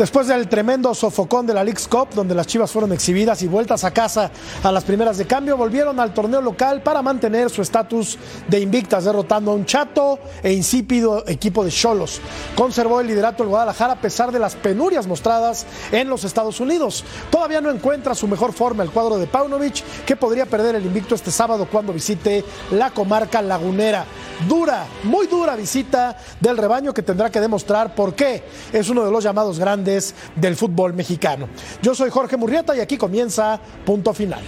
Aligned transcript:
Después 0.00 0.28
del 0.28 0.48
tremendo 0.48 0.94
sofocón 0.94 1.46
de 1.46 1.52
la 1.52 1.62
League's 1.62 1.86
Cup, 1.86 2.08
donde 2.14 2.34
las 2.34 2.46
Chivas 2.46 2.70
fueron 2.70 2.90
exhibidas 2.90 3.42
y 3.42 3.48
vueltas 3.48 3.84
a 3.84 3.90
casa 3.90 4.30
a 4.62 4.72
las 4.72 4.82
primeras 4.82 5.18
de 5.18 5.26
cambio, 5.26 5.58
volvieron 5.58 6.00
al 6.00 6.14
torneo 6.14 6.40
local 6.40 6.82
para 6.82 7.02
mantener 7.02 7.50
su 7.50 7.60
estatus 7.60 8.16
de 8.48 8.60
invictas, 8.60 9.04
derrotando 9.04 9.50
a 9.50 9.54
un 9.54 9.66
chato 9.66 10.18
e 10.42 10.54
insípido 10.54 11.22
equipo 11.26 11.62
de 11.62 11.70
Cholos. 11.70 12.22
Conservó 12.56 13.02
el 13.02 13.08
liderato 13.08 13.42
el 13.42 13.50
Guadalajara 13.50 13.92
a 13.92 14.00
pesar 14.00 14.32
de 14.32 14.38
las 14.38 14.54
penurias 14.54 15.06
mostradas 15.06 15.66
en 15.92 16.08
los 16.08 16.24
Estados 16.24 16.60
Unidos. 16.60 17.04
Todavía 17.28 17.60
no 17.60 17.68
encuentra 17.68 18.14
su 18.14 18.26
mejor 18.26 18.54
forma 18.54 18.82
el 18.82 18.92
cuadro 18.92 19.18
de 19.18 19.26
Paunovic, 19.26 19.84
que 20.06 20.16
podría 20.16 20.46
perder 20.46 20.76
el 20.76 20.86
invicto 20.86 21.14
este 21.14 21.30
sábado 21.30 21.68
cuando 21.70 21.92
visite 21.92 22.42
la 22.70 22.90
comarca 22.90 23.42
lagunera. 23.42 24.06
Dura, 24.48 24.86
muy 25.02 25.26
dura 25.26 25.56
visita 25.56 26.16
del 26.40 26.56
rebaño 26.56 26.94
que 26.94 27.02
tendrá 27.02 27.28
que 27.28 27.38
demostrar 27.38 27.94
por 27.94 28.14
qué 28.14 28.42
es 28.72 28.88
uno 28.88 29.04
de 29.04 29.10
los 29.10 29.22
llamados 29.22 29.58
grandes 29.58 29.89
del 30.36 30.56
fútbol 30.56 30.94
mexicano. 30.94 31.48
Yo 31.82 31.94
soy 31.94 32.10
Jorge 32.10 32.36
Murrieta 32.36 32.76
y 32.76 32.80
aquí 32.80 32.96
comienza 32.96 33.60
Punto 33.84 34.14
Final. 34.14 34.42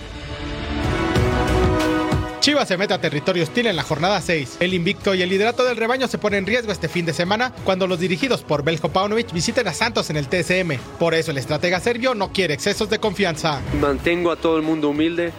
Chivas 2.43 2.67
se 2.67 2.77
mete 2.77 2.93
a 2.93 3.01
territorio 3.01 3.45
hostil 3.45 3.69
en 3.69 3.77
la 3.77 3.85
jornada 3.85 4.21
6. 4.21 4.57
El 4.59 4.75
invicto 4.75 5.15
y 5.15 5.23
el 5.23 5.29
liderato 5.29 5.63
del 5.63 5.77
rebaño 5.77 6.09
se 6.09 6.19
ponen 6.19 6.41
en 6.41 6.47
riesgo 6.47 6.73
este 6.73 6.89
fin 6.89 7.07
de 7.07 7.13
semana 7.13 7.53
cuando 7.65 7.87
los 7.87 8.01
dirigidos 8.01 8.43
por 8.43 8.65
Belko 8.65 8.89
Paunovic 8.89 9.33
visiten 9.33 9.69
a 9.69 9.73
Santos 9.73 10.11
en 10.11 10.17
el 10.17 10.27
TSM. 10.27 10.77
Por 10.99 11.15
eso 11.15 11.31
el 11.31 11.39
estratega 11.39 11.79
serbio 11.79 12.17
no 12.17 12.33
quiere 12.33 12.53
excesos 12.53 12.91
de 12.91 12.99
confianza. 12.99 13.61
Mantengo 13.81 14.33
a 14.33 14.37
todo 14.37 14.57
el 14.57 14.63
mundo 14.65 14.89
humilde 14.89 15.33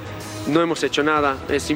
no 0.47 0.61
hemos 0.61 0.83
hecho 0.83 1.03
nada. 1.03 1.37
Es 1.49 1.71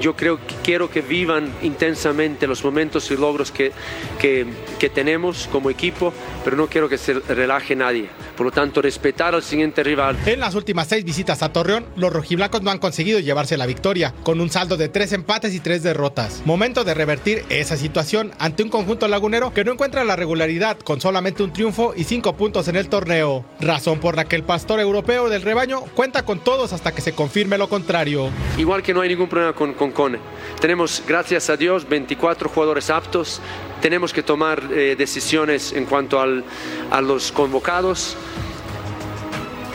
Yo 0.00 0.16
creo 0.16 0.38
que 0.38 0.54
quiero 0.62 0.90
que 0.90 1.00
vivan 1.00 1.52
intensamente 1.62 2.46
los 2.46 2.64
momentos 2.64 3.10
y 3.10 3.16
logros 3.16 3.50
que, 3.50 3.72
que, 4.18 4.46
que, 4.78 4.88
tenemos 4.88 5.48
como 5.50 5.70
equipo, 5.70 6.12
pero 6.44 6.56
no 6.56 6.66
quiero 6.66 6.88
que 6.88 6.98
se 6.98 7.14
relaje 7.14 7.76
nadie. 7.76 8.08
Por 8.36 8.46
lo 8.46 8.52
tanto, 8.52 8.82
respetar 8.82 9.34
al 9.34 9.42
siguiente 9.42 9.82
rival. 9.82 10.16
En 10.26 10.40
las 10.40 10.54
últimas 10.54 10.88
seis 10.88 11.04
visitas 11.04 11.42
a 11.42 11.52
Torreón, 11.52 11.86
los 11.96 12.12
rojiblancos 12.12 12.62
no 12.62 12.70
han 12.70 12.78
conseguido 12.78 13.18
llevarse 13.20 13.56
la 13.56 13.66
victoria, 13.66 14.14
con 14.22 14.40
un 14.40 14.50
saldo 14.50 14.76
de 14.76 14.88
tres 14.88 15.12
empates 15.12 15.54
y 15.54 15.60
tres 15.60 15.82
derrotas. 15.82 16.42
Momento 16.44 16.84
de 16.84 16.94
revertir 16.94 17.44
esa 17.48 17.76
situación 17.76 18.32
ante 18.38 18.62
un 18.62 18.68
conjunto 18.68 19.08
lagunero 19.08 19.52
que 19.52 19.64
no 19.64 19.72
encuentra 19.72 20.04
la 20.04 20.16
regularidad, 20.16 20.78
con 20.78 21.00
solamente 21.00 21.42
un 21.42 21.52
triunfo 21.52 21.94
y 21.96 22.04
cinco 22.04 22.36
puntos 22.36 22.68
en 22.68 22.76
el 22.76 22.88
torneo. 22.88 23.44
Razón 23.60 24.00
por 24.00 24.16
la 24.16 24.24
que 24.24 24.36
el 24.36 24.42
pastor 24.42 24.80
europeo 24.80 25.28
del 25.28 25.42
rebaño 25.42 25.80
cuenta 25.94 26.24
con 26.24 26.40
todos 26.40 26.72
hasta 26.72 26.92
que 26.92 27.00
se 27.00 27.12
confirme 27.12 27.58
lo 27.58 27.68
contrario. 27.68 28.05
Igual 28.56 28.82
que 28.82 28.94
no 28.94 29.00
hay 29.00 29.08
ningún 29.08 29.28
problema 29.28 29.52
con, 29.52 29.74
con 29.74 29.90
Cone. 29.92 30.18
Tenemos, 30.60 31.02
gracias 31.06 31.50
a 31.50 31.56
Dios, 31.56 31.88
24 31.88 32.48
jugadores 32.48 32.90
aptos. 32.90 33.40
Tenemos 33.80 34.12
que 34.12 34.22
tomar 34.22 34.62
eh, 34.72 34.96
decisiones 34.96 35.72
en 35.72 35.84
cuanto 35.84 36.20
al, 36.20 36.44
a 36.90 37.00
los 37.00 37.32
convocados. 37.32 38.16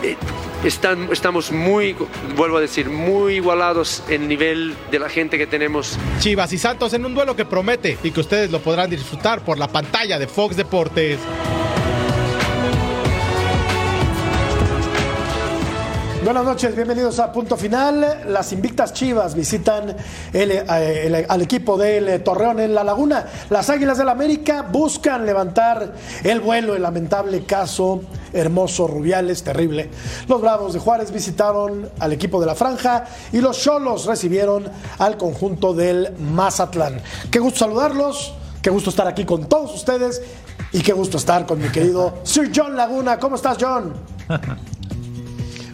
Eh, 0.04 0.16
están, 0.64 1.10
estamos 1.12 1.52
muy, 1.52 1.96
vuelvo 2.36 2.58
a 2.58 2.62
decir, 2.62 2.90
muy 2.90 3.36
igualados 3.36 4.04
en 4.10 4.28
nivel 4.28 4.76
de 4.92 5.00
la 5.00 5.10
gente 5.10 5.38
que 5.38 5.48
tenemos. 5.48 5.98
Chivas 6.20 6.54
y 6.54 6.58
Santos 6.58 6.94
en 6.94 7.06
un 7.06 7.14
duelo 7.14 7.36
que 7.36 7.46
promete 7.46 7.98
y 8.04 8.12
que 8.12 8.20
ustedes 8.20 8.52
lo 8.52 8.60
podrán 8.60 8.90
disfrutar 8.90 9.44
por 9.44 9.58
la 9.58 9.68
pantalla 9.68 10.20
de 10.20 10.28
Fox 10.28 10.56
Deportes. 10.56 11.20
Buenas 16.24 16.46
noches, 16.46 16.76
bienvenidos 16.76 17.18
a 17.18 17.32
Punto 17.32 17.58
Final. 17.58 18.26
Las 18.28 18.54
invictas 18.54 18.94
Chivas 18.94 19.34
visitan 19.34 19.98
eh, 20.32 21.26
al 21.28 21.42
equipo 21.42 21.80
del 21.80 22.22
Torreón 22.22 22.60
en 22.60 22.76
La 22.76 22.84
Laguna. 22.84 23.26
Las 23.50 23.72
Águilas 23.72 23.98
del 23.98 24.08
América 24.08 24.62
buscan 24.62 25.26
levantar 25.26 25.96
el 26.24 26.40
vuelo, 26.40 26.76
el 26.76 26.84
lamentable 26.84 27.44
caso 27.44 28.02
Hermoso 28.34 28.86
Rubiales, 28.86 29.42
terrible. 29.42 29.90
Los 30.28 30.42
Bravos 30.42 30.74
de 30.74 30.80
Juárez 30.80 31.12
visitaron 31.12 31.90
al 31.98 32.14
equipo 32.14 32.40
de 32.40 32.46
la 32.46 32.54
Franja 32.54 33.06
y 33.32 33.42
los 33.42 33.60
Cholos 33.60 34.06
recibieron 34.06 34.66
al 35.00 35.18
conjunto 35.18 35.74
del 35.74 36.14
Mazatlán. 36.20 37.02
Qué 37.32 37.40
gusto 37.40 37.62
saludarlos, 37.62 38.36
qué 38.62 38.70
gusto 38.70 38.92
estar 38.92 39.08
aquí 39.08 39.26
con 39.26 39.50
todos 39.50 39.74
ustedes 39.74 40.22
y 40.72 40.84
qué 40.84 40.94
gusto 40.94 41.18
estar 41.18 41.48
con 41.48 41.60
mi 41.60 41.70
querido 41.70 42.20
Sir 42.22 42.52
John 42.56 42.78
Laguna. 42.78 43.18
¿Cómo 43.18 43.38
estás, 43.38 43.58
John? 43.60 43.94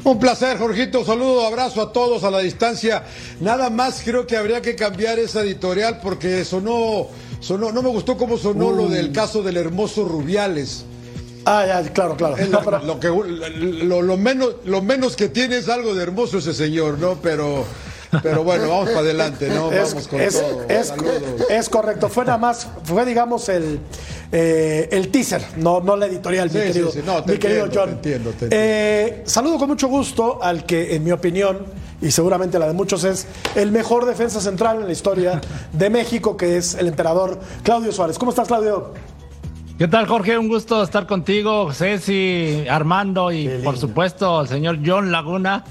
Un 0.08 0.20
placer, 0.20 0.58
Jorgito. 0.58 1.04
Saludo, 1.04 1.46
abrazo 1.46 1.82
a 1.82 1.92
todos 1.92 2.24
a 2.24 2.32
la 2.32 2.40
distancia. 2.40 3.04
Nada 3.42 3.70
más 3.70 4.02
creo 4.06 4.26
que 4.26 4.38
habría 4.38 4.62
que 4.62 4.74
cambiar 4.74 5.20
esa 5.20 5.42
editorial 5.42 6.00
porque 6.02 6.46
sonó, 6.46 7.08
sonó 7.42 7.74
no 7.74 7.82
me 7.82 7.90
gustó 7.90 8.16
cómo 8.16 8.38
sonó 8.38 8.72
lo 8.72 8.88
del 8.88 9.12
caso 9.12 9.44
del 9.44 9.58
hermoso 9.58 10.06
Rubiales. 10.06 10.86
Ah, 11.44 11.66
ya, 11.68 11.84
claro, 11.92 12.16
claro. 12.16 12.38
lo, 12.86 13.00
que, 13.02 13.10
lo, 13.10 14.16
menos, 14.16 14.56
lo 14.64 14.82
menos 14.82 15.18
que 15.18 15.28
tiene 15.28 15.58
es 15.58 15.68
algo 15.68 15.94
de 15.94 16.04
hermoso 16.04 16.38
ese 16.38 16.54
señor, 16.54 17.00
¿no? 17.00 17.20
Pero 17.22 17.66
pero 18.24 18.44
bueno, 18.44 18.64
vamos 18.70 18.90
para 18.90 19.00
adelante, 19.02 19.50
¿no? 19.50 19.70
Vamos 19.70 20.08
con 20.08 20.20
todo. 20.20 20.66
Es, 21.50 21.70
correcto. 21.70 22.10
Fue 22.10 22.26
nada 22.26 22.38
más, 22.38 22.68
fue 22.84 23.06
digamos 23.06 23.50
el, 23.50 23.80
eh, 24.32 24.90
el 24.92 25.10
teaser, 25.10 25.42
no, 25.58 25.82
no 25.82 25.96
la 25.96 26.06
editorial, 26.08 26.50
mi 26.50 26.60
querido, 26.60 26.92
mi 27.26 27.38
querido 27.38 27.70
John. 27.74 27.90
entiendo, 27.90 28.34
eh, 28.50 29.24
saludo 29.26 29.58
con 29.58 29.70
mucho 29.70 29.88
gusto 29.88 30.42
al 30.42 30.66
que, 30.66 30.96
en 30.96 31.04
mi 31.04 31.12
opinión, 31.12 31.66
y 32.02 32.12
seguramente 32.12 32.60
la 32.60 32.68
de 32.68 32.74
muchos, 32.74 33.04
es 33.04 33.28
el 33.56 33.72
mejor 33.72 34.06
defensa 34.06 34.40
central 34.40 34.82
en 34.82 34.88
la 34.88 34.92
historia 34.92 35.42
de 35.74 35.90
México, 35.90 36.38
que 36.38 36.58
es 36.58 36.76
el 36.76 36.88
emperador 36.88 37.40
Claudio 37.64 37.92
Suárez. 37.92 38.18
¿Cómo 38.18 38.32
estás, 38.32 38.48
Claudio? 38.48 38.94
¿Qué 39.78 39.88
tal, 39.88 40.08
Jorge? 40.08 40.38
Un 40.38 40.48
gusto 40.48 40.82
estar 40.82 41.06
contigo, 41.06 41.72
Ceci, 41.72 42.66
Armando 42.68 43.32
y, 43.32 43.48
por 43.64 43.78
supuesto, 43.78 44.42
el 44.42 44.48
señor 44.48 44.80
John 44.84 45.12
Laguna. 45.12 45.64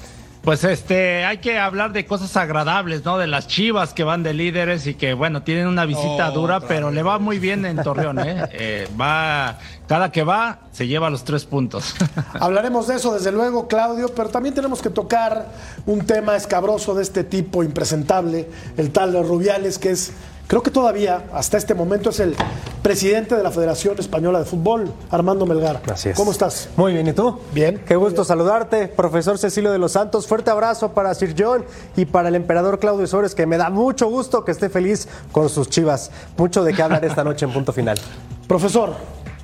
Pues 0.46 0.62
este, 0.62 1.24
hay 1.24 1.38
que 1.38 1.58
hablar 1.58 1.92
de 1.92 2.06
cosas 2.06 2.36
agradables, 2.36 3.04
¿no? 3.04 3.18
De 3.18 3.26
las 3.26 3.48
chivas 3.48 3.92
que 3.92 4.04
van 4.04 4.22
de 4.22 4.32
líderes 4.32 4.86
y 4.86 4.94
que, 4.94 5.12
bueno, 5.12 5.42
tienen 5.42 5.66
una 5.66 5.84
visita 5.86 6.30
dura, 6.30 6.60
pero 6.60 6.92
le 6.92 7.02
va 7.02 7.18
muy 7.18 7.40
bien 7.40 7.66
en 7.66 7.82
Torreón, 7.82 8.20
¿eh? 8.20 8.44
¿eh? 8.52 8.88
Va, 8.98 9.58
cada 9.88 10.12
que 10.12 10.22
va, 10.22 10.60
se 10.70 10.86
lleva 10.86 11.10
los 11.10 11.24
tres 11.24 11.46
puntos. 11.46 11.96
Hablaremos 12.34 12.86
de 12.86 12.94
eso, 12.94 13.12
desde 13.12 13.32
luego, 13.32 13.66
Claudio, 13.66 14.06
pero 14.14 14.28
también 14.28 14.54
tenemos 14.54 14.80
que 14.80 14.88
tocar 14.88 15.48
un 15.84 16.06
tema 16.06 16.36
escabroso 16.36 16.94
de 16.94 17.02
este 17.02 17.24
tipo, 17.24 17.64
impresentable, 17.64 18.48
el 18.76 18.92
tal 18.92 19.14
de 19.14 19.24
Rubiales, 19.24 19.80
que 19.80 19.90
es 19.90 20.12
Creo 20.46 20.62
que 20.62 20.70
todavía, 20.70 21.24
hasta 21.32 21.56
este 21.56 21.74
momento, 21.74 22.10
es 22.10 22.20
el 22.20 22.36
presidente 22.80 23.34
de 23.34 23.42
la 23.42 23.50
Federación 23.50 23.98
Española 23.98 24.38
de 24.38 24.44
Fútbol, 24.44 24.92
Armando 25.10 25.44
Melgar. 25.44 25.82
Así 25.92 26.10
es. 26.10 26.16
¿Cómo 26.16 26.30
estás? 26.30 26.68
Muy 26.76 26.92
bien, 26.92 27.08
¿y 27.08 27.12
tú? 27.12 27.40
Bien. 27.52 27.82
Qué 27.84 27.96
gusto 27.96 28.24
saludarte, 28.24 28.86
profesor 28.86 29.38
Cecilio 29.38 29.72
de 29.72 29.78
los 29.78 29.90
Santos. 29.90 30.28
Fuerte 30.28 30.52
abrazo 30.52 30.92
para 30.92 31.12
Sir 31.14 31.34
John 31.36 31.64
y 31.96 32.04
para 32.04 32.28
el 32.28 32.36
emperador 32.36 32.78
Claudio 32.78 33.08
Sores, 33.08 33.34
que 33.34 33.44
me 33.44 33.56
da 33.56 33.70
mucho 33.70 34.08
gusto 34.08 34.44
que 34.44 34.52
esté 34.52 34.68
feliz 34.68 35.08
con 35.32 35.48
sus 35.48 35.68
chivas. 35.68 36.12
Mucho 36.36 36.62
de 36.62 36.72
qué 36.74 36.82
hablar 36.82 37.04
esta 37.04 37.24
noche 37.24 37.44
en 37.44 37.52
punto 37.52 37.72
final. 37.72 37.98
Profesor. 38.46 38.94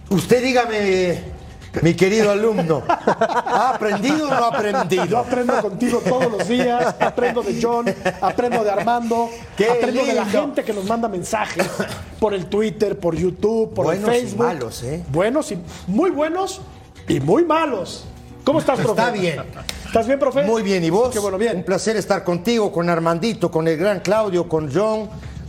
Usted 0.08 0.40
dígame, 0.40 1.31
mi 1.80 1.94
querido 1.94 2.30
alumno, 2.30 2.82
¿ha 2.86 3.72
aprendido 3.74 4.28
o 4.28 4.30
no 4.30 4.44
ha 4.44 4.48
aprendido? 4.48 5.06
Yo 5.06 5.18
aprendo 5.18 5.60
contigo 5.62 6.02
todos 6.06 6.30
los 6.30 6.46
días, 6.46 6.94
aprendo 7.00 7.42
de 7.42 7.58
John, 7.62 7.86
aprendo 8.20 8.62
de 8.62 8.70
Armando, 8.70 9.30
aprendo 9.54 10.04
de 10.04 10.12
la 10.12 10.26
gente 10.26 10.64
que 10.64 10.72
nos 10.72 10.84
manda 10.84 11.08
mensajes 11.08 11.66
por 12.20 12.34
el 12.34 12.46
Twitter, 12.46 12.98
por 12.98 13.16
YouTube, 13.16 13.72
por 13.72 13.94
el 13.94 14.02
Facebook. 14.02 14.36
Buenos 14.36 14.52
y 14.52 14.56
malos, 14.58 14.82
¿eh? 14.82 15.04
Buenos 15.10 15.52
y 15.52 15.58
muy 15.86 16.10
buenos 16.10 16.60
y 17.08 17.20
muy 17.20 17.44
malos. 17.44 18.04
¿Cómo 18.44 18.58
estás, 18.58 18.80
profe? 18.80 19.00
Está 19.00 19.10
bien. 19.12 19.40
¿Estás 19.86 20.06
bien, 20.06 20.18
profe? 20.18 20.42
Muy 20.42 20.62
bien, 20.62 20.82
¿y 20.82 20.90
vos? 20.90 21.10
Qué 21.12 21.20
bueno, 21.20 21.38
bien. 21.38 21.58
Un 21.58 21.64
placer 21.64 21.96
estar 21.96 22.24
contigo, 22.24 22.72
con 22.72 22.90
Armandito, 22.90 23.50
con 23.50 23.68
el 23.68 23.76
gran 23.76 24.00
Claudio, 24.00 24.48
con 24.48 24.72
John. 24.72 25.08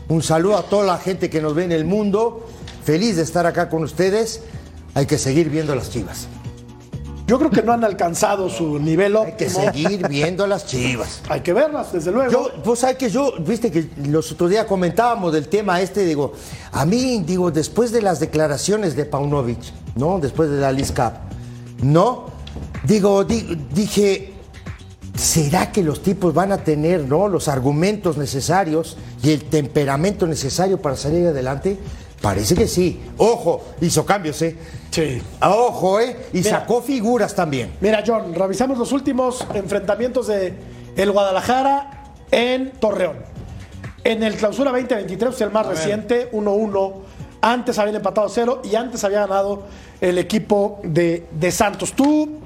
Un 0.10 0.22
saludo 0.22 0.58
a 0.58 0.64
toda 0.64 0.86
la 0.86 0.98
gente 0.98 1.30
que 1.30 1.42
nos 1.42 1.56
ve 1.56 1.64
en 1.64 1.72
el 1.72 1.86
mundo. 1.86 2.46
Feliz 2.84 3.16
de 3.16 3.24
estar 3.24 3.46
acá 3.46 3.70
con 3.70 3.84
ustedes 3.84 4.44
hay 4.94 5.06
que 5.06 5.18
seguir 5.18 5.50
viendo 5.50 5.76
las 5.76 5.90
chivas. 5.90 6.28
Yo 7.26 7.40
creo 7.40 7.52
que 7.52 7.64
no 7.64 7.72
han 7.72 7.84
alcanzado 7.86 8.50
su 8.50 8.80
nivel 8.80 9.16
óptimo. 9.16 9.32
Hay 9.32 9.38
que 9.38 9.50
seguir 9.50 10.08
viendo 10.10 10.46
las 10.46 10.66
chivas. 10.68 11.22
Hay 11.30 11.42
que 11.42 11.54
verlas, 11.54 11.94
desde 11.94 12.12
luego. 12.12 12.32
Yo, 12.32 12.64
pues 12.64 12.84
hay 12.84 12.96
que 12.96 13.10
yo, 13.10 13.34
viste 13.40 13.72
que 13.72 13.90
los 14.06 14.32
otros 14.34 14.50
días 14.50 14.66
comentábamos 14.66 15.32
del 15.32 15.48
tema 15.48 15.80
este, 15.82 16.06
digo, 16.06 16.34
a 16.72 16.86
mí, 16.86 17.24
digo, 17.26 17.50
después 17.50 17.92
de 17.92 18.02
las 18.02 18.20
declaraciones 18.20 18.96
de 18.96 19.06
Paunovic, 19.06 19.60
¿no? 19.96 20.20
Después 20.20 20.50
de 20.50 20.60
la 20.60 20.72
LISCAP, 20.72 21.16
¿no? 21.82 22.26
Digo, 22.84 23.24
dije, 23.24 24.34
¿será 25.16 25.72
que 25.72 25.82
los 25.82 26.04
tipos 26.04 26.34
van 26.34 26.52
a 26.52 26.58
tener, 26.58 27.08
¿no? 27.08 27.30
Los 27.30 27.48
argumentos 27.48 28.18
necesarios 28.18 28.98
y 29.24 29.32
el 29.32 29.46
temperamento 29.46 30.28
necesario 30.28 30.82
para 30.82 30.98
salir 30.98 31.28
adelante? 31.28 31.80
Parece 32.24 32.56
que 32.56 32.70
sí. 32.70 33.02
Ojo, 33.18 33.62
hizo 33.82 34.06
cambios, 34.06 34.42
¿eh? 34.44 34.56
Sí. 34.92 35.22
Ojo, 35.42 36.00
¿eh? 36.00 36.16
Y 36.32 36.42
sacó 36.42 36.82
figuras 36.82 37.36
también. 37.36 37.74
Mira, 37.82 38.02
John, 38.08 38.34
revisamos 38.34 38.78
los 38.78 38.94
últimos 38.94 39.46
enfrentamientos 39.54 40.28
de 40.28 40.54
el 40.96 41.12
Guadalajara 41.12 42.14
en 42.32 42.72
Torreón. 42.80 43.18
En 44.06 44.24
el 44.24 44.36
clausura 44.36 44.72
2023, 44.72 45.42
el 45.42 45.52
más 45.52 45.66
reciente, 45.66 46.32
1-1 46.32 46.94
Antes 47.42 47.78
habían 47.78 47.98
empatado 47.98 48.28
a 48.28 48.30
cero 48.30 48.62
y 48.64 48.74
antes 48.76 49.04
había 49.04 49.28
ganado 49.28 49.64
el 50.00 50.18
equipo 50.18 50.80
de, 50.82 51.28
de 51.30 51.52
Santos. 51.52 51.92
Tú 51.92 52.40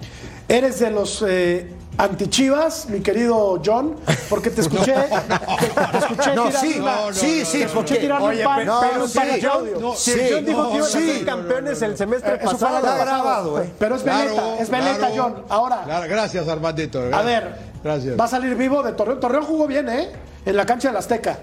eres 0.47 0.79
de 0.79 0.89
los 0.89 1.23
eh, 1.27 1.67
antichivas, 1.97 2.87
mi 2.89 2.99
querido 3.01 3.61
John, 3.65 3.95
porque 4.29 4.49
te 4.49 4.61
escuché, 4.61 4.93
te, 4.93 5.91
te 5.91 5.97
escuché 5.97 6.35
No, 6.35 6.45
tirar 6.47 6.61
sí, 6.61 6.79
una- 6.79 6.95
no, 6.95 7.07
no, 7.07 7.13
sí, 7.13 7.45
sí, 7.45 7.57
te 7.59 7.63
escuché 7.65 7.73
porque- 7.73 7.95
tirarle 7.97 8.27
Oye, 8.27 8.39
un 8.39 8.45
pan, 8.45 8.57
pero- 8.59 8.79
pero 8.91 9.07
sí, 9.07 9.19
Claudio. 9.39 9.79
no, 9.79 9.93
Sí, 9.95 10.11
el 10.11 10.33
John 10.35 10.45
dijo 10.45 10.61
no, 10.63 10.69
que 10.71 10.75
iban 10.77 10.87
a 10.87 10.91
sí. 10.91 11.11
ser 11.13 11.25
campeones 11.25 11.81
el 11.81 11.97
semestre 11.97 12.33
Eh, 12.33 12.39
eso 12.41 12.49
fue 12.51 12.59
pasado. 12.59 12.77
Está 12.77 12.91
pasado. 12.97 13.05
grabado, 13.23 13.61
¿eh? 13.63 13.69
Pero 13.79 13.95
es 13.95 14.03
veleta, 14.03 14.31
Claro, 14.33 14.55
es 14.59 14.69
veleta, 14.69 14.97
claro. 14.97 15.13
John. 15.17 15.43
Ahora, 15.49 15.81
Claro, 15.85 16.05
gracias, 16.09 16.47
Armandito. 16.47 17.01
a 17.11 17.21
ver, 17.23 17.55
Gracias. 17.83 18.19
va 18.19 18.25
a 18.25 18.27
salir 18.27 18.55
vivo 18.55 18.83
de 18.83 18.91
Torreón. 18.93 19.19
Torreón 19.19 19.43
jugó 19.45 19.67
bien, 19.67 19.89
¿eh? 19.89 20.11
En 20.45 20.55
la 20.55 20.65
cancha 20.65 20.89
del 20.89 20.97
Azteca. 20.97 21.37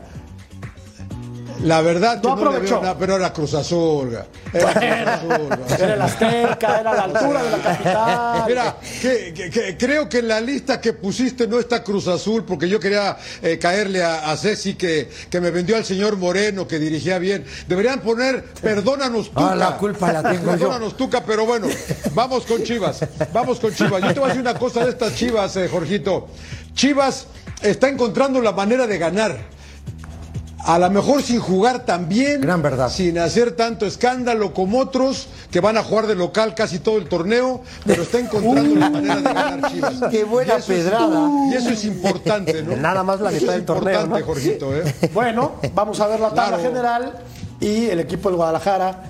La 1.64 1.81
verdad 1.81 2.20
que 2.20 2.28
No 2.28 2.34
aprovechó. 2.34 2.81
nada, 2.81 2.96
pero 2.99 3.16
era 3.16 3.32
Cruz 3.32 3.55
Azul. 3.55 4.11
ga. 4.11 4.26
Era 4.52 5.19
Cruz 5.20 5.32
Azul. 5.50 5.58
Era 5.81 5.94
el 5.94 6.02
Azteca, 6.02 6.81
era 6.81 6.94
la 6.94 7.02
altura 7.05 7.43
de 7.43 7.50
la 7.50 7.58
capital. 7.58 8.44
Mira, 8.46 8.76
que, 9.00 9.32
que- 9.34 9.50
que 9.50 9.76
creo 9.78 10.08
que 10.08 10.19
en 10.19 10.28
la 10.28 10.40
lista 10.40 10.81
que 10.81 10.93
pusiste 10.93 11.46
no 11.49 11.58
está 11.58 11.82
Cruz 11.82 12.06
Azul, 12.08 12.44
porque 12.44 12.69
yo 12.69 12.78
quería 12.78 13.16
eh, 13.43 13.58
caerle 13.58 14.02
a, 14.05 14.31
a 14.31 14.37
Ceci 14.37 14.75
que, 14.75 15.08
que 15.31 15.40
me 15.40 15.50
vendió 15.50 15.76
al 15.76 15.84
señor 15.84 16.16
Moreno, 16.16 16.69
que 16.69 16.78
dirigía 16.78 17.19
bien. 17.19 17.44
Deberían 17.66 18.00
poner 18.00 18.44
Perdónanos 18.61 19.31
Tuca. 19.31 19.52
Ah, 19.52 19.55
la 19.56 19.76
culpa 19.78 20.12
la 20.12 20.22
tengo 20.22 20.44
yo. 20.44 20.50
Perdónanos 20.50 20.96
Tuca, 20.96 21.25
pero 21.25 21.46
bueno, 21.46 21.66
vamos 22.12 22.44
con 22.44 22.62
Chivas. 22.62 23.00
Vamos 23.32 23.58
con 23.58 23.75
Chivas. 23.75 24.02
Yo 24.02 24.12
te 24.12 24.20
voy 24.20 24.25
a 24.26 24.34
decir 24.34 24.43
una 24.43 24.58
cosa 24.58 24.84
de 24.84 24.90
estas 24.90 25.14
Chivas, 25.14 25.56
eh, 25.56 25.69
Jorgito. 25.69 26.28
Chivas 26.75 27.26
está 27.62 27.88
encontrando 27.88 28.40
la 28.43 28.52
manera 28.52 28.87
de 28.87 28.99
ganar. 28.99 29.54
A 30.66 30.78
lo 30.78 30.88
mejor 30.90 31.22
sin 31.22 31.40
jugar 31.40 31.84
tan 31.84 32.08
bien, 32.08 32.40
Gran 32.40 32.62
verdad. 32.62 32.88
sin 32.88 33.19
hacer 33.19 33.52
tanto 33.55 33.84
escándalo 33.84 34.55
como 34.55 34.78
otros 34.78 35.26
que 35.50 35.61
van 35.61 35.76
a 35.76 35.84
jugar 35.84 36.06
de 36.06 36.14
local 36.14 36.55
casi 36.55 36.78
todo 36.78 36.96
el 36.96 37.06
torneo, 37.06 37.61
pero 37.84 38.02
está 38.02 38.19
encontrando 38.19 38.75
la 38.75 38.88
manera 38.90 39.16
de 39.16 39.22
ganar 39.22 39.70
Chivas. 39.70 39.94
Qué 40.11 40.25
buena 40.25 40.55
Y 40.55 40.56
eso 40.58 40.72
es- 40.72 40.78
pedrada. 40.84 41.28
y 41.50 41.55
eso 41.55 41.69
es 41.69 41.84
importante, 41.84 42.62
¿no? 42.62 42.76
Nada 42.76 43.02
más 43.02 43.20
la 43.20 43.31
mitad 43.31 43.52
del 43.52 43.64
torneo, 43.66 43.93
importante, 44.00 44.20
¿no? 44.20 44.26
Jorgito, 44.26 44.75
¿eh? 44.75 44.94
Bueno, 45.12 45.52
vamos 45.75 46.00
a 46.00 46.06
ver 46.06 46.20
la 46.20 46.31
tabla 46.31 46.56
Claro. 46.56 46.62
general 46.62 47.12
y 47.61 47.87
el 47.90 48.00
equipo 48.00 48.31
del 48.31 48.37
Guadalajara 48.37 49.02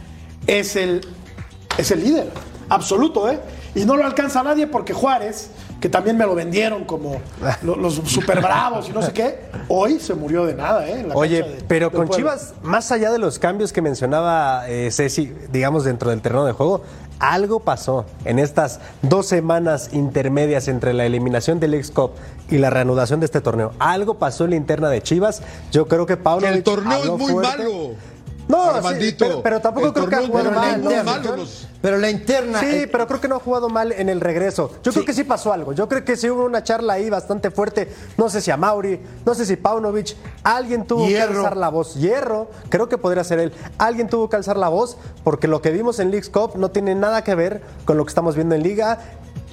es 0.48 0.74
el, 0.74 1.06
es 1.78 1.90
el 1.92 2.02
líder 2.02 2.30
absoluto, 2.68 3.30
¿eh? 3.30 3.38
Y 3.76 3.84
no 3.84 3.96
lo 3.96 4.04
alcanza 4.04 4.42
nadie 4.42 4.66
porque 4.66 4.92
Juárez, 4.92 5.50
que 5.84 5.90
también 5.90 6.16
me 6.16 6.24
lo 6.24 6.34
vendieron 6.34 6.86
como 6.86 7.16
lo- 7.62 7.76
los 7.76 7.96
super 8.06 8.40
bravos 8.40 8.88
y 8.88 8.92
no 8.92 9.02
sé 9.02 9.12
qué, 9.12 9.38
hoy 9.68 10.00
se 10.00 10.14
murió 10.14 10.46
de 10.46 10.54
nada, 10.54 10.88
¿eh? 10.88 11.00
En 11.00 11.10
la 11.10 11.14
Oye, 11.14 11.42
de- 11.42 11.62
pero 11.68 11.92
con. 11.92 12.08
Chivas, 12.08 12.54
más 12.62 12.90
allá 12.90 13.12
de 13.12 13.18
los 13.18 13.38
cambios 13.38 13.70
que 13.70 13.82
mencionaba 13.82 14.66
eh, 14.66 14.88
Ceci, 14.90 15.30
digamos 15.52 15.84
dentro 15.84 16.08
del 16.08 16.22
terreno 16.22 16.46
de 16.46 16.52
juego, 16.52 16.80
algo 17.18 17.60
pasó 17.60 18.06
en 18.24 18.38
estas 18.38 18.80
dos 19.02 19.26
semanas 19.26 19.90
intermedias 19.92 20.68
entre 20.68 20.94
la 20.94 21.04
eliminación 21.04 21.60
del 21.60 21.72
Leagues 21.72 21.90
Cup 21.90 22.12
y 22.48 22.56
la 22.56 22.70
reanudación 22.70 23.20
de 23.20 23.26
este 23.26 23.42
torneo. 23.42 23.72
Algo 23.78 24.14
pasó 24.14 24.44
en 24.44 24.50
la 24.50 24.56
interna 24.56 24.88
de 24.88 25.02
Chivas. 25.02 25.42
Yo 25.70 25.86
creo 25.86 26.06
que 26.06 26.16
Pablo. 26.16 26.48
El 26.48 26.62
torneo 26.62 26.98
es 27.02 27.10
muy 27.10 27.34
malo. 27.34 27.90
No, 28.48 28.72
sí, 29.00 29.14
pero, 29.18 29.42
pero 29.42 29.60
tampoco 29.60 29.92
creo 29.92 30.08
que 30.08 30.14
ha 30.16 30.26
jugado 30.26 30.50
mal. 30.50 30.82
los- 31.36 31.66
Pero 31.80 31.98
la 31.98 32.08
interna. 32.10 32.60
Sí, 32.60 32.66
eh, 32.66 32.88
pero 32.90 33.06
creo 33.06 33.20
que 33.20 33.28
no 33.28 33.36
ha 33.36 33.40
jugado 33.40 33.68
mal 33.68 33.92
en 33.92 34.08
el 34.08 34.20
regreso. 34.20 34.70
Yo 34.82 34.92
creo 34.92 35.04
que 35.04 35.12
sí 35.12 35.24
pasó 35.24 35.52
algo. 35.52 35.72
Yo 35.74 35.86
creo 35.88 36.04
que 36.04 36.16
sí 36.16 36.30
hubo 36.30 36.44
una 36.44 36.62
charla 36.62 36.94
ahí 36.94 37.10
bastante 37.10 37.50
fuerte. 37.50 37.92
No 38.16 38.28
sé 38.30 38.40
si 38.40 38.50
a 38.50 38.56
Mauri, 38.56 39.00
no 39.26 39.34
sé 39.34 39.44
si 39.44 39.56
Paunovic. 39.56 40.16
Alguien 40.42 40.86
tuvo 40.86 41.06
que 41.06 41.12
alzar 41.40 41.56
la 41.58 41.68
voz. 41.68 41.94
Hierro, 41.94 42.50
creo 42.70 42.88
que 42.88 42.96
podría 42.98 43.22
ser 43.24 43.38
él. 43.38 43.52
Alguien 43.78 44.08
tuvo 44.08 44.28
que 44.30 44.36
alzar 44.36 44.56
la 44.56 44.68
voz 44.68 44.96
porque 45.24 45.46
lo 45.46 45.60
que 45.60 45.70
vimos 45.70 45.98
en 45.98 46.10
Leagues 46.10 46.30
Cup 46.30 46.52
no 46.56 46.70
tiene 46.70 46.94
nada 46.94 47.22
que 47.24 47.34
ver 47.34 47.62
con 47.84 47.96
lo 47.98 48.04
que 48.04 48.08
estamos 48.10 48.34
viendo 48.34 48.54
en 48.54 48.62
Liga. 48.62 48.98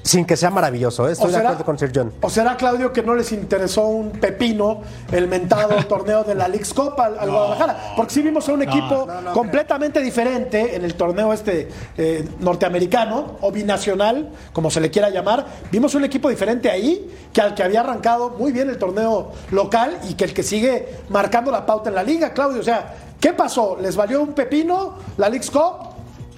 Sin 0.04 0.26
que 0.26 0.36
sea 0.36 0.50
maravilloso, 0.50 1.08
¿eh? 1.08 1.12
estoy 1.12 1.26
¿O 1.26 1.28
de 1.30 1.34
será- 1.38 1.50
acuerdo 1.50 1.66
con 1.66 1.78
Sir 1.78 1.92
John. 1.94 2.12
¿O 2.22 2.30
será, 2.30 2.58
Claudio, 2.58 2.92
que 2.92 3.04
no 3.04 3.14
les 3.14 3.32
interesó 3.32 3.86
un 3.86 4.10
pepino 4.12 4.82
el 5.12 5.28
mentado 5.28 5.76
torneo 5.86 6.24
de 6.24 6.34
la 6.34 6.48
League's 6.48 6.74
Cup 6.74 7.00
al, 7.00 7.20
al 7.20 7.30
Guadalajara? 7.30 7.94
Porque 7.96 8.12
sí 8.14 8.22
vimos 8.24 8.50
a 8.50 8.54
un 8.54 8.64
equipo 8.64 9.08
completamente 9.34 10.00
diferente 10.02 10.76
en 10.76 10.86
el 10.86 10.96
torneo 10.96 11.34
este 11.34 11.70
eh, 11.98 12.28
norteamericano 12.40 13.38
o 13.42 13.52
binacional, 13.52 14.32
como 14.54 14.72
se 14.72 14.82
le 14.82 14.90
quiera 14.90 15.10
llamar. 15.12 15.46
Vimos 15.72 15.94
un 15.94 16.04
equipo 16.04 16.30
diferente 16.30 16.70
ahí 16.70 17.10
que 17.32 17.42
al 17.42 17.54
que 17.54 17.62
había 17.64 17.82
arrancado 17.82 18.32
muy 18.32 18.52
bien 18.52 18.70
el 18.70 18.78
torneo 18.80 19.32
local 19.52 19.98
y 20.10 20.16
que 20.16 20.24
el 20.26 20.34
que 20.34 20.42
sigue 20.44 20.98
marcando 21.10 21.52
la 21.52 21.66
pauta 21.66 21.90
en 21.90 21.96
la 21.96 22.04
liga, 22.04 22.34
Claudio. 22.34 22.60
O 22.60 22.64
sea, 22.64 22.96
¿qué 23.20 23.34
pasó? 23.34 23.78
¿Les 23.80 23.96
valió 23.96 24.22
un 24.22 24.34
pepino 24.34 24.96
la 25.18 25.30
League's 25.30 25.52
Cup? 25.52 25.91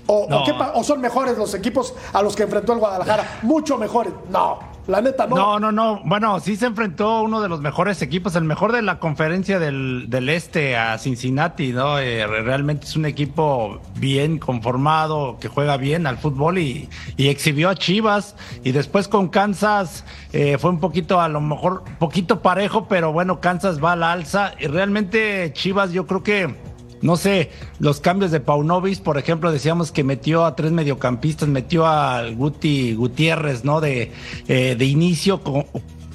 ¿O, 0.07 0.23
o 0.25 0.29
No. 0.29 0.43
qué 0.43 0.53
pa- 0.53 0.73
o 0.75 0.83
son 0.83 0.99
mejores 1.01 1.37
los 1.37 1.53
equipos 1.53 1.93
a 2.11 2.21
los 2.21 2.35
que 2.35 2.43
enfrentó 2.43 2.73
el 2.73 2.79
Guadalajara? 2.79 3.39
Mucho 3.43 3.77
mejores. 3.77 4.11
No, 4.29 4.59
la 4.87 4.99
neta 5.01 5.25
no. 5.27 5.35
No, 5.37 5.59
no, 5.59 5.71
no. 5.71 6.01
Bueno, 6.03 6.39
sí 6.41 6.57
se 6.57 6.65
enfrentó 6.65 7.21
uno 7.21 7.39
de 7.41 7.47
los 7.47 7.61
mejores 7.61 8.01
equipos, 8.01 8.35
el 8.35 8.43
mejor 8.43 8.73
de 8.73 8.81
la 8.81 8.99
conferencia 8.99 9.59
del, 9.59 10.07
del 10.09 10.27
este 10.27 10.75
a 10.75 10.97
Cincinnati, 10.97 11.71
¿no? 11.71 11.99
Eh, 11.99 12.27
re- 12.27 12.41
realmente 12.41 12.85
es 12.85 12.97
un 12.97 13.05
equipo 13.05 13.79
bien 13.95 14.39
conformado, 14.39 15.37
que 15.39 15.47
juega 15.47 15.77
bien 15.77 16.05
al 16.05 16.17
fútbol 16.17 16.57
y, 16.57 16.89
y 17.15 17.29
exhibió 17.29 17.69
a 17.69 17.75
Chivas. 17.75 18.35
Y 18.65 18.73
después 18.73 19.07
con 19.07 19.29
Kansas 19.29 20.03
eh, 20.33 20.57
fue 20.57 20.69
un 20.71 20.81
poquito, 20.81 21.21
a 21.21 21.29
lo 21.29 21.39
mejor, 21.39 21.83
poquito 21.99 22.41
parejo, 22.41 22.87
pero 22.89 23.13
bueno, 23.13 23.39
Kansas 23.39 23.81
va 23.81 23.93
al 23.93 24.03
alza. 24.03 24.51
Y 24.59 24.67
realmente 24.67 25.51
Chivas, 25.53 25.93
yo 25.93 26.05
creo 26.07 26.23
que. 26.23 26.72
No 27.03 27.17
sé, 27.17 27.51
los 27.79 27.99
cambios 27.99 28.31
de 28.31 28.39
Paunovis, 28.39 28.99
por 28.99 29.17
ejemplo, 29.17 29.51
decíamos 29.51 29.91
que 29.91 30.03
metió 30.03 30.45
a 30.45 30.55
tres 30.55 30.71
mediocampistas, 30.71 31.49
metió 31.49 31.85
al 31.85 32.35
Guti 32.35 32.95
Gutiérrez, 32.95 33.63
¿no? 33.63 33.81
De, 33.81 34.11
eh, 34.47 34.75
de 34.77 34.85
inicio, 34.85 35.41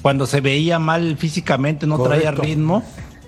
cuando 0.01 0.25
se 0.25 0.41
veía 0.41 0.79
mal 0.79 1.15
físicamente, 1.17 1.85
no 1.87 1.97
traía 2.09 2.31
ritmo. 2.31 2.83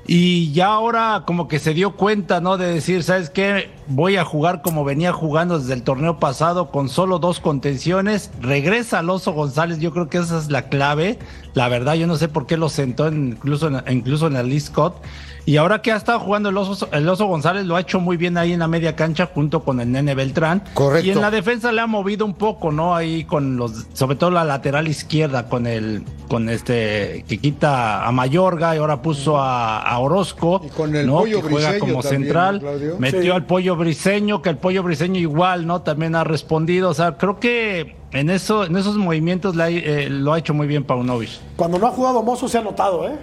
Y 0.07 0.51
ya 0.51 0.65
ahora 0.73 1.23
como 1.27 1.47
que 1.47 1.59
se 1.59 1.75
dio 1.75 1.95
cuenta, 1.95 2.41
¿no? 2.41 2.57
De 2.57 2.65
decir, 2.73 3.03
¿sabes 3.03 3.29
qué? 3.29 3.69
Voy 3.87 4.17
a 4.17 4.25
jugar 4.25 4.63
como 4.63 4.83
venía 4.83 5.13
jugando 5.13 5.59
desde 5.59 5.73
el 5.73 5.83
torneo 5.83 6.17
pasado, 6.19 6.71
con 6.71 6.89
solo 6.89 7.19
dos 7.19 7.39
contenciones. 7.39 8.31
Regresa 8.41 8.99
Alonso 8.99 9.31
González, 9.33 9.77
yo 9.79 9.93
creo 9.93 10.09
que 10.09 10.17
esa 10.17 10.39
es 10.39 10.49
la 10.49 10.63
clave. 10.69 11.19
La 11.53 11.67
verdad, 11.69 11.93
yo 11.93 12.07
no 12.07 12.15
sé 12.17 12.27
por 12.27 12.47
qué 12.47 12.57
lo 12.57 12.67
sentó 12.67 13.07
en- 13.07 13.27
incluso, 13.33 13.67
en, 13.67 13.95
incluso 13.95 14.25
en 14.27 14.35
el 14.35 14.49
Lee 14.49 14.59
Scott. 14.59 14.95
Y 15.43 15.57
ahora 15.57 15.81
que 15.81 15.91
ha 15.91 15.95
estado 15.95 16.19
jugando 16.19 16.49
el 16.49 16.57
oso, 16.57 16.87
el 16.91 17.09
oso 17.09 17.25
González, 17.25 17.65
lo 17.65 17.75
ha 17.75 17.79
hecho 17.81 17.99
muy 17.99 18.15
bien 18.15 18.37
ahí 18.37 18.53
en 18.53 18.59
la 18.59 18.67
media 18.67 18.95
cancha 18.95 19.29
junto 19.33 19.63
con 19.63 19.79
el 19.79 19.91
Nene 19.91 20.13
Beltrán. 20.13 20.63
Correcto. 20.75 21.07
Y 21.07 21.11
en 21.11 21.19
la 21.19 21.31
defensa 21.31 21.71
le 21.71 21.81
ha 21.81 21.87
movido 21.87 22.25
un 22.25 22.35
poco, 22.35 22.71
¿no? 22.71 22.95
Ahí 22.95 23.23
con 23.23 23.57
los, 23.57 23.87
sobre 23.93 24.15
todo 24.17 24.29
la 24.29 24.43
lateral 24.43 24.87
izquierda, 24.87 25.49
con 25.49 25.65
el, 25.65 26.03
con 26.29 26.47
este, 26.47 27.25
que 27.27 27.39
quita 27.39 28.05
a 28.05 28.11
Mayorga 28.11 28.75
y 28.75 28.77
ahora 28.79 29.01
puso 29.01 29.39
a, 29.39 29.79
a 29.81 29.97
Orozco. 29.99 30.61
Y 30.63 30.69
con 30.69 30.95
el 30.95 31.07
¿no? 31.07 31.13
Pollo 31.19 31.41
que 31.41 31.49
juega 31.49 31.69
Briseño 31.71 31.79
como 31.91 32.03
también, 32.03 32.23
central. 32.23 32.61
Metió 32.99 33.21
Sí. 33.21 33.29
al 33.31 33.45
Pollo 33.45 33.75
Briseño, 33.75 34.41
que 34.43 34.49
el 34.49 34.57
Pollo 34.57 34.83
Briseño 34.83 35.19
igual, 35.19 35.65
¿no? 35.65 35.81
También 35.81 36.13
ha 36.15 36.23
respondido. 36.23 36.89
O 36.89 36.93
sea, 36.93 37.17
creo 37.17 37.39
que 37.39 37.95
en 38.11 38.29
eso, 38.29 38.65
en 38.65 38.75
esos 38.77 38.95
movimientos 38.95 39.55
la- 39.55 39.69
eh, 39.71 40.07
lo 40.09 40.33
ha 40.33 40.37
hecho 40.39 40.53
muy 40.53 40.67
bien 40.67 40.83
Paunovic. 40.83 41.29
Cuando 41.55 41.79
no 41.79 41.87
ha 41.87 41.91
jugado 41.91 42.21
Mozo 42.21 42.47
se 42.47 42.59
ha 42.59 42.61
notado, 42.61 43.07
¿eh? 43.07 43.15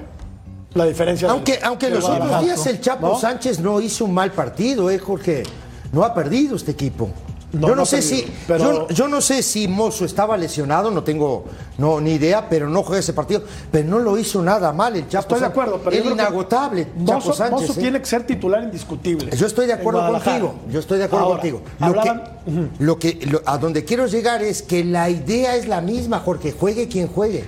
La 0.75 0.85
diferencia. 0.87 1.27
del- 1.29 1.35
Aunque, 1.37 1.59
aunque 1.63 1.87
del 1.87 1.97
los 1.97 2.05
otros 2.05 2.41
días 2.43 2.67
el 2.67 2.81
Chapo 2.81 3.09
¿No? 3.09 3.19
Sánchez 3.19 3.59
no 3.61 3.81
hizo 3.81 4.05
un 4.05 4.15
mal 4.15 4.33
partido, 4.33 4.91
¿eh, 4.91 4.99
Jorge? 4.99 5.43
No 5.93 6.05
ha 6.05 6.15
perdido 6.15 6.57
este 6.57 6.73
equipo. 6.73 7.09
No, 7.51 7.69
yo 7.69 7.75
no 7.75 7.87
sé 7.87 7.97
perdido, 7.97 8.17
si 8.27 8.33
pero- 8.47 8.89
yo, 8.89 8.89
yo 8.91 9.09
no 9.09 9.23
sé 9.23 9.43
si 9.43 9.67
Mozo 9.69 10.05
estaba 10.05 10.37
lesionado, 10.37 10.91
no 10.91 11.03
tengo 11.03 11.47
no, 11.79 11.99
ni 11.99 12.13
idea, 12.13 12.47
pero 12.47 12.69
no 12.69 12.83
juega 12.83 13.01
ese 13.01 13.15
partido. 13.15 13.43
Pero 13.73 13.89
no 13.89 13.99
lo 14.01 14.19
hizo 14.19 14.43
nada 14.43 14.71
mal 14.75 14.95
el 14.97 15.09
Chapo 15.09 15.23
Estoy 15.23 15.41
de 15.41 15.47
acuerdo, 15.47 15.81
pero 15.83 15.97
el 15.97 16.13
inagotable 16.13 16.89
Chapo 17.07 17.33
Sánchez. 17.33 17.69
Mozo 17.69 17.73
¿eh? 17.73 17.83
tiene 17.83 18.01
que 18.01 18.05
ser 18.07 18.27
titular 18.27 18.63
indiscutible. 18.63 19.35
Yo 19.35 19.47
estoy 19.47 19.67
de 19.67 19.73
acuerdo 19.73 20.07
contigo. 20.07 20.57
Yo 20.71 20.79
estoy 20.81 20.99
de 20.99 21.05
acuerdo 21.05 21.25
Ahora, 21.25 21.41
contigo. 21.41 21.63
Lo 21.81 21.87
hablaban- 21.87 22.23
que, 22.45 22.85
lo 22.85 22.99
que 22.99 23.19
lo- 23.31 23.41
a 23.47 23.57
donde 23.57 23.83
quiero 23.87 24.07
llegar 24.07 24.43
es 24.43 24.61
que 24.61 24.85
la 24.85 25.09
idea 25.09 25.57
es 25.57 25.67
la 25.67 25.81
misma, 25.81 26.19
Jorge. 26.21 26.53
Juegue 26.53 26.87
quien 26.87 27.09
juegue. 27.09 27.47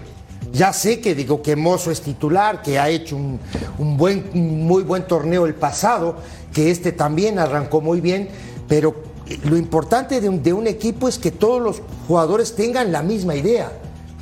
Ya 0.53 0.73
sé 0.73 1.01
que 1.01 1.15
digo 1.15 1.43
que 1.43 1.57
Mozo 1.57 1.91
es 1.91 2.01
titular, 2.01 2.63
que 2.63 2.79
ha 2.79 2.89
hecho 2.89 3.17
un, 3.17 3.39
un 3.79 3.97
buen, 3.97 4.31
un 4.35 4.67
muy 4.67 4.83
buen 4.83 5.07
torneo 5.07 5.47
el 5.47 5.55
pasado, 5.55 6.17
que 6.53 6.71
este 6.71 6.93
también 6.93 7.39
arrancó 7.39 7.81
muy 7.81 8.01
bien, 8.01 8.29
pero 8.69 8.95
eh, 9.29 9.39
lo 9.45 9.57
importante 9.57 10.21
de 10.21 10.29
un, 10.29 10.43
de 10.43 10.53
un 10.53 10.67
equipo 10.67 11.09
es 11.09 11.19
que 11.19 11.31
todos 11.31 11.63
los 11.63 11.83
jugadores 12.09 12.55
tengan 12.55 12.91
la 12.91 13.03
misma 13.03 13.37
idea, 13.37 13.73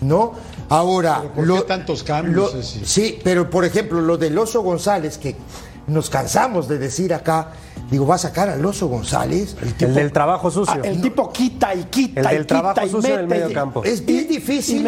¿no? 0.00 0.34
Ahora, 0.68 1.22
¿Pero 1.34 1.54
por 1.54 1.62
qué 1.62 1.68
tantos 1.68 2.02
cambios? 2.02 2.54
Sí, 2.84 3.18
pero 3.24 3.48
por 3.48 3.64
ejemplo, 3.64 4.02
lo 4.02 4.18
del 4.18 4.36
Oso 4.36 4.60
González, 4.60 5.16
que 5.16 5.34
nos 5.88 6.08
cansamos 6.10 6.68
de 6.68 6.78
decir 6.78 7.12
acá, 7.14 7.48
digo, 7.90 8.06
va 8.06 8.16
a 8.16 8.18
sacar 8.18 8.48
al 8.48 8.64
Oso 8.64 8.86
González. 8.88 9.56
El 9.80 9.94
del 9.94 10.12
trabajo 10.12 10.50
sucio. 10.50 10.80
Ah, 10.84 10.86
el 10.88 11.00
tipo 11.00 11.32
quita 11.32 11.74
y 11.74 11.84
quita 11.84 12.20
El 12.20 12.26
y 12.26 12.30
del 12.30 12.42
quita 12.42 12.46
trabajo 12.60 12.86
y 12.86 12.88
sucio 12.90 13.14
en 13.14 13.20
el 13.20 13.26
mete 13.26 13.40
medio 13.40 13.50
y- 13.50 13.54
campo. 13.54 13.82
Es 13.84 14.04
bien 14.04 14.24
y- 14.24 14.34
difícil. 14.34 14.78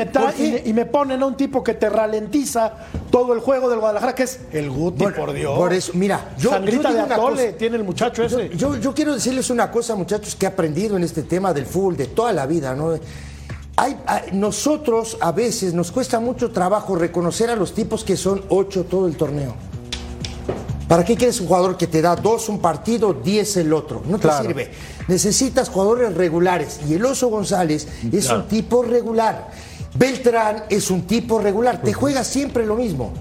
Y 0.65 0.73
me, 0.73 0.85
ponen 0.87 1.23
a 1.23 1.27
un 1.27 1.37
tipo 1.37 1.65
que 1.65 1.75
te 1.75 1.89
ralentiza 1.89 2.73
todo 3.11 3.33
el 3.33 3.41
juego 3.41 3.69
del 3.71 3.79
Guadalajara, 3.81 4.15
que 4.15 4.25
es 4.25 4.41
el 4.53 4.71
Guti, 4.71 5.03
Bueno, 5.05 5.17
por 5.17 5.33
Dios. 5.33 5.57
Por 5.59 5.73
eso, 5.73 5.93
mira, 5.95 6.35
yo, 6.39 6.51
Sangrita 6.51 6.91
yo 6.91 6.97
de 6.99 7.03
una 7.05 7.15
atole 7.15 7.45
cosa. 7.47 7.59
tiene 7.59 7.77
el 7.77 7.85
muchacho 7.85 8.27
Yo, 8.27 8.39
ese. 8.39 8.57
yo- 8.57 8.77
yo 8.77 8.95
quiero 8.95 9.15
decirles 9.15 9.51
una 9.51 9.71
cosa, 9.71 9.95
muchachos, 9.95 10.37
que 10.37 10.47
he 10.47 10.49
aprendido 10.49 10.97
en 10.97 11.05
este 11.05 11.23
tema 11.23 11.53
del 11.53 11.67
fútbol 11.67 11.97
de 11.97 12.07
toda 12.07 12.33
la 12.33 12.47
vida, 12.47 12.75
¿no? 12.75 12.93
Hay, 13.77 13.97
hay- 14.07 14.31
nosotros 14.33 15.17
a 15.23 15.33
veces 15.33 15.73
nos 15.73 15.91
cuesta 15.91 16.21
mucho 16.21 16.51
trabajo 16.51 16.97
reconocer 16.97 17.49
a 17.49 17.57
los 17.57 17.73
tipos 17.73 18.05
que 18.05 18.17
son 18.17 18.43
ocho 18.51 18.85
todo 18.85 19.07
el 19.07 19.17
torneo. 19.17 19.55
¿Para 20.91 21.05
qué 21.05 21.15
quieres 21.15 21.41
un 21.41 21.47
jugador 21.47 21.77
que 21.77 21.87
te 21.87 22.03
da 22.03 22.17
dos 22.17 22.49
un 22.49 22.59
partido, 22.59 23.15
diez 23.15 23.57
el 23.57 23.73
otro? 23.73 24.03
No 24.09 24.17
te 24.19 24.23
Claro. 24.23 24.45
sirve. 24.49 24.73
Necesitas 25.07 25.69
jugadores 25.69 26.13
regulares. 26.17 26.81
Y 26.89 26.95
el 26.95 27.05
Oso 27.05 27.29
González 27.29 27.87
es 28.11 28.29
un 28.29 28.49
tipo 28.49 28.83
regular. 28.83 29.51
Beltrán 29.95 30.65
es 30.69 30.91
un 30.91 31.03
tipo 31.07 31.39
regular. 31.39 31.81
Te 31.81 31.93
juega 31.93 32.25
siempre 32.25 32.67
lo 32.67 32.75
mismo. 32.75 33.13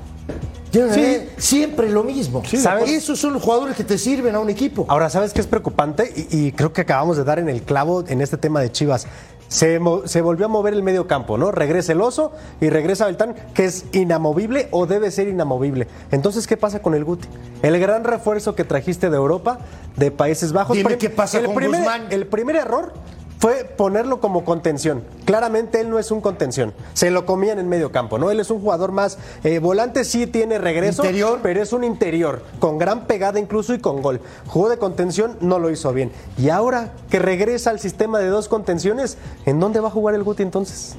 Sí. 0.71 1.27
Siempre 1.37 1.91
lo 1.91 2.03
mismo. 2.03 2.41
de 2.41 2.57
acuerdo. 2.57 2.85
Esos 2.87 3.19
son 3.19 3.33
los 3.33 3.43
jugadores 3.43 3.75
que 3.75 3.83
te 3.83 3.99
sirven 3.99 4.33
a 4.33 4.39
un 4.39 4.49
equipo. 4.49 4.85
Ahora, 4.89 5.11
¿sabes 5.11 5.31
qué 5.31 5.41
es 5.41 5.45
preocupante? 5.47 6.11
Y, 6.31 6.47
y 6.47 6.51
creo 6.53 6.73
que 6.73 6.81
acabamos 6.81 7.17
de 7.17 7.23
dar 7.23 7.37
en 7.37 7.49
el 7.49 7.61
clavo 7.61 8.03
en 8.07 8.21
este 8.21 8.37
tema 8.37 8.61
de 8.61 8.71
Chivas. 8.71 9.05
Se, 9.49 9.81
se 10.05 10.21
volvió 10.21 10.45
a 10.45 10.47
mover 10.47 10.73
el 10.73 10.83
medio 10.83 11.07
campo, 11.07 11.37
¿no? 11.37 11.51
Regresa 11.51 11.91
el 11.91 12.01
oso 12.01 12.31
y 12.61 12.69
regresa 12.69 13.05
Beltrán, 13.05 13.35
que 13.53 13.65
es 13.65 13.85
inamovible 13.91 14.69
o 14.71 14.85
debe 14.85 15.11
ser 15.11 15.27
inamovible. 15.27 15.87
Entonces, 16.11 16.47
¿qué 16.47 16.55
pasa 16.55 16.81
con 16.81 16.93
el 16.93 17.03
Guti? 17.03 17.27
El 17.61 17.77
gran 17.79 18.03
refuerzo 18.05 18.55
que 18.55 18.63
trajiste 18.63 19.09
de 19.09 19.17
Europa, 19.17 19.59
de 19.97 20.11
Países 20.11 20.53
Bajos. 20.53 20.77
Dime 20.77 20.97
qué 20.97 21.09
pasa 21.09 21.39
el 21.39 21.47
con 21.47 21.55
primer, 21.55 21.81
Guzmán. 21.81 22.07
El 22.11 22.27
primer 22.27 22.55
error 22.55 22.93
fue 23.39 23.63
ponerlo 23.63 24.19
como 24.19 24.43
contención. 24.43 25.03
Claramente 25.25 25.79
él 25.79 25.89
no 25.89 25.97
es 25.97 26.11
un 26.11 26.19
contención. 26.19 26.73
Se 26.93 27.09
lo 27.09 27.25
comían 27.25 27.57
en 27.57 27.69
medio 27.69 27.91
campo, 27.91 28.19
¿no? 28.19 28.29
Él 28.31 28.39
es 28.39 28.51
un 28.51 28.61
jugador 28.61 28.91
más. 28.91 29.17
eh, 29.43 29.59
volante 29.59 30.03
sí 30.03 30.27
tiene 30.27 30.57
regreso. 30.57 31.03
Interior. 31.03 31.39
Pero 31.41 31.61
es 31.61 31.71
un 31.71 31.85
interior, 31.85 32.43
con 32.59 32.77
gran 32.77 33.07
pegada 33.07 33.39
incluso 33.39 33.73
y 33.73 33.79
con 33.79 34.01
gol. 34.01 34.19
Jugó 34.47 34.69
de 34.69 34.77
contención, 34.77 35.37
no 35.39 35.57
lo 35.57 35.69
hizo 35.69 35.93
bien. 35.93 36.11
Y 36.37 36.49
ahora 36.49 36.91
que 37.09 37.19
regresa 37.19 37.69
al 37.69 37.79
sistema 37.79 38.19
de 38.19 38.27
dos 38.27 38.49
contenciones, 38.49 39.17
¿en 39.45 39.59
dónde 39.59 39.79
va 39.79 39.87
a 39.87 39.91
jugar 39.91 40.15
el 40.15 40.23
Guti 40.23 40.43
entonces? 40.43 40.97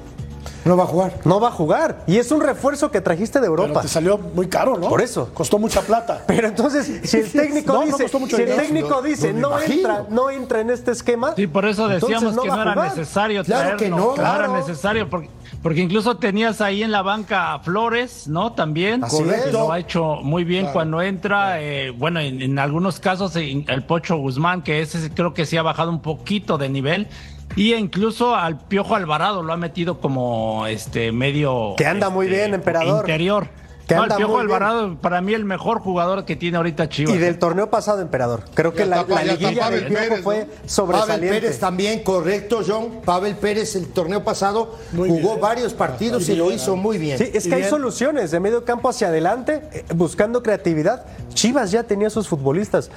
No 0.63 0.77
va 0.77 0.83
a 0.83 0.87
jugar. 0.87 1.13
No 1.25 1.39
va 1.39 1.47
a 1.47 1.51
jugar. 1.51 2.03
Y 2.07 2.17
es 2.17 2.31
un 2.31 2.41
refuerzo 2.41 2.91
que 2.91 3.01
trajiste 3.01 3.39
de 3.39 3.49
Pero 3.49 3.63
Europa. 3.63 3.81
te 3.81 3.87
salió 3.87 4.17
muy 4.17 4.47
caro, 4.47 4.77
¿no? 4.77 4.89
Por 4.89 5.01
eso. 5.01 5.29
Costó 5.33 5.57
mucha 5.57 5.81
plata. 5.81 6.23
Pero 6.27 6.47
entonces, 6.47 7.01
si 7.09 7.17
el 7.17 7.31
técnico 7.31 7.73
No, 7.73 7.79
no 7.79 7.85
dice, 7.87 8.03
costó 8.03 8.19
mucho 8.19 8.35
si 8.37 8.43
el 8.43 8.55
técnico 8.55 8.89
No, 8.89 9.01
dice, 9.01 9.33
no 9.33 9.49
no, 9.51 9.59
entra, 9.59 10.05
no 10.09 10.29
entra 10.29 10.59
en 10.61 10.69
este 10.69 10.91
esquema. 10.91 11.33
Sí, 11.35 11.47
por 11.47 11.65
eso 11.65 11.87
decíamos 11.87 12.37
que 12.37 12.47
no 12.47 12.61
era 12.61 12.75
necesario 12.75 13.43
Claro 13.43 13.77
traerlo. 13.77 13.77
que 13.79 13.89
no, 13.89 14.13
era 14.13 14.23
claro. 14.37 14.53
necesario 14.57 15.09
porque, 15.09 15.29
porque 15.63 15.79
incluso 15.81 16.17
tenías 16.17 16.61
ahí 16.61 16.83
en 16.83 16.91
la 16.91 17.01
banca 17.01 17.53
a 17.53 17.59
Flores, 17.59 18.27
¿no? 18.27 18.53
También. 18.53 19.03
Así 19.03 19.23
que 19.23 19.31
es. 19.31 19.51
Lo 19.51 19.71
ha 19.71 19.79
hecho 19.79 20.17
muy 20.21 20.43
bien 20.43 20.67
cuando 20.73 21.01
entra. 21.01 21.61
eh, 21.61 21.89
bueno, 21.91 22.19
en, 22.19 22.41
en 22.41 22.59
algunos 22.59 22.99
casos 22.99 23.35
eh, 23.35 23.65
el 23.67 23.83
Pocho 23.83 24.17
Guzmán, 24.17 24.61
que 24.61 24.81
ese 24.81 25.09
creo 25.11 25.33
que 25.33 25.45
sí 25.47 25.57
ha 25.57 25.63
bajado 25.63 25.89
un 25.89 26.01
poquito 26.01 26.57
de 26.59 26.69
nivel. 26.69 27.07
Y 27.55 27.73
incluso 27.73 28.35
al 28.35 28.57
Piojo 28.59 28.95
Alvarado 28.95 29.43
lo 29.43 29.51
ha 29.53 29.57
metido 29.57 29.99
como 29.99 30.65
este 30.67 31.11
medio. 31.11 31.73
Que 31.77 31.85
anda 31.85 32.09
muy 32.09 32.27
este, 32.27 32.37
bien, 32.37 32.53
emperador. 32.53 33.01
Interior. 33.01 33.47
Que 33.87 33.95
No, 33.95 34.03
anda 34.03 34.15
el 34.15 34.19
Piojo 34.19 34.33
muy 34.37 34.45
bien. 34.45 34.55
Alvarado, 34.55 34.95
para 35.01 35.19
mí, 35.19 35.33
el 35.33 35.43
mejor 35.43 35.79
jugador 35.79 36.23
que 36.23 36.37
tiene 36.37 36.55
ahorita 36.55 36.87
Chivas. 36.87 37.13
Y 37.13 37.17
del 37.17 37.37
torneo 37.39 37.69
pasado, 37.69 37.99
emperador. 38.01 38.45
Creo 38.53 38.71
que 38.71 38.79
Ya 38.79 38.85
la, 38.85 39.01
está, 39.01 39.15
la 39.15 39.23
liguilla 39.33 39.63
Pavel 39.63 39.79
del 39.81 39.87
Piojo 39.89 40.03
Pérez, 40.07 40.23
fue 40.23 40.35
¿no? 40.37 40.45
Pavel 40.45 40.69
sobresaliente. 40.69 41.41
Pérez 41.41 41.59
también, 41.59 42.03
correcto, 42.03 42.61
John. 42.65 43.01
Pavel 43.03 43.35
Pérez 43.35 43.75
el 43.75 43.87
torneo 43.87 44.23
pasado 44.23 44.77
Muy 44.93 45.09
jugó 45.09 45.29
bien. 45.31 45.41
varios 45.41 45.73
partidos 45.73 46.29
y 46.29 46.35
lo 46.35 46.51
hizo 46.51 46.77
muy 46.77 46.97
bien. 46.99 47.17
Sí, 47.17 47.31
es 47.33 47.45
que 47.47 47.55
hay 47.55 47.63
soluciones 47.65 48.31
de 48.31 48.39
medio 48.39 48.63
campo 48.63 48.87
hacia 48.87 49.07
adelante, 49.07 49.61
eh, 49.73 49.83
buscando 49.93 50.41
creatividad. 50.41 51.05
Chivas 51.33 51.71
ya 51.71 51.83
tenía 51.83 52.09
sus 52.09 52.29
futbolistas. 52.29 52.89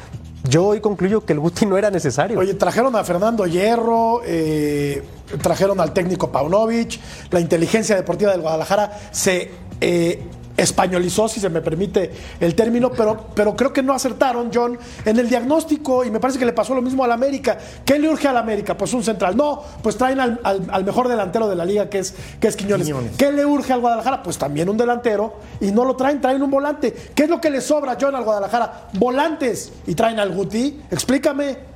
Yo 0.49 0.67
hoy 0.67 0.81
concluyo 0.81 1.25
que 1.25 1.33
el 1.33 1.41
Guti 1.41 1.65
no 1.65 1.79
era 1.79 1.91
necesario. 1.91 2.39
Oye, 2.39 2.55
trajeron 2.55 2.95
a 2.97 3.05
Fernando 3.05 3.47
Hierro, 3.47 4.21
eh, 4.27 5.03
trajeron 5.41 5.81
al 5.81 5.95
técnico 5.95 6.31
Paunovic, 6.31 7.01
la 7.31 7.41
inteligencia 7.41 7.97
deportiva 7.97 8.31
del 8.31 8.43
Guadalajara 8.43 8.93
se 9.11 9.51
eh, 9.81 10.23
españolizó, 10.57 11.29
si 11.29 11.41
se 11.41 11.49
me 11.49 11.61
permite 11.61 12.11
el 12.41 12.55
término, 12.55 12.91
pero, 12.93 13.27
pero 13.35 13.57
creo 13.57 13.73
que 13.73 13.83
no 13.83 13.93
acertaron, 13.93 14.51
John, 14.55 14.79
en 15.05 15.19
el 15.19 15.29
diagnóstico 15.29 16.05
y 16.05 16.11
me 16.11 16.21
parece 16.21 16.39
que 16.39 16.47
le 16.47 16.53
pasó 16.53 16.75
lo 16.75 16.83
mismo 16.83 17.03
al 17.05 17.13
América. 17.13 17.59
¿Qué 17.85 17.99
le 17.99 18.09
urge 18.09 18.29
al 18.29 18.37
América? 18.37 18.77
Pues 18.77 18.93
un 18.95 19.03
central. 19.03 19.37
No, 19.37 19.63
pues 19.83 19.97
traen 19.97 20.21
al, 20.21 20.41
al- 20.45 20.67
al 20.71 20.85
mejor 20.85 21.09
delantero 21.09 21.49
de 21.49 21.57
la 21.57 21.65
liga, 21.65 21.91
que 21.91 21.99
es, 21.99 22.15
que 22.41 22.49
es 22.49 22.57
Quiñones. 22.57 22.87
Quiñones. 22.87 23.17
¿Qué 23.17 23.33
le 23.33 23.45
urge 23.45 23.73
al 23.73 23.81
Guadalajara? 23.81 24.23
Pues 24.23 24.39
también 24.39 24.69
un 24.69 24.77
delantero 24.77 25.35
y 25.61 25.73
no 25.73 25.85
lo 25.85 25.97
traen, 25.97 26.21
traen 26.21 26.43
un 26.43 26.51
volante. 26.51 26.93
¿Qué 27.15 27.25
es 27.25 27.29
lo 27.31 27.41
que 27.41 27.51
le 27.51 27.61
sobra, 27.61 27.97
John, 28.01 28.15
al 28.15 28.25
Guadalajara? 28.25 28.89
Volantes 28.95 29.73
y 29.87 29.95
traen 29.95 30.19
al 30.21 30.31
Guti. 30.33 30.81
Explícame. 30.91 31.74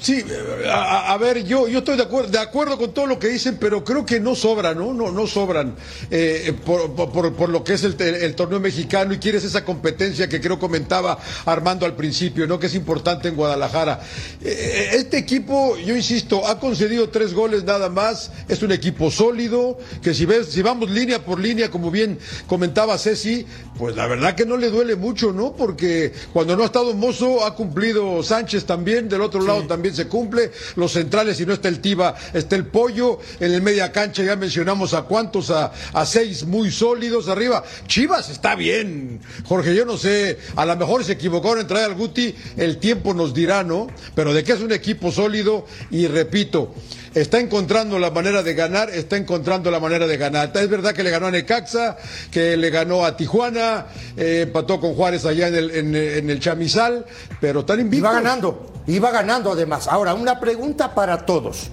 Sí, 0.00 0.22
a, 0.70 1.12
a 1.12 1.16
ver, 1.18 1.44
yo, 1.44 1.66
yo 1.68 1.78
estoy 1.78 1.96
de 1.96 2.02
acuerdo, 2.02 2.30
de 2.30 2.38
acuerdo 2.38 2.76
con 2.76 2.92
todo 2.92 3.06
lo 3.06 3.18
que 3.18 3.28
dicen, 3.28 3.56
pero 3.58 3.82
creo 3.84 4.04
que 4.04 4.20
no 4.20 4.34
sobran, 4.34 4.76
¿no? 4.78 4.92
No, 4.92 5.10
no 5.10 5.26
sobran 5.26 5.74
eh, 6.10 6.52
por, 6.64 6.94
por- 6.94 7.32
por 7.34 7.48
lo 7.48 7.64
que 7.64 7.72
es 7.74 7.84
el, 7.84 8.00
el 8.00 8.34
torneo 8.34 8.60
mexicano 8.60 9.14
y 9.14 9.18
quieres 9.18 9.44
esa 9.44 9.64
competencia 9.64 10.28
que 10.28 10.40
creo 10.40 10.58
comentaba 10.58 11.18
Armando 11.46 11.86
al 11.86 11.96
principio, 11.96 12.46
¿no? 12.46 12.58
Que 12.58 12.66
es 12.66 12.74
importante 12.74 13.28
en 13.28 13.36
Guadalajara. 13.36 14.00
Eh, 14.42 14.90
este 14.92 15.16
equipo, 15.16 15.76
yo 15.78 15.96
insisto, 15.96 16.46
ha 16.46 16.60
concedido 16.60 17.08
tres 17.08 17.32
goles 17.32 17.64
nada 17.64 17.88
más, 17.88 18.30
es 18.48 18.62
un 18.62 18.72
equipo 18.72 19.10
sólido, 19.10 19.78
que 20.02 20.12
si 20.12 20.26
ves, 20.26 20.48
si 20.48 20.60
vamos 20.62 20.90
línea 20.90 21.24
por 21.24 21.40
línea, 21.40 21.70
como 21.70 21.90
bien 21.90 22.18
comentaba 22.46 22.98
Ceci, 22.98 23.46
pues 23.78 23.96
la 23.96 24.06
verdad 24.06 24.34
que 24.34 24.44
no 24.44 24.56
le 24.58 24.68
duele 24.70 24.96
mucho, 24.96 25.32
¿no? 25.32 25.52
Porque 25.54 26.12
cuando 26.32 26.56
no 26.56 26.62
ha 26.62 26.66
estado 26.66 26.92
Mozo, 26.94 27.44
ha 27.46 27.54
cumplido 27.54 28.22
Sánchez 28.22 28.64
también, 28.66 29.08
del 29.08 29.22
otro 29.22 29.40
lado 29.40 29.62
también 29.62 29.77
se 29.92 30.08
cumple, 30.08 30.50
los 30.76 30.92
centrales, 30.92 31.36
si 31.36 31.46
no 31.46 31.52
está 31.52 31.68
el 31.68 31.80
Tiba, 31.80 32.14
está 32.32 32.56
el 32.56 32.66
Pollo, 32.66 33.18
en 33.40 33.52
el 33.52 33.62
media 33.62 33.92
cancha 33.92 34.22
ya 34.22 34.36
mencionamos 34.36 34.94
a 34.94 35.02
cuántos, 35.02 35.50
a, 35.50 35.72
a 35.92 36.06
seis 36.06 36.44
muy 36.44 36.70
sólidos 36.70 37.28
arriba. 37.28 37.64
Chivas 37.86 38.28
está 38.30 38.54
bien, 38.54 39.20
Jorge, 39.44 39.74
yo 39.74 39.84
no 39.84 39.96
sé, 39.96 40.38
a 40.56 40.66
lo 40.66 40.76
mejor 40.76 41.04
se 41.04 41.12
equivocaron 41.12 41.60
en 41.60 41.66
traer 41.66 41.86
al 41.86 41.94
Guti, 41.94 42.34
el 42.56 42.78
tiempo 42.78 43.14
nos 43.14 43.34
dirá, 43.34 43.64
¿no? 43.64 43.88
Pero 44.14 44.34
de 44.34 44.44
que 44.44 44.52
es 44.52 44.60
un 44.60 44.72
equipo 44.72 45.10
sólido 45.12 45.66
y 45.90 46.06
repito, 46.06 46.74
está 47.14 47.38
encontrando 47.40 47.98
la 47.98 48.10
manera 48.10 48.42
de 48.42 48.54
ganar, 48.54 48.90
está 48.90 49.16
encontrando 49.16 49.70
la 49.70 49.80
manera 49.80 50.06
de 50.06 50.16
ganar. 50.16 50.52
Es 50.54 50.68
verdad 50.68 50.94
que 50.94 51.02
le 51.02 51.10
ganó 51.10 51.26
a 51.26 51.30
Necaxa, 51.30 51.96
que 52.30 52.56
le 52.56 52.70
ganó 52.70 53.04
a 53.04 53.16
Tijuana, 53.16 53.86
eh, 54.16 54.42
empató 54.42 54.80
con 54.80 54.94
Juárez 54.94 55.24
allá 55.24 55.48
en 55.48 55.54
el, 55.54 55.70
en, 55.70 55.94
en 55.94 56.30
el 56.30 56.40
Chamizal, 56.40 57.06
pero 57.40 57.64
tan 57.64 57.80
invictos. 57.80 58.10
Iba 58.10 58.20
ganando, 58.20 58.72
iba 58.88 59.10
ganando 59.10 59.52
además. 59.52 59.86
Ahora, 59.88 60.14
una 60.14 60.40
pregunta 60.40 60.94
para 60.94 61.24
todos, 61.24 61.70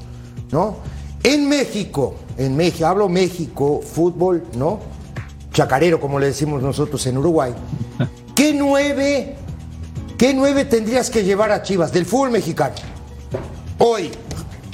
¿no? 0.52 0.78
En 1.24 1.50
México, 1.50 2.16
en 2.38 2.56
México, 2.56 2.86
hablo 2.86 3.10
México, 3.10 3.82
fútbol, 3.82 4.44
¿no? 4.56 4.80
Chacarero, 5.52 6.00
como 6.00 6.20
le 6.20 6.28
decimos 6.28 6.62
nosotros 6.62 7.06
en 7.08 7.18
Uruguay. 7.18 7.54
¿Qué 8.36 8.54
nueve, 8.54 9.36
qué 10.18 10.34
nueve 10.34 10.66
tendrías 10.66 11.10
que 11.10 11.24
llevar 11.24 11.52
a 11.52 11.64
Chivas 11.64 11.92
del 11.92 12.06
fútbol 12.06 12.30
mexicano? 12.32 12.76
Hoy. 13.80 14.12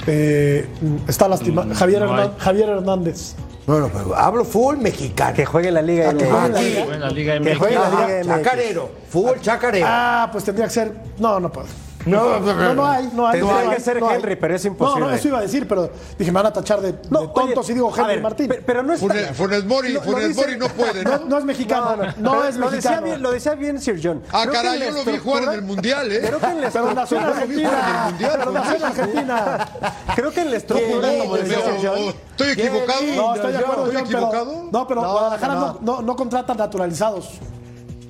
Eh, 0.06 0.66
está 1.06 1.28
lastimado. 1.28 1.72
Javier. 1.74 2.02
Hernan- 2.02 2.36
Javier 2.36 2.68
Hernández. 2.68 3.34
No, 3.68 3.78
no, 3.78 3.88
pero 3.88 4.16
hablo 4.16 4.44
fútbol 4.44 4.78
mexicano. 4.78 5.32
Que 5.34 5.46
juegue 5.46 5.68
en 5.68 5.74
la 5.74 5.82
Liga 5.82 6.10
Ah, 6.10 6.14
que 6.14 6.24
MX. 6.24 6.32
la 6.50 6.58
Que 6.58 6.64
Liga. 6.68 6.82
juegue 6.82 6.94
en 6.94 7.00
la 7.00 7.10
Liga 7.10 7.34
MX. 7.40 7.44
Liga 7.70 8.08
MX. 8.18 8.26
chacarero, 8.26 8.90
fútbol 9.08 9.40
chacarero. 9.40 9.86
Ah, 9.88 10.28
pues 10.32 10.42
tendría 10.44 10.66
que 10.66 10.72
ser. 10.74 10.92
No, 11.20 11.38
no 11.38 11.52
puedo. 11.52 11.68
No, 12.06 12.40
No, 12.40 12.74
no 12.74 12.86
hay, 12.86 13.10
no 13.14 13.26
hay. 13.26 13.38
Tendría 13.40 13.64
no 13.64 13.70
hay, 13.70 13.76
que 13.76 13.80
ser 13.82 14.00
no 14.00 14.08
hay. 14.08 14.16
Henry, 14.16 14.36
pero 14.36 14.54
es 14.56 14.64
No, 14.64 14.70
imposible. 14.70 15.00
no, 15.08 15.10
eso 15.14 15.28
iba 15.28 15.38
a 15.38 15.42
decir, 15.42 15.68
pero 15.68 15.90
dije, 16.18 16.30
me 16.30 16.36
van 16.36 16.46
a 16.46 16.52
tachar 16.52 16.80
de, 16.80 16.92
de 16.92 16.98
tonto 17.08 17.32
oye, 17.42 17.54
si 17.64 17.74
digo 17.74 17.90
Henry 17.96 18.06
ver, 18.14 18.20
Martín. 18.22 18.48
pe- 18.48 18.62
Pero 18.66 18.82
no 18.82 18.92
es 18.92 19.00
Funes, 19.00 19.36
Funes 19.36 19.64
Mori, 19.64 19.92
Lo- 19.92 20.00
lo 20.04 20.10
Funes 20.12 20.28
dice- 20.28 20.40
Mori 20.40 20.56
no 20.58 20.68
puede, 20.76 21.04
no, 21.04 21.10
¿no? 21.18 21.24
no 21.26 21.38
es 21.38 21.44
mexicano. 21.44 21.96
No, 22.18 22.44
es 22.44 22.56
lo 22.56 22.70
decía, 22.70 22.90
mexicano. 22.90 23.06
bien, 23.06 23.22
lo 23.22 23.30
decía 23.32 23.54
bien 23.54 23.80
Sir 23.80 24.00
John. 24.02 24.22
Ah, 24.32 24.42
Creo 24.42 24.52
caray, 24.54 24.80
yo 24.80 24.90
lo 24.90 25.04
vi 25.04 25.18
jugar 25.18 25.42
en 25.44 25.50
el 25.52 25.62
Mundial, 25.62 26.10
¿eh? 26.12 26.20
Creo 26.26 26.38
que 26.40 26.46
en 26.46 26.60
la 26.60 26.70
Pero 26.70 26.94
nació 26.94 27.16
en 27.18 27.22
estructura- 27.24 27.30
el 27.32 27.42
Argentina. 27.42 28.04
Mundial, 28.08 28.32
Pero 28.38 28.52
nació 28.52 28.76
en 28.76 28.84
Argentina. 28.84 29.68
Creo 30.14 30.30
que 30.32 30.40
en 30.40 30.50
la 30.50 30.56
estructura, 30.56 31.12
¿Estoy 31.12 32.50
equivocado? 32.50 33.02
No, 33.16 33.34
estoy 33.34 33.52
de 33.52 33.58
acuerdo, 33.58 33.86
¿Estoy 33.86 34.02
pero- 34.04 34.04
equivocado? 34.18 34.68
No, 34.72 34.86
pero 34.88 35.02
No, 35.02 35.12
Guadalajara 35.12 35.54
no, 35.54 35.60
no, 35.60 35.78
no, 35.80 36.02
no 36.02 36.16
contrata 36.16 36.54
naturalizados. 36.54 37.38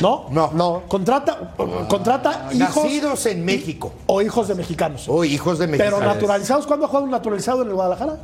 ¿No? 0.03 0.27
No. 0.31 0.51
No. 0.53 0.83
Contrata, 0.89 1.55
contrata 1.89 2.49
hijos 2.53 2.85
Nacidos 2.85 3.27
en 3.27 3.45
México. 3.45 3.93
o 4.07 4.21
hijos 4.21 4.49
de 4.49 4.55
mexicanos. 4.55 5.09
O 5.09 5.25
hijos 5.25 5.59
de 5.59 5.67
Pero 5.69 5.79
mexicanos. 5.79 6.15
naturalizados, 6.15 6.67
¿cuándo 6.67 6.85
ha 6.87 6.89
jugado 6.89 7.05
un 7.07 7.11
naturalizado 7.13 7.63
en 7.63 7.69
el 7.69 7.75
Guadalajara? 7.75 8.19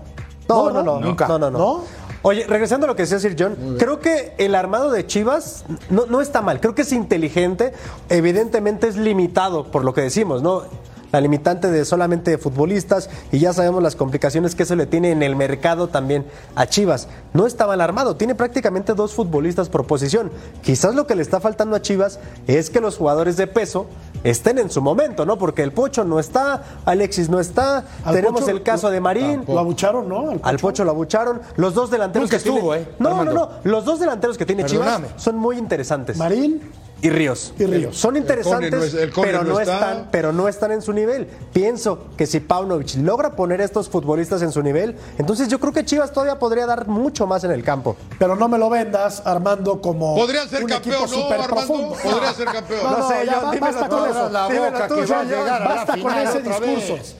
No, 0.49 0.71
no, 0.71 0.83
no, 0.83 1.01
Nunca. 1.01 1.27
No, 1.29 1.39
no, 1.39 1.51
no. 1.51 1.59
¿No? 1.59 1.85
Oye, 2.23 2.45
regresando 2.49 2.85
a 2.87 2.89
lo 2.89 2.97
que 2.97 3.03
decía 3.03 3.21
Sir 3.21 3.37
John, 3.39 3.77
creo 3.79 4.01
que 4.01 4.35
el 4.39 4.57
armado 4.57 4.91
de 4.91 5.07
Chivas 5.07 5.65
no, 5.89 6.07
no 6.07 6.21
está 6.21 6.43
mal, 6.43 6.59
creo 6.61 6.75
que 6.75 6.83
es 6.83 6.93
inteligente, 6.93 7.73
evidentemente 8.09 8.89
es 8.89 8.97
limitado 8.97 9.71
por 9.71 9.85
lo 9.85 9.95
que 9.95 10.01
decimos, 10.01 10.43
¿no? 10.43 10.63
La 11.13 11.21
limitante 11.21 11.71
de 11.71 11.85
solamente 11.85 12.37
futbolistas 12.39 13.09
y 13.33 13.39
ya 13.39 13.53
sabemos 13.53 13.83
las 13.83 13.97
complicaciones 13.97 14.55
que 14.55 14.65
eso 14.65 14.77
le 14.77 14.87
tiene 14.87 15.11
en 15.11 15.23
el 15.23 15.37
mercado 15.37 15.89
también 15.89 16.27
a 16.55 16.67
Chivas. 16.67 17.09
No 17.33 17.47
está 17.47 17.67
mal 17.67 17.81
armado, 17.81 18.17
tiene 18.17 18.35
prácticamente 18.35 18.95
dos 18.95 19.15
futbolistas 19.15 19.69
por 19.69 19.87
posición. 19.87 20.31
Quizás 20.63 20.95
lo 20.95 21.07
que 21.07 21.15
le 21.15 21.23
está 21.23 21.41
faltando 21.41 21.77
a 21.77 21.83
Chivas 21.83 22.19
es 22.47 22.69
que 22.71 22.81
los 22.81 22.97
jugadores 22.99 23.37
de 23.37 23.47
peso 23.47 23.87
estén 24.25 24.59
en 24.59 24.69
su 24.71 24.83
momento, 24.83 25.25
¿no? 25.25 25.39
Porque 25.39 25.63
el 25.63 25.73
Pocho 25.73 26.05
no 26.05 26.19
está, 26.19 26.63
Alexis 26.85 27.29
no 27.31 27.41
está, 27.41 27.85
Al 28.05 28.15
tenemos 28.15 28.41
Pocho 28.43 28.51
el 28.53 28.63
caso 28.63 28.91
de 28.91 29.01
Marín. 29.01 29.45
Lo 29.47 29.59
abucharon, 29.61 30.09
¿no? 30.09 30.31
Al 30.31 30.41
Al 30.43 30.59
Pocho 30.59 30.85
lo 30.85 30.91
abucharon. 30.91 31.41
Los 31.57 31.73
dos 31.75 31.91
delanteros 31.91 32.27
Nunca 32.29 32.37
que 32.37 32.43
tiene- 32.43 32.59
estuvo, 32.59 32.75
¿eh, 32.75 32.87
No, 32.99 33.25
no, 33.25 33.33
no. 33.33 33.51
Los 33.65 33.85
dos 33.85 34.01
delanteros 34.01 34.37
que 34.37 34.45
tiene 34.45 34.65
Perdóname. 34.65 35.07
Chivas 35.09 35.23
son 35.23 35.37
muy 35.37 35.57
interesantes. 35.57 36.17
Marín 36.17 36.61
y 37.01 37.11
Ríos. 37.11 37.53
y 37.59 37.65
Ríos. 37.65 37.97
Son 37.97 38.17
interesantes, 38.17 38.71
Cone 38.71 38.81
no 38.81 38.85
es- 38.85 38.95
el 38.95 39.13
Cone 39.13 39.27
pero 39.29 39.45
no 39.45 39.53
no, 39.55 39.61
está. 39.61 39.75
están, 39.75 40.09
pero 40.11 40.33
no 40.33 40.49
están 40.49 40.73
en 40.73 40.83
su 40.83 40.93
nivel. 40.93 41.27
Pienso 41.53 42.07
que 42.17 42.27
si 42.27 42.41
Paunovic 42.41 42.97
logra 42.97 43.37
poner 43.37 43.61
a 43.61 43.65
estos 43.65 43.89
futbolistas 43.89 44.43
en 44.43 44.51
su 44.51 44.63
nivel, 44.63 44.97
entonces 45.19 45.49
yo 45.49 45.61
creo 45.61 45.73
que 45.73 45.85
Chivas 45.85 46.13
todavía 46.13 46.39
podría 46.39 46.67
dar 46.67 46.89
mucho 46.89 47.27
más 47.27 47.45
en 47.45 47.53
el 47.53 47.63
campo. 47.63 47.97
Pero 48.19 48.35
no 48.35 48.49
me 48.49 48.59
lo 48.59 48.69
vendas, 48.69 49.23
Armando, 49.25 49.81
como. 49.81 50.17
Podría 50.17 50.47
ser 50.49 50.65
un 50.65 50.71
campeón, 50.71 51.05
equipo 51.05 51.19
¿no, 51.21 51.35
Armando? 51.35 51.55
profundo. 51.55 51.97
Podría 52.03 52.33
ser 52.35 52.47
campeón. 52.47 52.81
No, 52.83 52.91
No 52.91 52.99
no, 52.99 53.09
sé, 53.09 53.15
ya 53.27 53.41
basta 53.61 53.89
con 53.89 54.09
eso. 54.11 54.29
la 54.31 54.47
boca 54.49 54.89
tú, 54.89 54.95
que 54.97 55.01
va 55.07 55.17
a 55.17 55.19
John. 55.21 55.29
llegar 55.29 55.49
a 55.63 55.69
la 55.69 55.75
Basta 55.75 55.93
con 55.93 56.01
final 56.01 56.25
ese 56.27 56.41
discurso. 56.43 56.95
vez. 56.95 57.17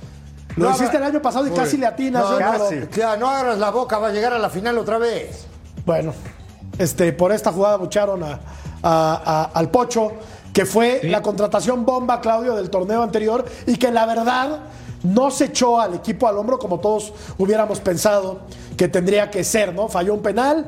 Lo 0.57 0.71
No, 0.71 0.75
hiciste 0.75 0.97
el 0.97 1.03
año 1.05 1.23
pasado 1.23 1.47
y 1.47 1.51
casi 1.51 1.77
le 1.77 1.87
atinas. 1.87 2.29
No, 2.29 2.37
casi. 2.39 2.81
no 3.21 3.29
abras 3.29 3.59
la 3.59 3.71
boca, 3.71 3.99
va 3.99 4.09
a 4.09 4.11
llegar 4.11 4.33
a 4.33 4.41
la 4.41 4.51
final 4.51 4.77
otra 4.79 4.99
vez. 4.99 5.47
Bueno, 5.87 6.13
este, 6.79 7.13
por 7.13 7.31
esta 7.31 7.53
jugada 7.53 7.77
bucharon 7.77 8.25
a, 8.25 8.41
a- 8.83 9.51
a- 9.53 9.59
al 9.59 9.71
Pocho, 9.71 10.13
que 10.53 10.65
fue 10.67 11.01
la 11.05 11.23
contratación 11.23 11.85
bomba, 11.85 12.21
Claudio, 12.21 12.55
del 12.57 12.71
torneo 12.71 13.03
anterior, 13.03 13.45
y 13.67 13.77
que 13.77 13.91
la 13.91 14.07
verdad 14.07 14.61
no 15.05 15.31
se 15.31 15.47
echó 15.47 15.81
al 15.81 15.95
equipo 15.95 16.27
al 16.27 16.37
hombro 16.39 16.59
como 16.59 16.81
todos 16.81 17.13
hubiéramos 17.39 17.79
pensado 17.81 18.41
que 18.77 18.89
tendría 18.89 19.31
que 19.31 19.45
ser, 19.45 19.73
¿no? 19.75 19.89
Falló 19.89 20.15
un 20.15 20.23
penal. 20.23 20.67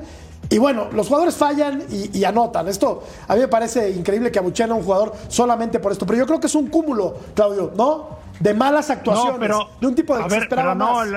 Y 0.49 0.59
bueno, 0.59 0.89
los 0.93 1.07
jugadores 1.09 1.37
fallan 1.37 1.83
y, 1.91 2.17
y 2.19 2.25
anotan. 2.25 2.67
Esto 2.69 3.03
a 3.29 3.35
mí 3.35 3.41
me 3.41 3.49
parece 3.49 3.91
increíble 3.91 4.31
que 4.33 4.39
abucheen 4.39 4.71
a 4.73 4.75
un 4.75 4.83
jugador 4.83 5.13
solamente 5.29 5.79
por 5.79 5.93
esto. 5.93 6.07
Pero 6.07 6.19
yo 6.19 6.27
creo 6.27 6.41
que 6.41 6.47
es 6.49 6.55
un 6.55 6.69
cúmulo, 6.69 7.15
Claudio, 7.35 7.71
¿no? 7.77 8.21
De 8.41 8.55
malas 8.55 8.91
actuaciones. 8.91 9.35
No, 9.35 9.39
pero. 9.41 9.69
de 9.81 9.87
un 9.87 9.95
tipo 9.95 10.17
de 10.17 10.25
a 10.25 10.27
ver, 10.27 10.49
pero 10.49 10.75
no, 10.75 10.93
más. 10.95 11.09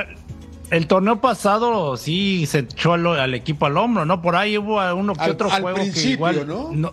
El, 0.69 0.87
torneo 0.87 1.21
pasado 1.21 1.97
sí 1.97 2.45
se 2.45 2.59
echó 2.59 2.93
al, 2.93 3.05
al 3.05 3.33
equipo 3.33 3.65
al 3.65 3.77
hombro, 3.77 4.05
¿no? 4.05 4.21
Por 4.21 4.35
ahí 4.35 4.57
hubo 4.57 4.79
uno 4.95 5.13
que 5.13 5.21
Al- 5.21 5.31
otro 5.31 5.51
al 5.51 5.61
juego 5.61 5.77
principio, 5.77 6.03
que 6.07 6.11
igual. 6.35 6.47
¿no? 6.47 6.91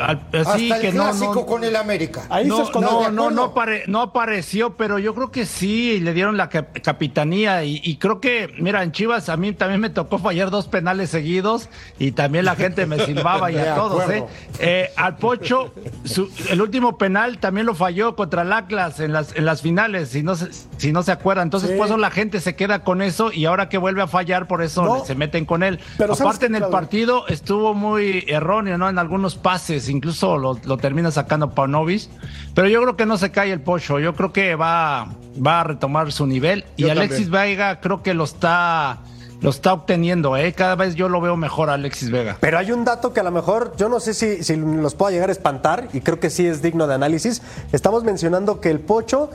al- 0.00 0.20
Hasta 0.32 0.56
sí, 0.58 0.70
el 0.70 0.80
que 0.80 0.92
no, 0.92 1.04
clásico 1.04 1.34
no, 1.34 1.46
con 1.46 1.64
el 1.64 1.76
América. 1.76 2.24
Ahí 2.28 2.44
se 2.44 2.48
no, 2.50 2.70
no, 2.80 3.00
¿de 3.04 3.12
no, 3.12 3.30
no, 3.30 3.54
apare- 3.54 3.84
no 3.86 4.00
apareció, 4.02 4.76
pero 4.76 4.98
yo 4.98 5.14
creo 5.14 5.30
que 5.30 5.46
sí, 5.46 6.00
le 6.00 6.12
dieron 6.14 6.36
la 6.36 6.48
cap- 6.48 6.78
capitanía 6.82 7.64
y, 7.64 7.80
y 7.84 7.96
creo 7.96 8.20
que, 8.20 8.52
mira, 8.58 8.82
en 8.82 8.92
Chivas 8.92 9.28
a 9.28 9.36
mí 9.36 9.52
también 9.52 9.80
me 9.80 9.90
tocó 9.90 10.18
fallar 10.18 10.50
dos 10.50 10.68
penales 10.68 11.10
seguidos 11.10 11.68
y 11.98 12.12
también 12.12 12.44
la 12.44 12.56
gente 12.56 12.86
me 12.86 12.98
silbaba 13.04 13.50
y 13.50 13.56
a 13.58 13.74
todos. 13.74 14.08
¿eh? 14.10 14.24
Eh, 14.58 14.90
Al 14.96 15.16
Pocho, 15.16 15.72
su- 16.04 16.30
el 16.50 16.60
último 16.60 16.98
penal 16.98 17.38
también 17.38 17.66
lo 17.66 17.74
falló 17.74 18.14
contra 18.16 18.42
el 18.42 18.52
Atlas 18.52 19.00
en 19.00 19.12
las, 19.12 19.34
en 19.36 19.44
las 19.46 19.62
finales, 19.62 20.10
si 20.10 20.22
no 20.22 20.34
se, 20.36 20.48
si 20.76 20.92
no 20.92 21.02
se 21.02 21.12
acuerdan. 21.12 21.46
Entonces, 21.46 21.70
Sí. 21.70 21.76
por 21.76 21.86
eso 21.86 21.96
la 21.96 22.10
gente 22.10 22.40
se 22.40 22.54
queda 22.56 22.80
con 22.84 23.00
eso 23.02 23.21
y 23.30 23.44
ahora 23.44 23.68
que 23.68 23.76
vuelve 23.76 24.00
a 24.00 24.06
fallar, 24.06 24.48
por 24.48 24.62
eso 24.62 24.82
No. 24.82 25.04
se 25.04 25.14
meten 25.14 25.44
con 25.44 25.62
él. 25.62 25.78
Pero 25.98 26.14
¿sabes 26.14 26.36
Aparte, 26.36 26.46
en 26.46 26.54
el 26.54 26.64
partido 26.70 27.28
estuvo 27.28 27.74
muy 27.74 28.24
erróneo, 28.26 28.78
¿no? 28.78 28.88
En 28.88 28.98
algunos 28.98 29.34
pases, 29.36 29.90
incluso 29.90 30.38
lo, 30.38 30.58
lo 30.64 30.78
termina 30.78 31.10
sacando 31.10 31.50
Paunovic. 31.50 32.08
Pero 32.54 32.68
yo 32.68 32.80
creo 32.82 32.96
que 32.96 33.04
no 33.06 33.18
se 33.18 33.30
cae 33.30 33.52
el 33.52 33.60
Pocho, 33.60 33.98
yo 33.98 34.14
creo 34.14 34.32
que 34.32 34.54
va, 34.54 35.08
va 35.44 35.60
a 35.60 35.64
retomar 35.64 36.10
su 36.10 36.26
nivel. 36.26 36.64
Yo 36.78 36.86
y 36.86 36.90
Alexis 36.90 37.26
también. 37.30 37.32
Vega 37.58 37.80
creo 37.80 38.02
que 38.02 38.14
lo 38.14 38.24
está, 38.24 38.98
lo 39.40 39.50
está 39.50 39.72
obteniendo, 39.72 40.36
¿eh? 40.36 40.52
Cada 40.52 40.74
vez 40.76 40.94
yo 40.94 41.08
lo 41.08 41.20
veo 41.20 41.36
mejor 41.36 41.68
a 41.70 41.74
Alexis 41.74 42.10
Vega. 42.10 42.36
Pero 42.40 42.58
hay 42.58 42.72
un 42.72 42.84
dato 42.84 43.12
que 43.12 43.20
a 43.20 43.22
lo 43.24 43.30
mejor 43.30 43.74
yo 43.76 43.88
no 43.88 44.00
sé 44.00 44.14
si, 44.14 44.42
si 44.44 44.56
los 44.56 44.94
pueda 44.94 45.12
llegar 45.12 45.28
a 45.28 45.32
espantar 45.32 45.88
y 45.92 46.00
creo 46.00 46.18
que 46.20 46.30
sí 46.30 46.46
es 46.46 46.62
digno 46.62 46.86
de 46.86 46.94
análisis. 46.94 47.42
Estamos 47.72 48.04
mencionando 48.04 48.60
que 48.60 48.70
el 48.70 48.80
Pocho 48.80 49.30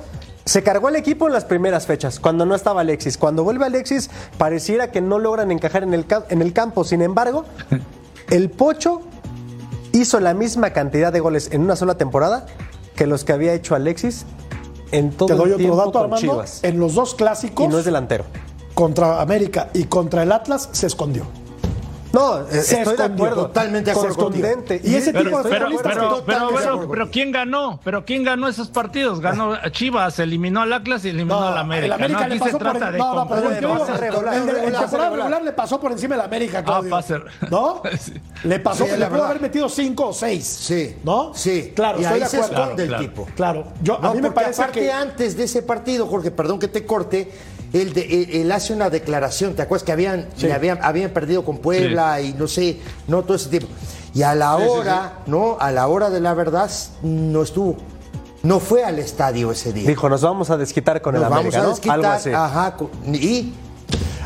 se 0.47 0.63
cargó 0.63 0.87
el 0.87 0.95
equipo 0.95 1.27
en 1.27 1.33
las 1.33 1.43
primeras 1.43 1.85
fechas, 1.85 2.19
cuando 2.19 2.45
no 2.45 2.55
estaba 2.55 2.81
Alexis. 2.81 3.17
Cuando 3.17 3.43
vuelve 3.43 3.65
Alexis, 3.65 4.09
pareciera 4.37 4.91
que 4.91 5.01
no 5.01 5.19
logran 5.19 5.51
encajar 5.51 5.83
en 5.83 5.93
el, 5.93 6.05
en 6.29 6.41
el 6.41 6.53
campo. 6.53 6.85
Sin 6.85 7.01
embargo, 7.01 7.45
el 8.29 8.49
Pocho 8.49 9.01
hizo 9.91 10.19
la 10.21 10.33
misma 10.33 10.71
cantidad 10.71 11.11
de 11.11 11.19
goles 11.19 11.49
en 11.51 11.61
una 11.61 11.75
sola 11.75 11.95
temporada 11.95 12.45
que 12.95 13.07
los 13.07 13.25
que 13.25 13.33
había 13.33 13.53
hecho 13.53 13.75
Alexis 13.75 14.25
en 14.91 15.11
todo 15.11 15.27
Te 15.27 15.35
doy 15.35 15.47
el 15.47 15.53
otro 15.53 15.57
tiempo 15.57 15.77
dato, 15.77 15.91
con 15.91 16.03
Armando. 16.03 16.31
Chivas. 16.31 16.63
En 16.63 16.79
los 16.79 16.95
dos 16.95 17.13
clásicos. 17.13 17.65
Y 17.65 17.67
no 17.67 17.77
es 17.79 17.85
delantero. 17.85 18.23
contra 18.73 19.21
América 19.21 19.69
y 19.73 19.83
contra 19.83 20.23
el 20.23 20.31
Atlas 20.31 20.69
se 20.71 20.87
escondió. 20.87 21.25
No, 22.17 22.39
eh, 22.47 22.61
Se 22.63 22.79
estoy 22.79 22.97
de 22.97 23.03
acuerdo. 23.03 23.35
totalmente 23.47 23.91
de 23.91 23.91
acuerdo 23.91 24.15
Contundente. 24.15 24.81
Y 24.83 24.95
ese 24.95 25.13
tipo 25.13 25.23
de 25.23 25.29
Pero, 25.29 25.43
pero, 25.43 25.59
futbolistas 25.65 25.93
pero, 25.93 26.15
que- 26.15 26.21
pero, 26.25 26.49
pero, 26.55 26.89
pero 26.89 27.11
¿quién 27.11 27.31
ganó? 27.31 27.79
¿Pero 27.83 28.05
quién 28.05 28.23
ganó 28.23 28.47
esos 28.47 28.67
partidos? 28.69 29.19
Ganó 29.19 29.53
a 29.53 29.69
Chivas, 29.71 30.17
eliminó 30.19 30.61
al 30.61 30.73
Atlas 30.73 31.05
y 31.05 31.09
eliminó 31.09 31.39
No, 31.39 31.47
al 31.47 31.57
América. 31.57 31.85
el 31.85 31.91
América 31.93 32.19
¿no? 32.21 32.27
le 32.27 32.33
Aquí 32.35 32.39
pasó 32.39 32.51
se 32.57 32.63
por 32.63 32.71
trata 32.77 32.91
de 32.91 32.97
no, 32.97 33.27
pero 33.29 33.49
el 33.49 33.59
temporada 33.59 35.09
regular. 35.09 35.43
le 35.43 35.51
pasó 35.53 35.79
por 35.79 35.91
encima 35.91 36.15
del 36.15 36.25
América, 36.25 36.63
Claudio. 36.63 36.89
pase- 36.89 37.19
¿No? 37.49 37.81
Sí. 37.99 38.13
Le 38.43 38.59
pasó 38.59 38.85
Sí, 38.85 38.91
le 38.97 39.05
pudo 39.07 39.23
haber 39.25 39.41
metido 39.41 39.67
cinco 39.69 40.07
o 40.07 40.13
seis. 40.13 40.45
Sí. 40.45 40.95
¿No? 41.03 41.31
Sí. 41.33 41.73
Claro, 41.75 41.99
y 41.99 42.03
estoy 42.03 42.15
ahí 42.15 42.23
de 42.23 42.29
se 42.29 42.37
acuerdo. 42.37 42.61
esconde 42.63 42.83
el 42.83 42.89
Claro, 42.89 43.03
tipo. 43.03 43.27
Claro. 43.35 43.63
Yo, 43.81 43.99
No, 44.01 44.09
a 44.09 44.13
mí 44.13 44.21
me 44.21 44.31
parece 44.31 44.61
aparte 44.61 44.79
que. 44.81 44.91
antes 44.91 45.35
de 45.37 45.43
ese 45.43 45.61
partido, 45.61 46.07
Jorge, 46.07 46.31
perdón 46.31 46.59
que 46.59 46.67
te 46.67 46.85
corte, 46.85 47.31
él, 47.73 47.93
de- 47.93 48.01
él- 48.23 48.29
él 48.41 48.51
hace 48.51 48.73
una 48.73 48.89
declaración, 48.89 49.53
¿te 49.55 49.61
acuerdas 49.61 49.83
que 49.83 49.91
habían, 49.91 50.27
le 50.39 50.53
habían, 50.53 50.79
habían 50.81 51.11
perdido 51.11 51.43
con 51.45 51.57
Puebla 51.57 52.21
y 52.21 52.33
no 52.33 52.47
sé, 52.47 52.79
no 53.07 53.23
todo 53.23 53.35
ese 53.35 53.49
tipo? 53.49 53.67
Y 54.13 54.23
a 54.23 54.33
la 54.35 54.55
Sí, 54.57 54.63
sí, 54.63 54.69
hora, 54.69 55.13
¿no? 55.27 55.57
A 55.59 55.71
la 55.71 55.87
hora 55.87 56.09
de 56.09 56.19
la 56.19 56.33
verdad, 56.33 56.71
no 57.03 57.43
estuvo. 57.43 57.77
No 58.43 58.59
fue 58.59 58.83
al 58.83 58.97
estadio 58.99 59.51
ese 59.51 59.73
día. 59.73 59.87
Dijo, 59.87 60.07
nos 60.09 60.21
vamos 60.21 60.49
a 60.49 60.57
desquitar 60.57 61.01
con 61.01 61.13
Nos 61.15 61.23
el 61.23 61.29
vamos 61.29 61.39
América, 61.39 61.59
a 61.59 61.63
¿no? 61.63 61.69
desquitar. 61.69 61.95
Algo 61.95 62.07
así. 62.11 62.31
Ajá. 62.33 62.75
Y, 63.13 63.53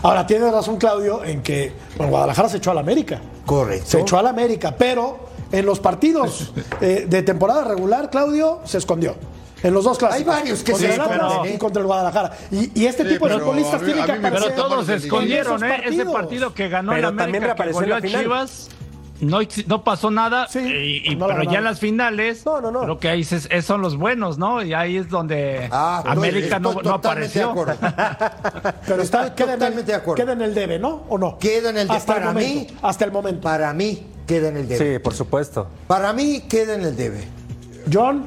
Ahora, 0.03 0.25
tiene 0.25 0.49
razón 0.49 0.77
Claudio 0.77 1.23
en 1.23 1.43
que 1.43 1.73
bueno, 1.97 2.11
Guadalajara 2.11 2.49
se 2.49 2.57
echó 2.57 2.71
al 2.71 2.79
América. 2.79 3.21
correcto. 3.45 3.85
Se 3.87 3.99
echó 3.99 4.17
al 4.17 4.25
América, 4.27 4.73
pero 4.77 5.19
en 5.51 5.63
los 5.65 5.79
partidos 5.79 6.51
eh, 6.81 7.05
de 7.07 7.21
temporada 7.21 7.63
regular, 7.65 8.09
Claudio 8.09 8.61
se 8.65 8.79
escondió. 8.79 9.15
En 9.63 9.73
los 9.73 9.83
dos 9.83 9.97
clásicos. 9.97 10.17
Hay 10.35 10.39
varios 10.41 10.63
que 10.63 10.71
contra 10.71 10.89
se 10.89 10.95
esconden, 10.95 11.55
y 11.55 11.57
contra 11.57 11.81
el 11.81 11.85
Guadalajara. 11.87 12.31
Y, 12.51 12.81
y 12.81 12.85
este 12.87 13.03
Sí, 13.03 13.09
tipo 13.09 13.27
de 13.27 13.33
pero 13.35 13.45
futbolistas 13.45 13.81
tienen 13.83 14.05
que 14.05 14.11
Pero 14.13 14.19
aparecer. 14.27 14.41
parece 14.55 14.55
todos 14.69 14.85
se 14.87 14.95
escondieron, 14.95 15.63
¿eh? 15.63 15.81
Ese 15.85 16.05
partido 16.05 16.53
que 16.53 16.67
ganó 16.69 16.93
Pero 16.93 17.09
el 17.09 17.15
también 17.17 17.43
América, 17.43 17.63
que 17.65 17.71
goleó 17.71 17.95
a. 17.95 18.01
Chivas, 18.01 18.69
no, 19.67 19.83
pasó 19.83 20.09
nada. 20.09 20.47
Sí, 20.47 20.57
y- 21.05 21.11
y- 21.11 21.15
no 21.15 21.27
pero 21.27 21.43
ya 21.43 21.59
en 21.59 21.63
las 21.65 21.79
finales, 21.79 22.43
No, 22.43 22.59
no, 22.59 22.71
no. 22.71 22.81
creo 22.81 22.99
que 22.99 23.07
ahí 23.09 23.23
se- 23.23 23.55
es- 23.55 23.65
son 23.65 23.81
los 23.83 23.95
buenos, 23.97 24.39
¿no? 24.39 24.63
Y 24.63 24.73
ahí 24.73 24.97
es 24.97 25.09
donde 25.09 25.69
Ah, 25.71 26.01
América 26.07 26.57
no, 26.57 26.73
no 26.73 26.81
totalmente 26.81 27.37
de 27.37 27.45
apareció. 27.45 27.53
Pero 28.87 29.03
está, 29.03 29.27
Estoy 29.27 29.35
queda, 29.35 29.53
en 29.53 29.59
totalmente 29.59 29.91
de 29.91 29.97
acuerdo. 29.97 30.23
queda 30.23 30.33
en 30.33 30.41
el 30.41 30.55
debe, 30.55 30.79
¿no? 30.79 31.03
¿O 31.07 31.19
no? 31.19 31.37
Queda 31.37 31.69
en 31.69 31.77
el 31.77 31.87
debe. 31.87 31.97
Hasta 31.99 32.13
el 32.15 32.19
Para 32.19 32.33
mí- 32.33 32.67
hasta 32.81 33.05
el 33.05 33.11
momento. 33.11 33.41
Para 33.41 33.73
mí, 33.73 34.07
queda 34.25 34.47
en 34.49 34.57
el 34.57 34.67
debe. 34.67 34.93
Sí, 34.95 34.99
por 34.99 35.13
supuesto. 35.13 35.67
Para 35.85 36.13
mí, 36.13 36.41
queda 36.49 36.73
en 36.73 36.81
el 36.81 36.95
debe. 36.97 37.27
John, 37.93 38.25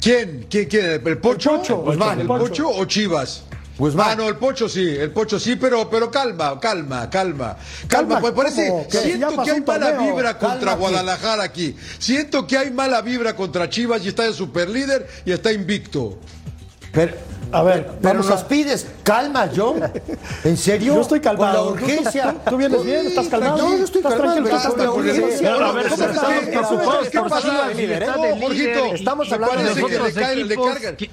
¿Quién? 0.00 0.46
¿Quién? 0.48 0.68
¿Quién? 0.68 1.02
¿El 1.04 1.18
Pocho? 1.18 1.54
El 1.54 1.58
Pocho, 1.58 1.76
Guzmán, 1.78 2.20
el 2.20 2.20
¿El 2.22 2.26
Pocho. 2.26 2.68
O 2.68 2.84
Chivas? 2.84 3.44
Guzmán. 3.76 4.10
Ah, 4.10 4.14
no, 4.14 4.28
el 4.28 4.36
Pocho 4.36 4.68
sí, 4.68 4.88
el 4.88 5.10
Pocho 5.10 5.38
sí, 5.38 5.56
pero, 5.56 5.90
pero 5.90 6.10
calma, 6.10 6.58
calma, 6.60 7.10
calma. 7.10 7.56
Calma, 7.88 8.20
pues 8.20 8.32
parece, 8.32 8.86
siento 8.88 9.42
que 9.42 9.50
hay 9.50 9.60
mala 9.60 9.90
torneo. 9.90 10.14
vibra 10.14 10.38
contra. 10.38 10.74
Guadalajara 10.74 11.42
aquí. 11.42 11.74
Siento 11.98 12.46
que 12.46 12.56
hay 12.56 12.70
mala 12.70 13.02
vibra 13.02 13.34
contra 13.34 13.68
Chivas 13.68 14.04
y 14.04 14.08
está 14.08 14.22
de 14.24 14.32
superlíder 14.32 15.08
y 15.24 15.32
está 15.32 15.52
invicto. 15.52 16.18
Pero, 16.94 17.14
a 17.52 17.62
ver, 17.62 17.90
pero 18.00 18.14
nos 18.22 18.30
a- 18.30 18.48
pides 18.48 18.86
calma, 19.02 19.48
John. 19.54 19.80
¿En 20.44 20.56
serio? 20.56 20.94
Yo 20.94 21.00
estoy 21.02 21.20
calmado. 21.20 21.70
Con 21.70 21.76
la 21.80 21.82
urgencia. 21.86 22.32
¿Tú, 22.44 22.50
tú 22.50 22.56
vienes 22.56 22.84
bien? 22.84 23.06
¿Estás 23.06 23.28
calmado? 23.28 23.56
No, 23.58 23.76
yo 23.78 23.84
estoy 23.84 24.00
¿Estás 24.02 24.14
calmado. 24.14 24.34
tranquilo? 24.34 24.56
¿Estás 24.56 24.72
con 24.74 24.78
la 24.78 24.92
tranquilo? 24.92 25.24
urgencia. 25.26 25.52
Pero 25.52 25.66
a 25.66 25.72
ver, 25.72 25.88
¿Cómo 25.88 26.04
estamos 26.04 26.44
preocupados 26.48 27.08
¿Qué 27.08 27.18
por 27.20 27.68
de 27.68 27.74
líder, 27.74 28.02
estamos 28.94 29.32
hablando 29.32 29.56
de 29.56 29.64
los 29.64 29.74
que 29.74 29.80
le 29.80 29.98
otros 29.98 30.12
caen- 30.14 30.46
le 30.46 30.54
equipos 30.54 31.08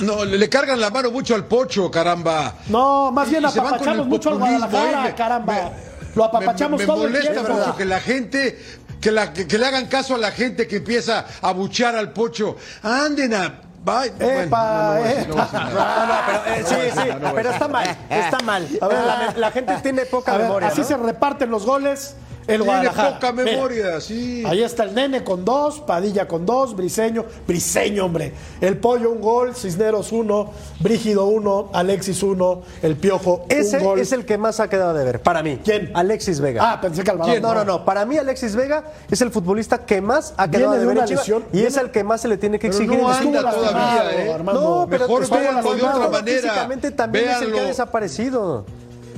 No, 0.00 0.24
le, 0.24 0.48
cargan 0.48 0.80
la 0.80 0.90
mano 0.90 1.10
mucho 1.10 1.34
al 1.34 1.46
Pocho, 1.46 1.90
caramba. 1.90 2.56
No, 2.68 3.10
más 3.12 3.30
bien 3.30 3.44
apapachamos 3.44 4.06
mucho 4.06 4.30
al 4.30 4.38
Guadalajara, 4.38 5.00
¿eh? 5.00 5.08
Me- 5.10 5.14
caramba. 5.14 5.52
me- 5.54 5.70
Lo 6.16 6.24
apapachamos 6.24 6.78
me, 6.80 6.86
me 6.86 6.92
todo 6.92 7.04
el 7.06 7.12
molesta 7.12 7.32
tiempo. 7.32 7.52
mucho 7.52 7.76
que 7.76 7.84
la 7.84 8.00
gente, 8.00 8.58
que, 9.00 9.10
la, 9.12 9.32
que, 9.32 9.46
que 9.46 9.56
le 9.58 9.66
hagan 9.66 9.86
caso 9.86 10.14
a 10.16 10.18
la 10.18 10.32
gente 10.32 10.66
que 10.66 10.76
empieza 10.76 11.26
a 11.40 11.52
buchar 11.52 11.94
al 11.96 12.12
Pocho. 12.12 12.56
Anden 12.82 13.34
a 13.34 13.60
Bye. 13.84 14.12
Epa, 14.18 14.98
epa. 15.10 15.26
No, 15.28 15.36
no, 15.36 16.14
pero 16.26 16.54
eh, 16.56 16.64
sí, 16.64 16.74
sí, 17.02 17.08
pero 17.34 17.50
está 17.50 17.68
mal, 17.68 17.96
está 18.08 18.38
mal. 18.40 18.66
A 18.80 18.88
ver, 18.88 18.98
la, 19.04 19.34
la 19.36 19.50
gente 19.50 19.74
tiene 19.82 20.06
poca 20.06 20.32
A 20.32 20.36
ver, 20.38 20.46
memoria. 20.46 20.68
así 20.68 20.84
se 20.84 20.96
reparten 20.96 21.50
los 21.50 21.66
goles. 21.66 22.16
El 22.46 22.56
Tiene 22.58 22.64
Guadalajara. 22.64 23.14
poca 23.14 23.32
Mira, 23.32 23.44
memoria, 23.52 24.00
sí. 24.02 24.42
Ahí 24.46 24.62
está 24.62 24.82
el 24.84 24.94
nene 24.94 25.24
con 25.24 25.44
dos, 25.46 25.80
Padilla 25.80 26.28
con 26.28 26.44
dos, 26.44 26.76
Briseño, 26.76 27.24
Briseño, 27.46 28.04
hombre. 28.04 28.34
El 28.60 28.76
pollo 28.76 29.10
un 29.12 29.20
gol, 29.22 29.54
Cisneros 29.56 30.12
uno, 30.12 30.50
Brígido 30.80 31.24
uno, 31.24 31.70
Alexis 31.72 32.22
uno, 32.22 32.60
el 32.82 32.96
Piojo 32.96 33.46
Ese 33.48 33.78
un 33.78 33.84
gol. 33.84 33.98
es 34.00 34.12
el 34.12 34.26
que 34.26 34.36
más 34.36 34.60
ha 34.60 34.68
quedado 34.68 34.92
de 34.92 35.04
ver, 35.04 35.22
para 35.22 35.42
mí. 35.42 35.58
¿Quién? 35.64 35.90
Alexis 35.94 36.38
Vega. 36.40 36.72
Ah, 36.72 36.80
pensé 36.82 37.02
que 37.02 37.10
Alvarado. 37.12 37.40
No, 37.40 37.54
no, 37.54 37.64
no. 37.64 37.84
Para 37.86 38.04
mí, 38.04 38.18
Alexis 38.18 38.54
Vega 38.54 38.84
es 39.10 39.22
el 39.22 39.30
futbolista 39.30 39.86
que 39.86 40.02
más 40.02 40.34
ha 40.36 40.46
quedado 40.50 40.72
Viene 40.72 40.84
de 40.86 40.94
de 40.94 41.00
ver 41.00 41.08
lesión, 41.08 41.44
y 41.52 41.62
es 41.62 41.76
el 41.78 41.90
que 41.90 42.04
más 42.04 42.20
se 42.20 42.28
le 42.28 42.36
tiene 42.36 42.58
que 42.58 42.68
Pero 42.68 42.78
exigir. 42.78 43.00
no 43.02 43.08
en 43.08 43.14
este 43.14 43.38
anda 43.38 43.50
estuvo 43.50 43.64
todavía, 43.70 44.12
¿eh? 44.26 44.32
Armando. 44.34 44.60
No, 44.60 44.86
pero 44.90 45.08
Mejor 45.08 45.30
véanlo 45.30 45.74
de 45.74 45.82
otra 45.82 46.08
manera. 46.10 46.40
Físicamente 46.42 46.90
también 46.90 47.30
es 47.30 47.40
el 47.40 47.52
que 47.54 47.60
ha 47.60 47.64
desaparecido. 47.64 48.66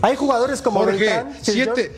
Hay 0.03 0.15
jugadores 0.15 0.62
como 0.62 0.79
Jorge, 0.81 0.99
Beltrán. 0.99 1.33
siete. 1.43 1.93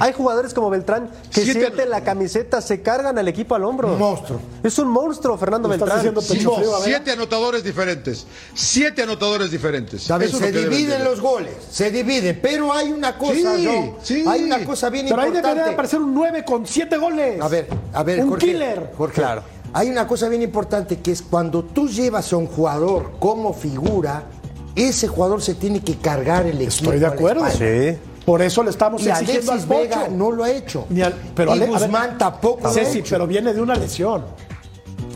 Hay 0.00 0.12
jugadores 0.12 0.52
como 0.54 0.70
Beltrán 0.70 1.10
que 1.32 1.42
Siete- 1.42 1.60
sienten 1.60 1.90
la 1.90 2.02
camiseta, 2.02 2.60
se 2.60 2.82
cargan 2.82 3.18
al 3.18 3.28
equipo 3.28 3.54
al 3.54 3.64
hombro. 3.64 3.92
Un 3.92 3.98
monstruo. 3.98 4.40
Es 4.62 4.78
un 4.78 4.88
monstruo, 4.88 5.36
Fernando 5.38 5.68
¿Me 5.68 5.76
estás 5.76 6.02
Beltrán. 6.02 6.22
frío? 6.24 6.56
Siete 6.82 7.12
anotadores 7.12 7.62
diferentes. 7.62 8.26
Siete 8.54 9.02
anotadores 9.02 9.50
diferentes. 9.50 10.02
Se 10.02 10.52
dividen 10.52 11.04
los 11.04 11.20
goles, 11.20 11.54
se 11.70 11.90
dividen, 11.90 12.38
pero 12.42 12.72
hay 12.72 12.90
una 12.92 13.16
cosa, 13.18 13.56
Sí, 13.56 13.64
¿no? 13.64 13.96
sí. 14.02 14.24
Hay 14.26 14.42
una 14.44 14.64
cosa 14.64 14.88
bien 14.90 15.06
Pero 15.08 15.20
ahí 15.20 15.28
debería 15.28 15.42
de 15.42 15.48
importante. 15.50 15.74
aparecer 15.74 16.00
un 16.00 16.14
9 16.14 16.44
con 16.44 16.66
7 16.66 16.96
goles. 16.96 17.40
A 17.40 17.48
ver, 17.48 17.68
a 17.92 18.02
ver, 18.02 18.20
Un 18.24 18.30
Jorge, 18.30 18.46
killer. 18.46 18.92
Jorge, 18.96 19.14
Claro. 19.20 19.42
Hay 19.72 19.88
una 19.88 20.06
cosa 20.08 20.28
bien 20.28 20.42
importante 20.42 20.98
que 20.98 21.12
es 21.12 21.22
cuando 21.22 21.62
tú 21.62 21.88
llevas 21.88 22.32
a 22.32 22.36
un 22.36 22.46
jugador 22.46 23.12
como 23.20 23.52
figura, 23.54 24.24
ese 24.74 25.06
jugador 25.06 25.42
se 25.42 25.54
tiene 25.54 25.80
que 25.80 25.96
cargar 25.96 26.46
el 26.46 26.56
equipo. 26.60 26.68
Estoy 26.92 26.98
de 26.98 27.06
acuerdo. 27.06 27.44
Sí. 27.50 27.96
Por 28.30 28.42
eso 28.42 28.62
le 28.62 28.70
estamos 28.70 29.02
Y 29.02 29.08
exigiendo 29.10 29.50
Alexis 29.50 29.70
al 29.72 29.76
Pocho. 29.76 29.80
Vega 29.80 30.08
no 30.08 30.30
lo 30.30 30.44
ha 30.44 30.50
hecho. 30.52 30.86
Ni 30.88 31.02
al- 31.02 31.14
pero 31.34 31.50
y 31.50 31.54
Ale- 31.54 31.66
ver, 31.66 31.70
Guzmán 31.80 32.16
tampoco 32.16 32.62
lo 32.62 32.68
ha 32.68 32.72
Ceci, 32.72 32.98
hecho. 33.00 33.10
pero 33.16 33.26
viene 33.26 33.52
de 33.52 33.60
una 33.60 33.74
lesión. 33.74 34.24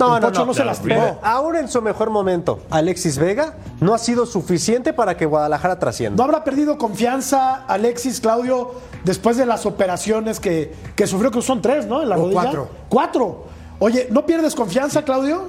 No, 0.01 0.17
El 0.17 0.23
no, 0.23 0.29
Pocho 0.29 0.41
no. 0.41 0.47
no 0.47 0.55
se 0.55 0.65
lastimó. 0.65 0.95
Pero 0.97 1.19
aún 1.23 1.55
en 1.55 1.69
su 1.69 1.81
mejor 1.81 2.11
momento, 2.11 2.59
Alexis 2.71 3.17
Vega 3.17 3.55
no 3.81 3.95
ha 3.95 3.99
sido 3.99 4.27
suficiente 4.27 4.93
para 4.93 5.17
que 5.17 5.27
Guadalajara 5.27 5.79
trascienda. 5.79 6.17
¿No 6.17 6.25
habrá 6.25 6.43
perdido 6.43 6.77
confianza 6.77 7.65
Alexis, 7.69 8.19
Claudio, 8.21 8.73
después 9.05 9.37
de 9.37 9.47
las 9.47 9.65
operaciones 9.65 10.41
que, 10.41 10.73
que 10.97 11.07
sufrió, 11.07 11.31
que 11.31 11.41
son 11.41 11.63
tres, 11.63 11.87
¿no? 11.87 12.03
En 12.03 12.09
la 12.09 12.17
O 12.17 12.23
rodilla. 12.23 12.41
cuatro. 12.43 12.69
Cuatro. 12.89 13.45
Oye, 13.79 14.09
¿no 14.11 14.27
pierdes 14.27 14.57
confianza, 14.57 15.03
Claudio? 15.05 15.43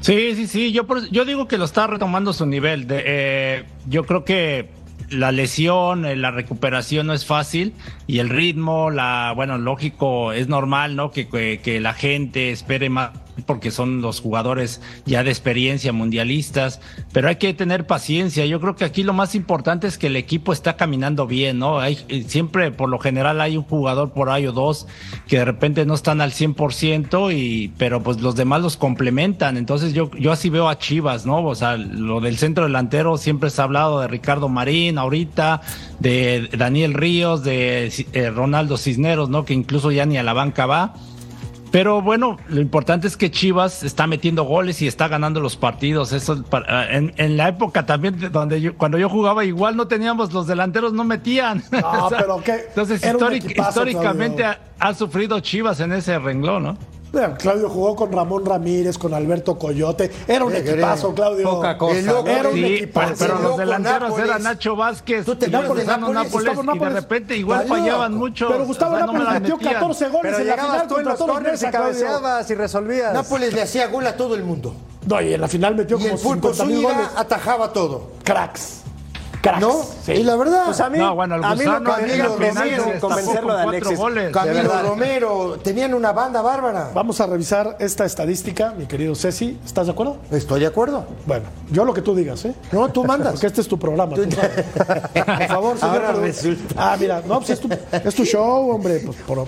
Sí, 0.00 0.34
sí, 0.34 0.48
sí. 0.48 0.72
Yo, 0.72 0.82
yo 1.12 1.24
digo 1.24 1.46
que 1.46 1.56
lo 1.56 1.64
está 1.66 1.86
retomando 1.86 2.32
su 2.32 2.46
nivel. 2.46 2.88
De, 2.88 3.02
eh, 3.06 3.64
yo 3.88 4.04
creo 4.04 4.24
que 4.24 4.68
la 5.10 5.32
lesión, 5.32 6.04
eh, 6.04 6.16
la 6.16 6.30
recuperación 6.30 7.06
no 7.06 7.12
es 7.12 7.26
fácil 7.26 7.72
y 8.06 8.18
el 8.18 8.28
ritmo, 8.28 8.90
la, 8.90 9.32
bueno, 9.34 9.58
lógico, 9.58 10.32
es 10.32 10.48
normal, 10.48 10.96
¿no? 10.96 11.10
Que, 11.10 11.28
que, 11.28 11.60
que 11.62 11.80
la 11.80 11.94
gente 11.94 12.50
espere 12.50 12.88
más 12.90 13.10
porque 13.46 13.70
son 13.70 14.00
los 14.00 14.20
jugadores 14.20 14.80
ya 15.06 15.22
de 15.22 15.30
experiencia 15.30 15.92
mundialistas, 15.92 16.80
pero 17.12 17.28
hay 17.28 17.36
que 17.36 17.54
tener 17.54 17.86
paciencia. 17.86 18.46
Yo 18.46 18.60
creo 18.60 18.76
que 18.76 18.84
aquí 18.84 19.02
lo 19.02 19.12
más 19.12 19.34
importante 19.34 19.86
es 19.86 19.98
que 19.98 20.08
el 20.08 20.16
equipo 20.16 20.52
está 20.52 20.76
caminando 20.76 21.26
bien, 21.26 21.58
¿no? 21.58 21.80
Hay, 21.80 21.98
eh, 22.08 22.24
siempre, 22.26 22.70
por 22.70 22.88
lo 22.88 22.98
general, 22.98 23.40
hay 23.40 23.56
un 23.56 23.64
jugador 23.64 24.12
por 24.12 24.30
ahí 24.30 24.46
o 24.46 24.52
dos 24.52 24.86
que 25.26 25.38
de 25.38 25.44
repente 25.44 25.84
no 25.86 25.94
están 25.94 26.20
al 26.20 26.32
100%, 26.32 27.32
y, 27.34 27.72
pero 27.78 28.02
pues 28.02 28.20
los 28.20 28.36
demás 28.36 28.62
los 28.62 28.76
complementan. 28.76 29.56
Entonces 29.56 29.92
yo, 29.92 30.10
yo 30.12 30.32
así 30.32 30.50
veo 30.50 30.68
a 30.68 30.78
Chivas, 30.78 31.26
¿no? 31.26 31.44
O 31.44 31.54
sea, 31.54 31.76
lo 31.76 32.20
del 32.20 32.38
centro 32.38 32.64
delantero 32.64 33.16
siempre 33.16 33.50
se 33.50 33.60
ha 33.60 33.64
hablado 33.64 34.00
de 34.00 34.08
Ricardo 34.08 34.48
Marín 34.48 34.98
ahorita, 34.98 35.60
de 36.00 36.48
Daniel 36.56 36.94
Ríos, 36.94 37.42
de 37.42 37.92
eh, 38.12 38.30
Ronaldo 38.30 38.76
Cisneros, 38.76 39.28
¿no? 39.28 39.44
Que 39.44 39.54
incluso 39.54 39.90
ya 39.90 40.06
ni 40.06 40.16
a 40.16 40.22
la 40.22 40.32
banca 40.32 40.66
va. 40.66 40.94
Pero 41.74 42.00
bueno, 42.00 42.36
lo 42.48 42.60
importante 42.60 43.08
es 43.08 43.16
que 43.16 43.32
Chivas 43.32 43.82
está 43.82 44.06
metiendo 44.06 44.44
goles 44.44 44.80
y 44.80 44.86
está 44.86 45.08
ganando 45.08 45.40
los 45.40 45.56
partidos. 45.56 46.12
Eso 46.12 46.40
para- 46.44 46.94
en, 46.96 47.12
en 47.16 47.36
la 47.36 47.48
época 47.48 47.84
también 47.84 48.16
de 48.20 48.28
donde 48.28 48.60
yo, 48.60 48.76
cuando 48.76 48.96
yo 48.96 49.08
jugaba 49.08 49.44
igual 49.44 49.74
no 49.76 49.88
teníamos 49.88 50.32
los 50.32 50.46
delanteros 50.46 50.92
no 50.92 51.02
metían. 51.02 51.64
No, 51.72 52.06
pero 52.16 52.40
qué- 52.44 52.66
Entonces 52.68 53.02
históric- 53.02 53.58
históricamente 53.58 54.44
ha 54.78 54.94
sufrido 54.94 55.40
Chivas 55.40 55.80
en 55.80 55.90
ese 55.94 56.16
renglón, 56.20 56.62
¿no? 56.62 56.78
Claudio 57.38 57.68
jugó 57.68 57.96
con 57.96 58.12
Ramón 58.12 58.44
Ramírez, 58.44 58.98
con 58.98 59.14
Alberto 59.14 59.58
Coyote. 59.58 60.10
Era 60.28 60.44
un 60.44 60.52
¿Qué 60.52 60.58
equipazo? 60.58 61.14
Claudio. 61.14 61.50
Poca 61.50 61.78
cosa. 61.78 61.98
El 61.98 62.06
loco 62.06 62.28
Era 62.28 62.48
un 62.48 62.54
Sí, 62.54 62.64
equipazo. 62.64 63.14
pero, 63.18 63.38
los 63.40 63.56
delanteros 63.56 64.18
eran 64.18 64.42
Nacho 64.42 64.76
Vázquez, 64.76 65.24
¿Tú 65.24 65.36
te 65.36 65.48
Nápoles? 65.48 65.86
Nápoles, 65.86 66.58
y 66.74 66.78
de 66.78 66.88
repente 66.90 67.36
igual 67.36 67.66
fallaban 67.66 68.12
loco. 68.12 68.24
mucho. 68.24 68.48
Pero 68.48 68.66
Gustavo 68.66 68.94
o 68.94 68.96
sea, 68.96 69.06
no 69.06 69.12
me 69.12 69.18
Nápoles 69.18 69.32
las 69.34 69.42
metió 69.42 69.56
metían. 69.56 69.74
14 69.74 70.08
goles 70.08 70.22
Pero 70.22 70.38
en 70.38 70.46
la 70.46 70.54
final 70.64 70.88
tú 70.88 70.96
en 70.98 71.04
los 71.04 71.18
corners 71.18 71.62
y 71.62 71.66
cabeceabas 71.66 72.50
y 72.50 72.54
resolvías. 72.54 73.12
Nápoles 73.14 73.52
le 73.54 73.62
hacía 73.62 73.86
gol 73.88 74.06
a 74.06 74.16
todo 74.16 74.34
el 74.34 74.42
mundo. 74.44 74.74
No, 75.06 75.20
y 75.20 75.34
en 75.34 75.40
la 75.40 75.48
final 75.48 75.74
metió 75.74 75.96
Y 75.98 76.02
como 76.02 76.14
el 76.14 76.20
Pulpo 76.20 76.54
50 76.54 76.64
mil 76.64 76.82
goles. 76.82 77.08
Atajaba 77.16 77.72
todo. 77.72 78.12
Cracks. 78.24 78.83
Cracks. 79.44 79.60
¿No? 79.60 79.82
Sí. 80.04 80.12
Y 80.12 80.22
la 80.22 80.36
verdad, 80.36 80.62
Pues 80.66 80.80
a 80.80 80.88
mí, 80.88 80.98
No, 80.98 81.14
bueno, 81.14 81.34
el 81.36 81.44
a 81.44 81.54
mí 81.54 81.64
lo 81.64 81.74
convencerlo 81.74 83.00
con 83.00 83.14
de 83.16 83.24
cuatro 83.34 83.58
Alexis. 83.68 83.98
goles. 83.98 84.32
Camilo. 84.32 84.82
Romero, 84.82 85.58
tenían 85.62 85.92
una 85.94 86.12
banda 86.12 86.40
bárbara. 86.40 86.90
Vamos 86.94 87.20
a 87.20 87.26
revisar 87.26 87.76
esta 87.78 88.04
estadística, 88.06 88.72
mi 88.76 88.86
querido 88.86 89.14
Ceci. 89.14 89.58
¿Estás 89.64 89.86
de 89.86 89.92
acuerdo? 89.92 90.16
Estoy 90.30 90.60
de 90.60 90.66
acuerdo. 90.66 91.04
Bueno, 91.26 91.44
yo 91.70 91.84
lo 91.84 91.92
que 91.92 92.00
tú 92.00 92.14
digas, 92.14 92.44
¿eh? 92.46 92.54
No, 92.72 92.88
tú 92.88 93.04
mandas. 93.04 93.32
Porque 93.34 93.46
este 93.48 93.60
es 93.60 93.68
tu 93.68 93.78
programa. 93.78 94.14
tú. 94.16 94.22
Por 94.22 95.46
favor, 95.46 95.78
señor. 95.78 95.96
Ahora 95.96 96.12
resulta. 96.12 96.74
Ah, 96.76 96.96
mira, 96.98 97.22
no, 97.26 97.36
pues 97.38 97.50
es 97.50 97.60
tu, 97.60 97.68
es 97.92 98.14
tu 98.14 98.24
show, 98.24 98.70
hombre. 98.70 99.00
Pues, 99.00 99.16
por- 99.26 99.44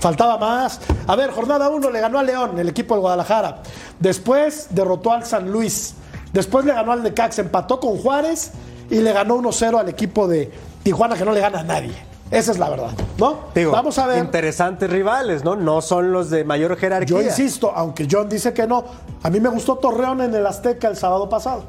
faltaba 0.00 0.36
más. 0.38 0.80
A 1.06 1.16
ver, 1.16 1.30
jornada 1.30 1.68
1 1.70 1.90
le 1.90 2.00
ganó 2.00 2.18
a 2.18 2.22
León, 2.22 2.58
el 2.58 2.68
equipo 2.68 2.94
del 2.94 3.00
Guadalajara. 3.00 3.62
Después 3.98 4.68
derrotó 4.70 5.12
al 5.12 5.24
San 5.24 5.50
Luis. 5.50 5.94
Después 6.32 6.64
le 6.64 6.72
ganó 6.72 6.92
al 6.92 7.02
Necax, 7.02 7.38
empató 7.40 7.80
con 7.80 7.96
Juárez 7.98 8.52
y 8.90 9.00
le 9.00 9.12
ganó 9.12 9.36
1-0 9.36 9.78
al 9.78 9.88
equipo 9.88 10.26
de 10.28 10.50
Tijuana, 10.82 11.16
que 11.16 11.24
no 11.24 11.32
le 11.32 11.40
gana 11.40 11.60
a 11.60 11.64
nadie. 11.64 11.94
Esa 12.30 12.52
es 12.52 12.58
la 12.58 12.68
verdad, 12.70 12.90
¿no? 13.18 13.48
Digo, 13.54 13.72
Vamos 13.72 13.98
a 13.98 14.06
ver. 14.06 14.18
Interesantes 14.18 14.88
rivales, 14.88 15.42
¿no? 15.42 15.56
No 15.56 15.80
son 15.82 16.12
los 16.12 16.30
de 16.30 16.44
mayor 16.44 16.76
jerarquía. 16.76 17.16
Yo 17.16 17.22
insisto, 17.22 17.72
aunque 17.74 18.06
John 18.10 18.28
dice 18.28 18.52
que 18.52 18.66
no, 18.68 18.84
a 19.22 19.30
mí 19.30 19.40
me 19.40 19.48
gustó 19.48 19.76
Torreón 19.78 20.20
en 20.20 20.32
el 20.34 20.46
Azteca 20.46 20.86
el 20.88 20.96
sábado 20.96 21.28
pasado. 21.28 21.64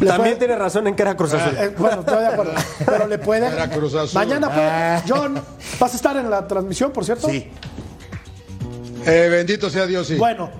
Le 0.00 0.06
También 0.08 0.36
puede- 0.36 0.46
tiene 0.46 0.56
razón 0.56 0.86
en 0.86 0.94
que 0.96 1.02
era 1.02 1.16
Cruz 1.16 1.32
Azul. 1.34 1.56
Eh, 1.58 1.74
bueno, 1.78 2.00
estoy 2.00 2.18
de 2.20 2.26
acuerdo. 2.26 2.52
Pero 2.86 3.06
le 3.06 3.18
puede. 3.18 3.46
Era 3.46 3.68
Cruz 3.68 3.94
Azul. 3.94 4.14
Mañana 4.14 4.48
puede. 4.50 5.02
John, 5.08 5.40
¿vas 5.80 5.92
a 5.92 5.96
estar 5.96 6.16
en 6.16 6.28
la 6.30 6.46
transmisión, 6.46 6.90
por 6.92 7.04
cierto? 7.04 7.28
Sí. 7.28 7.50
Eh, 9.06 9.28
bendito 9.30 9.70
sea 9.70 9.86
Dios, 9.86 10.06
sí. 10.06 10.16
Bueno, 10.16 10.50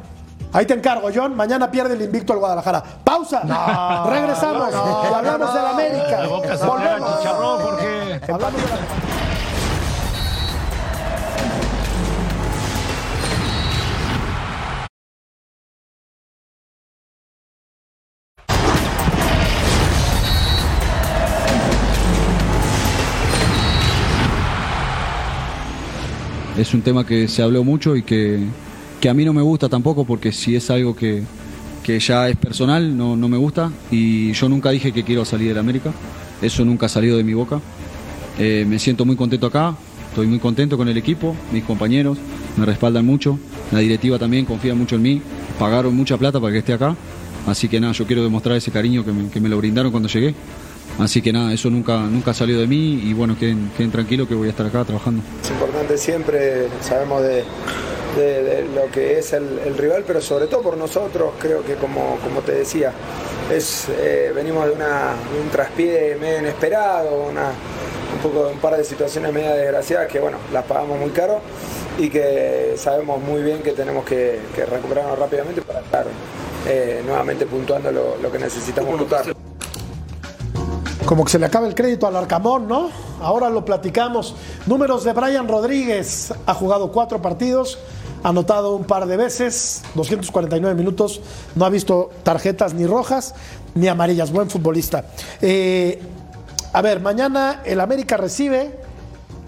ahí 0.56 0.66
te 0.66 0.74
encargo, 0.74 1.08
John. 1.14 1.34
Mañana 1.36 1.70
pierde 1.70 1.94
el 1.94 2.02
invicto 2.02 2.32
al 2.32 2.38
Guadalajara. 2.38 2.82
Pausa. 3.04 3.42
Regresamos 4.10 4.70
y 4.72 5.14
hablamos 5.14 5.54
del 5.54 5.66
América. 5.66 6.22
La 6.22 6.28
boca 6.28 6.56
se 6.56 6.64
pega 6.64 6.66
Volvemos. 6.66 7.18
chicharrón, 7.18 7.60
Jorge. 7.62 8.32
Hablamos 8.32 8.54
de 8.62 8.68
la- 8.68 8.76
es 26.58 26.72
un 26.72 26.80
tema 26.82 27.04
que 27.06 27.28
se 27.28 27.42
habló 27.42 27.64
mucho 27.64 27.96
y 27.96 28.02
que, 28.02 28.46
que 29.00 29.08
a 29.08 29.14
mí 29.14 29.24
no 29.24 29.32
me 29.32 29.42
gusta 29.42 29.68
tampoco 29.68 30.04
porque 30.04 30.32
si 30.32 30.56
es 30.56 30.70
algo 30.70 30.94
que, 30.94 31.22
que 31.82 31.98
ya 32.00 32.28
es 32.28 32.36
personal, 32.36 32.96
no, 32.96 33.16
no 33.16 33.28
me 33.28 33.36
gusta. 33.36 33.70
Y 33.90 34.32
yo 34.32 34.48
nunca 34.48 34.70
dije 34.70 34.92
que 34.92 35.04
quiero 35.04 35.24
salir 35.24 35.48
de 35.48 35.54
la 35.54 35.60
América, 35.60 35.92
eso 36.42 36.64
nunca 36.64 36.86
ha 36.86 36.88
salido 36.88 37.16
de 37.16 37.24
mi 37.24 37.34
boca. 37.34 37.60
Eh, 38.38 38.64
me 38.68 38.78
siento 38.78 39.04
muy 39.04 39.16
contento 39.16 39.46
acá, 39.46 39.74
estoy 40.08 40.26
muy 40.26 40.38
contento 40.38 40.76
con 40.76 40.88
el 40.88 40.96
equipo, 40.96 41.34
mis 41.52 41.64
compañeros 41.64 42.18
me 42.56 42.66
respaldan 42.66 43.04
mucho, 43.04 43.38
la 43.70 43.78
directiva 43.80 44.18
también 44.18 44.44
confía 44.44 44.74
mucho 44.74 44.96
en 44.96 45.02
mí, 45.02 45.22
pagaron 45.58 45.94
mucha 45.94 46.16
plata 46.16 46.40
para 46.40 46.52
que 46.52 46.58
esté 46.58 46.72
acá, 46.72 46.96
así 47.46 47.68
que 47.68 47.80
nada, 47.80 47.92
yo 47.92 48.06
quiero 48.06 48.22
demostrar 48.22 48.56
ese 48.56 48.70
cariño 48.70 49.04
que 49.04 49.12
me, 49.12 49.30
que 49.30 49.40
me 49.40 49.48
lo 49.48 49.58
brindaron 49.58 49.90
cuando 49.90 50.08
llegué. 50.08 50.34
Así 50.98 51.20
que 51.20 51.30
nada, 51.30 51.52
eso 51.52 51.68
nunca, 51.68 51.98
nunca 52.00 52.32
salió 52.32 52.58
de 52.58 52.66
mí. 52.66 53.02
Y 53.04 53.12
bueno, 53.12 53.36
queden, 53.38 53.70
queden 53.76 53.90
tranquilos 53.90 54.26
que 54.28 54.34
voy 54.34 54.48
a 54.48 54.50
estar 54.50 54.64
acá 54.64 54.82
trabajando. 54.82 55.22
Es 55.42 55.50
importante 55.50 55.98
siempre, 55.98 56.68
sabemos 56.80 57.22
de, 57.22 57.44
de- 58.20 58.42
de 58.42 58.62
lo 58.74 58.90
que 58.90 59.18
es 59.18 59.32
el, 59.32 59.58
el 59.64 59.76
rival, 59.76 60.04
pero 60.06 60.20
sobre 60.20 60.46
todo 60.46 60.62
por 60.62 60.76
nosotros, 60.76 61.32
creo 61.38 61.62
que 61.64 61.74
como, 61.74 62.16
como 62.24 62.40
te 62.40 62.52
decía, 62.52 62.92
es, 63.52 63.86
eh, 63.90 64.32
venimos 64.34 64.66
de, 64.66 64.72
una, 64.72 65.14
de 65.32 65.40
un 65.40 65.48
traspié 65.50 66.16
medio 66.20 66.38
inesperado, 66.40 67.24
una, 67.30 67.50
un, 68.14 68.18
poco, 68.22 68.48
un 68.48 68.58
par 68.58 68.76
de 68.76 68.84
situaciones 68.84 69.32
medio 69.32 69.50
desgraciadas 69.54 70.08
que 70.08 70.18
bueno, 70.20 70.38
las 70.52 70.64
pagamos 70.64 70.98
muy 70.98 71.10
caro 71.10 71.40
y 71.98 72.08
que 72.10 72.74
sabemos 72.76 73.20
muy 73.22 73.42
bien 73.42 73.62
que 73.62 73.72
tenemos 73.72 74.04
que, 74.04 74.40
que 74.54 74.66
recuperarnos 74.66 75.18
rápidamente 75.18 75.62
para 75.62 75.80
estar 75.80 76.06
eh, 76.68 77.02
nuevamente 77.06 77.46
puntuando 77.46 77.90
lo, 77.92 78.16
lo 78.16 78.30
que 78.32 78.38
necesitamos 78.38 78.96
puntuar. 78.96 79.24
Como 81.06 81.24
que 81.24 81.30
se 81.30 81.38
le 81.38 81.46
acaba 81.46 81.68
el 81.68 81.74
crédito 81.76 82.08
al 82.08 82.16
Arcamón, 82.16 82.66
¿no? 82.66 82.90
Ahora 83.20 83.48
lo 83.48 83.64
platicamos. 83.64 84.34
Números 84.66 85.04
de 85.04 85.12
Brian 85.12 85.46
Rodríguez. 85.46 86.34
Ha 86.46 86.52
jugado 86.54 86.90
cuatro 86.90 87.22
partidos, 87.22 87.78
anotado 88.22 88.74
un 88.76 88.84
par 88.84 89.06
de 89.06 89.16
veces, 89.16 89.82
249 89.94 90.74
minutos. 90.74 91.20
No 91.54 91.64
ha 91.64 91.70
visto 91.70 92.10
tarjetas 92.22 92.74
ni 92.74 92.86
rojas 92.86 93.34
ni 93.74 93.88
amarillas. 93.88 94.32
Buen 94.32 94.50
futbolista. 94.50 95.04
Eh, 95.40 96.00
a 96.72 96.82
ver, 96.82 97.00
mañana 97.00 97.62
el 97.64 97.80
América 97.80 98.16
recibe 98.16 98.80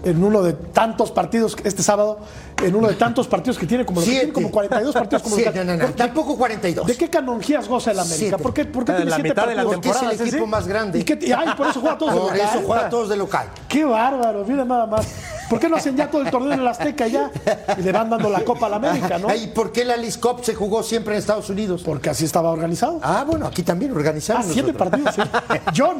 en 0.03 0.23
uno 0.23 0.41
de 0.41 0.53
tantos 0.53 1.11
partidos 1.11 1.57
este 1.63 1.83
sábado, 1.83 2.19
en 2.63 2.73
uno 2.73 2.87
de 2.87 2.93
tantos 2.95 3.27
partidos 3.27 3.57
que 3.57 3.67
tiene 3.67 3.85
como, 3.85 4.01
tiene 4.01 4.31
como 4.31 4.49
42 4.49 4.93
partidos 4.93 5.21
como 5.23 5.35
Siete, 5.35 5.63
no, 5.65 5.75
no, 5.75 5.87
no, 5.87 5.93
tampoco 5.93 6.37
42. 6.37 6.87
¿De 6.87 6.95
qué 6.95 7.09
canonjías 7.09 7.67
goza 7.67 7.91
el 7.91 7.99
América? 7.99 8.17
Siete. 8.17 8.37
¿Por 8.37 8.53
qué, 8.53 8.63
por 8.65 8.85
qué 8.85 8.93
tiene 8.93 9.09
la 9.09 9.17
siete 9.17 9.29
mitad 9.29 9.47
de 9.47 9.55
la 9.55 9.63
partidos? 9.65 9.97
Porque 9.97 10.13
es 10.15 10.21
el 10.21 10.27
equipo 10.27 10.45
¿sí? 10.45 10.49
más 10.49 10.67
grande. 10.67 10.99
¿Y, 10.99 11.03
qué, 11.03 11.19
y- 11.21 11.31
ay, 11.33 11.49
por 11.57 11.67
eso 11.67 11.81
juega 11.81 11.97
todos 11.97 12.13
de 12.13 12.19
Por 12.19 12.31
local. 12.31 12.49
eso 12.49 12.63
juega 12.65 12.89
todos 12.89 13.09
de 13.09 13.17
local. 13.17 13.47
Qué 13.67 13.83
bárbaro, 13.83 14.45
mira 14.47 14.63
nada 14.63 14.85
más. 14.85 15.05
¿Por 15.49 15.59
qué 15.59 15.67
no 15.69 15.75
hacen 15.77 15.95
ya 15.97 16.09
todo 16.09 16.21
el 16.21 16.29
torneo 16.29 16.53
en 16.53 16.59
el 16.59 16.67
Azteca 16.67 17.07
ya? 17.07 17.31
Y 17.77 17.81
le 17.81 17.91
van 17.91 18.09
dando 18.09 18.29
la 18.29 18.41
Copa 18.41 18.67
a 18.67 18.69
la 18.69 18.75
América, 18.75 19.17
¿no? 19.17 19.33
¿Y 19.33 19.47
por 19.47 19.71
qué 19.71 19.83
la 19.83 19.97
League 19.97 20.19
Cup 20.19 20.43
se 20.43 20.53
jugó 20.55 20.83
siempre 20.83 21.13
en 21.15 21.19
Estados 21.19 21.49
Unidos? 21.49 21.81
Porque 21.83 22.09
así 22.09 22.25
estaba 22.25 22.51
organizado. 22.51 22.99
Ah, 23.03 23.23
bueno, 23.25 23.47
aquí 23.47 23.63
también 23.63 23.91
Ah, 23.91 23.95
organizamos. 23.95 24.47
siete 24.53 24.73
partidos, 24.73 25.15
sí. 25.15 25.21
John, 25.75 25.97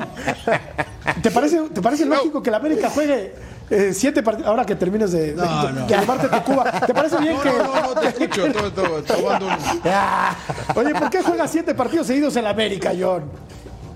¿te 1.22 1.32
parece, 1.32 1.60
¿te 1.74 1.82
parece 1.82 2.06
lógico 2.06 2.42
que 2.44 2.52
la 2.52 2.58
América 2.58 2.90
juegue 2.94 3.34
eh, 3.70 3.92
siete 3.94 4.22
partidos? 4.24 4.48
Ahora 4.50 4.66
que 4.66 4.76
termines 4.76 5.12
de, 5.12 5.34
de, 5.34 5.36
No, 5.36 5.72
no. 5.72 5.88
de 5.88 5.96
armarte 5.96 6.28
tu 6.28 6.42
Cuba, 6.44 6.72
¿te 6.86 6.94
parece 6.94 7.18
bien 7.18 7.36
No, 7.36 7.42
que.? 7.42 7.50
no, 7.50 7.64
no, 7.64 7.82
no, 7.82 7.90
te 8.00 8.08
escucho. 8.08 8.44
Oye, 10.76 10.94
¿por 10.96 11.10
qué 11.10 11.22
juega 11.24 11.48
siete 11.48 11.74
partidos 11.76 12.08
seguidos 12.08 12.36
en 12.36 12.44
la 12.44 12.52
América, 12.52 12.92
John? 13.00 13.24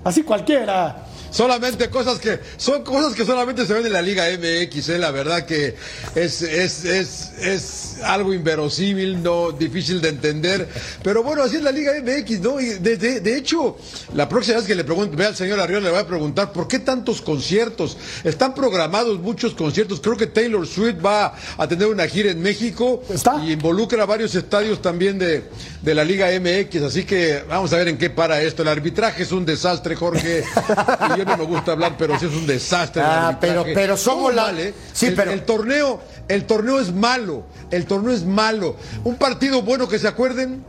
Así 0.04 0.22
cualquiera. 0.22 0.96
Solamente 1.34 1.90
cosas 1.90 2.20
que 2.20 2.38
son 2.58 2.84
cosas 2.84 3.12
que 3.14 3.24
solamente 3.24 3.66
se 3.66 3.72
ven 3.74 3.84
en 3.84 3.92
la 3.92 4.02
Liga 4.02 4.24
MX, 4.38 4.88
eh, 4.90 4.98
la 4.98 5.10
verdad 5.10 5.44
que 5.44 5.74
es, 6.14 6.42
es, 6.42 6.84
es, 6.84 7.32
es 7.40 7.96
algo 8.04 8.32
inverosímil, 8.32 9.20
no 9.20 9.50
difícil 9.50 10.00
de 10.00 10.10
entender, 10.10 10.68
pero 11.02 11.24
bueno, 11.24 11.42
así 11.42 11.56
es 11.56 11.62
la 11.64 11.72
Liga 11.72 11.92
MX, 12.00 12.38
¿no? 12.40 12.60
Y 12.60 12.66
de, 12.74 12.96
de- 12.96 13.18
de 13.20 13.36
hecho, 13.36 13.76
la 14.14 14.28
próxima 14.28 14.58
vez 14.58 14.66
que 14.66 14.76
le 14.76 14.84
pregunte, 14.84 15.16
vea 15.16 15.26
al 15.26 15.34
señor 15.36 15.58
Arriola, 15.58 15.86
le 15.86 15.90
voy 15.90 15.98
a 15.98 16.06
preguntar 16.06 16.52
por 16.52 16.68
qué 16.68 16.78
tantos 16.78 17.20
conciertos. 17.20 17.96
Están 18.22 18.54
programados 18.54 19.18
muchos 19.18 19.54
conciertos. 19.54 20.00
Creo 20.00 20.16
que 20.16 20.28
Taylor 20.28 20.64
Swift 20.68 21.04
va 21.04 21.34
a 21.58 21.66
tener 21.66 21.88
una 21.88 22.06
gira 22.06 22.30
en 22.30 22.40
México 22.42 23.02
¿Está? 23.08 23.44
y 23.44 23.50
involucra 23.52 24.06
varios 24.06 24.36
estadios 24.36 24.80
también 24.80 25.18
de, 25.18 25.42
de 25.82 25.94
la 25.96 26.04
Liga 26.04 26.28
MX, 26.38 26.82
así 26.82 27.02
que 27.04 27.42
vamos 27.48 27.72
a 27.72 27.78
ver 27.78 27.88
en 27.88 27.98
qué 27.98 28.08
para 28.08 28.40
esto. 28.40 28.62
El 28.62 28.68
arbitraje 28.68 29.24
es 29.24 29.32
un 29.32 29.44
desastre, 29.44 29.96
Jorge. 29.96 30.44
y 31.14 31.18
yo 31.18 31.23
no 31.24 31.36
me 31.36 31.44
gusta 31.44 31.72
hablar, 31.72 31.94
pero 31.98 32.18
sí 32.18 32.26
es 32.26 32.32
un 32.32 32.46
desastre. 32.46 33.02
Ah, 33.04 33.36
pero- 33.40 33.64
pero 33.74 33.96
somos 33.96 34.34
la- 34.34 34.42
mal, 34.46 34.58
¿eh? 34.60 34.74
Sí, 34.92 35.06
el, 35.06 35.14
pero- 35.14 35.30
el 35.32 35.44
torneo, 35.44 36.00
el 36.28 36.44
torneo 36.46 36.80
es 36.80 36.92
malo. 36.92 37.44
El 37.70 37.86
torneo 37.86 38.12
es 38.12 38.24
malo. 38.24 38.76
Un 39.04 39.16
partido 39.16 39.62
bueno 39.62 39.88
que 39.88 39.98
se 39.98 40.06
acuerden. 40.08 40.64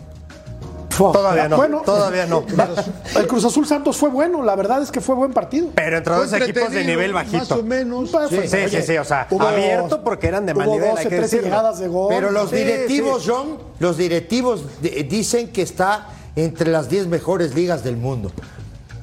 Todavía 0.97 1.49
no. 1.49 1.57
Bueno, 1.57 1.81
todavía 1.85 2.25
no. 2.25 2.45
El 3.19 3.27
Cruz 3.27 3.43
Azul 3.43 3.67
Santos 3.67 3.97
fue 3.97 4.07
bueno, 4.09 4.41
la 4.43 4.55
verdad 4.55 4.81
es 4.81 4.91
que 4.91 5.01
fue 5.01 5.13
buen 5.13 5.33
partido. 5.33 5.67
Pero 5.75 5.97
entre 5.97 6.15
dos 6.15 6.29
Fue 6.29 6.37
equipos 6.39 6.71
de 6.71 6.85
nivel 6.85 7.11
Más 7.11 7.29
bajito. 7.29 7.55
o 7.55 7.63
menos. 7.63 8.09
Pues, 8.11 8.29
Sí, 8.29 8.37
sí, 8.47 8.57
sí, 8.69 8.81
sí, 8.81 8.97
o 8.97 9.03
sea, 9.03 9.27
abierto 9.29 10.01
porque 10.05 10.27
eran 10.27 10.45
de 10.45 10.53
mal 10.53 10.67
hubo 10.69 10.75
nivel, 10.75 10.91
12, 10.91 11.01
hay 11.01 11.09
que 11.09 11.15
13 11.17 11.21
decirlo. 11.35 11.43
llegadas 11.47 11.79
de 11.79 11.87
gol. 11.89 12.07
Pero 12.07 12.31
los 12.31 12.49
Sí, 12.49 12.55
directivos, 12.55 13.23
sí. 13.23 13.29
John, 13.29 13.57
los 13.79 13.97
directivos 13.97 14.61
dicen 14.81 15.49
que 15.51 15.63
está 15.63 16.07
entre 16.37 16.71
las 16.71 16.87
10 16.89 17.07
mejores 17.07 17.53
ligas 17.55 17.83
del 17.83 17.97
mundo. 17.97 18.31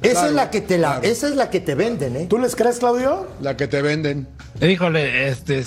Esa 0.02 0.12
Claro, 0.12 0.28
es 0.28 0.34
la 0.34 0.50
que 0.50 0.60
te 0.60 0.78
la, 0.78 0.88
claro. 0.94 1.02
esa 1.04 1.28
es 1.28 1.36
la 1.36 1.48
que 1.50 1.60
te 1.60 1.74
venden, 1.74 2.16
¿eh? 2.16 2.26
¿Tú 2.28 2.38
les 2.38 2.56
crees, 2.56 2.78
Claudio? 2.78 3.28
La 3.40 3.56
que 3.56 3.68
te 3.68 3.82
venden. 3.82 4.26
Híjole, 4.60 5.28
este, 5.28 5.64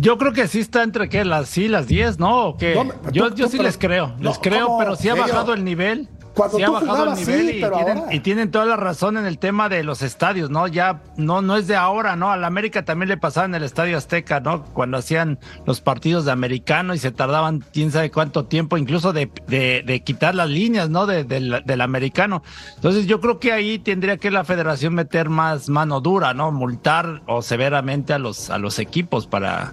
yo 0.00 0.18
creo 0.18 0.32
que 0.32 0.48
sí 0.48 0.60
está 0.60 0.82
entre 0.82 1.08
qué, 1.08 1.24
las 1.24 1.48
sí, 1.48 1.68
las 1.68 1.86
10, 1.86 2.18
¿no? 2.18 2.48
¿O 2.48 2.56
qué? 2.56 2.74
No, 2.74 2.84
yo 3.12 3.28
tú- 3.30 3.36
yo 3.36 3.44
tú, 3.46 3.50
sí 3.52 3.56
pero- 3.58 3.62
les 3.68 3.78
creo, 3.78 4.08
no, 4.18 4.30
les 4.30 4.38
creo, 4.38 4.66
¿cómo? 4.66 4.78
pero 4.78 4.96
sí 4.96 5.08
ha 5.08 5.14
bajado 5.14 5.54
el 5.54 5.64
nivel. 5.64 6.08
Cuando 6.36 6.58
sí 6.58 6.64
tú 6.64 6.74
jugabas, 6.74 7.18
el 7.18 7.26
nivel 7.26 7.48
sí, 7.50 7.56
y, 7.56 7.60
pero 7.62 7.76
tienen, 7.76 7.98
ahora- 7.98 8.14
y 8.14 8.20
tienen 8.20 8.50
toda 8.50 8.66
la 8.66 8.76
razón 8.76 9.16
en 9.16 9.24
el 9.26 9.38
tema 9.38 9.68
de 9.68 9.82
los 9.82 10.02
estadios, 10.02 10.50
¿no? 10.50 10.66
Ya 10.68 11.00
no, 11.16 11.40
no 11.42 11.56
es 11.56 11.66
de 11.66 11.76
ahora, 11.76 12.14
¿no? 12.14 12.30
A 12.30 12.36
la 12.36 12.46
América 12.46 12.84
también 12.84 13.08
le 13.08 13.16
pasaba 13.16 13.46
en 13.46 13.54
el 13.54 13.62
Estadio 13.62 13.96
Azteca, 13.96 14.40
¿no? 14.40 14.62
Cuando 14.64 14.98
hacían 14.98 15.38
los 15.64 15.80
partidos 15.80 16.24
de 16.26 16.32
americano 16.32 16.94
y 16.94 16.98
se 16.98 17.10
tardaban 17.10 17.64
quién 17.72 17.90
sabe 17.90 18.10
cuánto 18.10 18.44
tiempo, 18.44 18.76
incluso 18.76 19.12
de, 19.14 19.30
de, 19.46 19.82
de 19.86 20.00
quitar 20.04 20.34
las 20.34 20.50
líneas, 20.50 20.90
¿no? 20.90 21.06
De- 21.06 21.24
del- 21.24 21.62
del 21.64 21.80
americano. 21.80 22.42
Entonces 22.74 23.06
yo 23.06 23.20
creo 23.20 23.40
que 23.40 23.52
ahí 23.52 23.78
tendría 23.78 24.18
que 24.18 24.30
la 24.30 24.44
federación 24.44 24.94
meter 24.94 25.30
más 25.30 25.68
mano 25.70 26.00
dura, 26.02 26.34
¿no? 26.34 26.52
Multar 26.52 27.22
o 27.26 27.40
severamente 27.40 28.12
a 28.12 28.18
los, 28.18 28.50
a 28.50 28.58
los 28.58 28.78
equipos 28.78 29.26
para, 29.26 29.72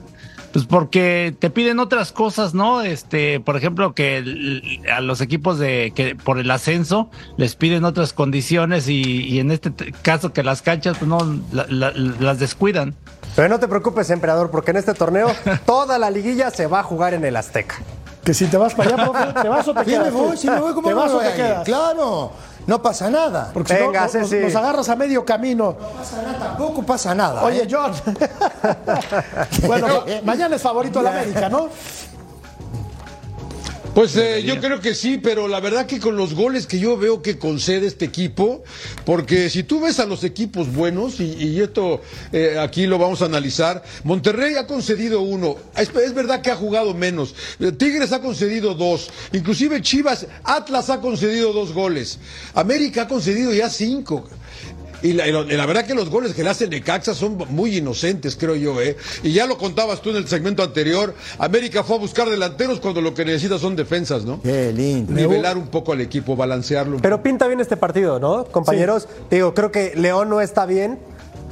pues 0.53 0.65
porque 0.65 1.35
te 1.39 1.49
piden 1.49 1.79
otras 1.79 2.11
cosas, 2.11 2.53
¿no? 2.53 2.81
Este, 2.81 3.39
por 3.39 3.57
ejemplo, 3.57 3.93
que 3.93 4.81
a 4.95 5.01
los 5.01 5.19
equipos 5.19 5.57
de 5.59 5.91
que 5.95 6.15
por 6.15 6.37
el 6.39 6.49
ascenso 6.51 7.09
les 7.37 7.55
piden 7.55 7.83
otras 7.85 8.13
condiciones 8.13 8.87
y, 8.87 9.01
y 9.01 9.39
en 9.39 9.49
este 9.51 9.71
caso 10.03 10.31
que 10.31 10.43
las 10.43 10.61
canchas 10.61 10.97
pues 10.99 11.09
no 11.09 11.17
la- 11.51 11.65
la- 11.67 11.91
las 11.91 12.39
descuidan. 12.39 12.93
Pero 13.35 13.49
no 13.49 13.59
te 13.59 13.67
preocupes, 13.67 14.11
emperador, 14.11 14.51
porque 14.51 14.71
en 14.71 14.77
este 14.77 14.93
torneo 14.93 15.27
toda 15.65 15.97
la 15.97 16.11
liguilla 16.11 16.51
se 16.51 16.67
va 16.67 16.81
a 16.81 16.83
jugar 16.83 17.13
en 17.15 17.25
el 17.25 17.35
Azteca. 17.35 17.75
Que 18.23 18.33
si 18.33 18.45
te 18.45 18.55
vas 18.55 18.73
para 18.75 18.93
allá, 18.93 19.03
profe, 19.11 19.41
¿te 19.41 19.49
vas 19.49 19.67
o 19.67 19.73
te 19.73 19.79
Sí, 19.83 19.89
quedas? 19.91 20.05
me 20.05 20.11
voy, 20.11 20.37
sí 20.37 20.49
me 20.49 20.59
voy, 20.59 20.73
¿cómo 20.73 20.87
¿Te 20.87 20.93
vas 20.93 21.11
o 21.11 21.19
te 21.19 21.33
quedas? 21.33 21.65
Claro, 21.65 22.31
no 22.67 22.81
pasa 22.81 23.09
nada. 23.09 23.49
Porque 23.53 23.75
si 23.75 23.81
no, 23.81 24.41
nos, 24.41 24.55
agarras 24.55 24.89
a 24.89 24.95
medio 24.95 25.25
camino. 25.25 25.75
No 25.79 25.87
pasa 25.89 26.21
nada, 26.21 26.39
tampoco 26.39 26.83
pasa 26.83 27.15
nada. 27.15 27.43
Oye, 27.43 27.63
¿eh? 27.63 27.67
John. 27.69 27.91
bueno, 29.67 29.87
ma- 30.05 30.21
mañana 30.23 30.55
es 30.55 30.61
favorito 30.61 30.99
de 30.99 31.05
la 31.05 31.11
América, 31.11 31.49
¿no? 31.49 31.69
Pues 33.93 34.15
eh, 34.15 34.41
yo 34.43 34.59
creo 34.59 34.79
que 34.79 34.95
sí, 34.95 35.19
pero 35.21 35.47
la 35.47 35.59
verdad 35.59 35.85
que 35.85 35.99
con 35.99 36.17
los 36.17 36.33
goles 36.33 36.65
que 36.65 36.79
yo 36.79 36.97
veo 36.97 37.21
que 37.21 37.37
concede 37.37 37.85
este 37.85 38.05
equipo, 38.05 38.63
porque 39.05 39.51
si 39.51 39.61
tú 39.61 39.81
ves 39.81 39.99
a 39.99 40.07
los 40.07 40.23
equipos 40.23 40.73
buenos, 40.73 41.19
y, 41.19 41.35
y 41.35 41.61
esto 41.61 42.01
eh, 42.31 42.57
aquí 42.59 42.87
lo 42.87 42.97
vamos 42.97 43.21
a 43.21 43.25
analizar, 43.25 43.83
Monterrey 44.03 44.55
ha 44.55 44.65
concedido 44.65 45.21
uno, 45.21 45.57
es, 45.77 45.89
es 45.89 46.13
verdad 46.15 46.41
que 46.41 46.49
ha 46.49 46.55
jugado 46.55 46.95
menos, 46.95 47.35
Eh, 47.59 47.71
Tigres 47.71 48.11
ha 48.13 48.19
concedido 48.21 48.73
dos, 48.73 49.11
inclusive 49.31 49.79
Chivas, 49.83 50.25
Atlas 50.43 50.89
ha 50.89 50.99
concedido 50.99 51.53
dos 51.53 51.71
goles, 51.71 52.17
América 52.55 53.03
ha 53.03 53.07
concedido 53.07 53.53
ya 53.53 53.69
cinco. 53.69 54.27
Y 55.03 55.13
la, 55.13 55.27
y 55.27 55.31
la 55.31 55.65
verdad 55.65 55.85
que 55.85 55.93
los 55.93 56.09
goles 56.09 56.33
que 56.33 56.43
le 56.43 56.49
hacen 56.49 56.69
Necaxa 56.69 57.13
son 57.13 57.37
muy 57.49 57.77
inocentes, 57.77 58.37
creo 58.37 58.55
yo, 58.55 58.81
¿eh? 58.81 58.95
Y 59.21 59.33
ya 59.33 59.45
lo 59.45 59.57
contabas 59.57 60.01
tú 60.01 60.11
en 60.11 60.15
el 60.15 60.27
segmento 60.27 60.63
anterior, 60.63 61.13
América 61.37 61.83
fue 61.83 61.97
a 61.97 61.99
buscar 61.99 62.29
delanteros 62.29 62.79
cuando 62.79 63.01
lo 63.01 63.13
que 63.13 63.25
necesita 63.25 63.59
son 63.59 63.75
defensas, 63.75 64.23
¿no? 64.23 64.41
Qué 64.41 64.71
lindo. 64.71 65.11
Nivelar 65.13 65.57
un 65.57 65.67
poco 65.67 65.91
al 65.91 66.01
equipo, 66.01 66.35
balancearlo. 66.35 66.97
Pero 67.01 67.21
pinta 67.21 67.47
bien 67.47 67.59
este 67.59 67.75
partido, 67.75 68.19
¿no? 68.19 68.45
Compañeros, 68.45 69.07
digo, 69.29 69.53
creo 69.53 69.71
que 69.71 69.93
León 69.95 70.29
no 70.29 70.39
está 70.39 70.65
bien, 70.65 70.97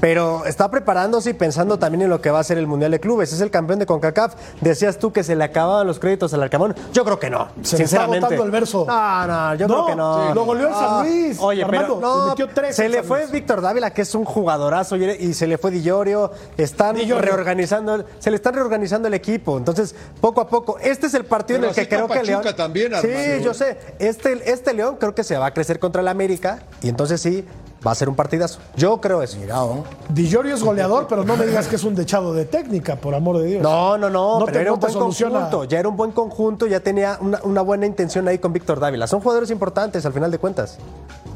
pero 0.02 0.46
está 0.46 0.70
preparándose 0.70 1.30
y 1.30 1.34
pensando 1.34 1.78
también 1.80 2.02
en 2.02 2.10
lo 2.10 2.20
que 2.22 2.32
va 2.32 2.40
a 2.40 2.44
ser 2.44 2.58
el 2.58 2.66
Mundial 2.68 2.92
de 2.92 3.00
Clubes. 3.00 3.32
Es 3.32 3.40
el 3.40 3.52
campeón 3.52 3.80
de 3.80 3.86
CONCACAF. 3.86 4.34
Decías 4.60 4.98
tú 4.98 5.14
que 5.14 5.24
se 5.24 5.36
le 5.36 5.44
acababan 5.44 5.86
los 5.88 6.00
créditos 6.00 6.34
al 6.34 6.42
Arcamón. 6.42 6.76
Yo 6.92 7.06
creo 7.06 7.20
que 7.20 7.30
no, 7.30 7.50
Se 7.62 7.78
le 7.78 7.84
está 7.84 8.08
botando 8.08 8.44
el 8.44 8.52
verso. 8.52 8.84
No, 8.88 9.28
no, 9.28 9.56
yo 9.56 9.68
No, 9.68 9.74
creo 9.76 9.86
que 9.86 9.96
no. 9.96 10.28
sí, 10.28 10.34
lo 10.34 10.46
goleó 10.46 10.68
el 10.68 10.74
San 10.74 10.84
Ah, 10.90 11.04
Luis, 11.06 11.38
Oye, 11.40 11.64
Armando, 11.64 12.00
pero 12.00 12.16
no, 12.16 12.24
le 12.26 12.30
metió 12.32 12.48
tres 12.50 12.76
se 12.76 12.90
le 12.90 13.04
fue. 13.04 13.28
Víctor 13.28 13.62
Dávila, 13.62 13.94
que 13.94 14.02
es 14.02 14.16
un 14.16 14.26
jugadorazo, 14.26 14.98
y, 14.98 15.34
se 15.36 15.46
le 15.48 15.58
fue 15.60 15.70
Di 15.72 15.84
Llorio. 15.84 16.32
Están 16.58 16.96
Di 16.96 17.06
Llorio. 17.06 17.22
reorganizando, 17.22 17.94
el- 17.96 18.06
se 18.18 18.32
le 18.32 18.36
están 18.38 18.56
reorganizando 18.56 19.08
el 19.08 19.14
equipo. 19.14 19.58
Entonces, 19.58 19.94
poco 20.20 20.42
a 20.42 20.48
poco, 20.50 20.80
este 20.80 21.06
es 21.08 21.14
el 21.14 21.26
partido 21.26 21.60
Pero 21.60 21.72
en 21.72 21.80
el 21.80 21.88
que 21.88 21.88
creo 21.96 22.08
que 22.08 22.24
León. 22.24 22.42
Pachuca 22.42 22.56
también, 22.56 22.92
sí, 23.02 23.44
yo 23.44 23.54
sé. 23.54 23.78
Este, 24.00 24.52
este 24.52 24.74
León 24.74 24.98
creo 25.00 25.14
que 25.14 25.24
se 25.24 25.38
va 25.38 25.46
a 25.46 25.54
crecer 25.54 25.78
contra 25.80 26.02
el 26.02 26.08
América 26.08 26.64
y 26.82 26.90
entonces 26.90 27.22
sí 27.22 27.46
va 27.86 27.92
a 27.92 27.96
ser 27.96 28.10
un 28.10 28.16
partidazo. 28.16 28.60
Yo 28.76 29.02
creo 29.02 29.22
eso. 29.24 29.38
Mira, 29.40 29.64
oh. 29.64 29.84
Di 30.10 30.28
Llorio 30.30 30.54
es 30.56 30.64
goleador, 30.64 31.08
pero 31.08 31.24
no 31.24 31.36
me 31.36 31.46
digas 31.46 31.68
que 31.68 31.76
es 31.78 31.84
un 31.84 31.96
dechado 31.96 32.34
de 32.34 32.46
técnica, 32.46 32.96
por 32.98 33.16
amor 33.16 33.40
de 33.40 33.46
Dios. 33.46 33.64
No, 33.64 33.98
no, 33.98 34.10
no, 34.10 34.40
No 34.40 34.46
pero 34.46 34.58
te- 34.58 34.62
era 34.62 34.74
un 34.74 34.80
buen 34.80 34.94
soluciona. 34.94 35.34
conjunto, 35.42 35.64
ya 35.66 35.80
era 35.80 35.90
un 35.90 35.98
buen 35.98 36.12
conjunto, 36.12 36.68
ya 36.68 36.80
tenía 36.82 37.18
una, 37.22 37.40
una 37.44 37.62
buena 37.62 37.86
intención 37.86 38.28
ahí 38.28 38.38
con 38.38 38.54
Víctor 38.54 38.80
Dávila. 38.80 39.08
Son 39.08 39.20
jugadores 39.22 39.50
importantes 39.52 40.06
al 40.06 40.14
final 40.14 40.30
de 40.32 40.38
cuentas. 40.38 40.78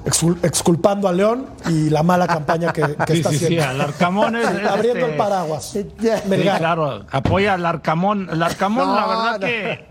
Excul- 0.05 0.37
exculpando 0.43 1.07
a 1.07 1.13
León 1.13 1.47
y 1.67 1.89
la 1.89 2.03
mala 2.03 2.27
campaña 2.27 2.71
que, 2.71 2.81
que 3.07 3.13
Sí, 3.13 3.17
está 3.19 3.29
sí, 3.31 3.37
sí, 3.39 3.45
haciendo. 3.45 3.67
al 3.69 3.81
Arcamón 3.81 4.35
es, 4.35 4.47
es, 4.47 4.65
Abriendo 4.69 4.99
este, 4.99 5.11
el 5.11 5.17
paraguas. 5.17 5.65
Sí, 5.65 5.87
claro, 6.57 7.05
apoya 7.11 7.55
al 7.55 7.65
Arcamón. 7.65 8.29
El 8.31 8.43
Arcamón, 8.43 8.87
No, 8.87 8.95
la 8.95 9.07
verdad 9.07 9.31
no. 9.33 9.39
que 9.39 9.85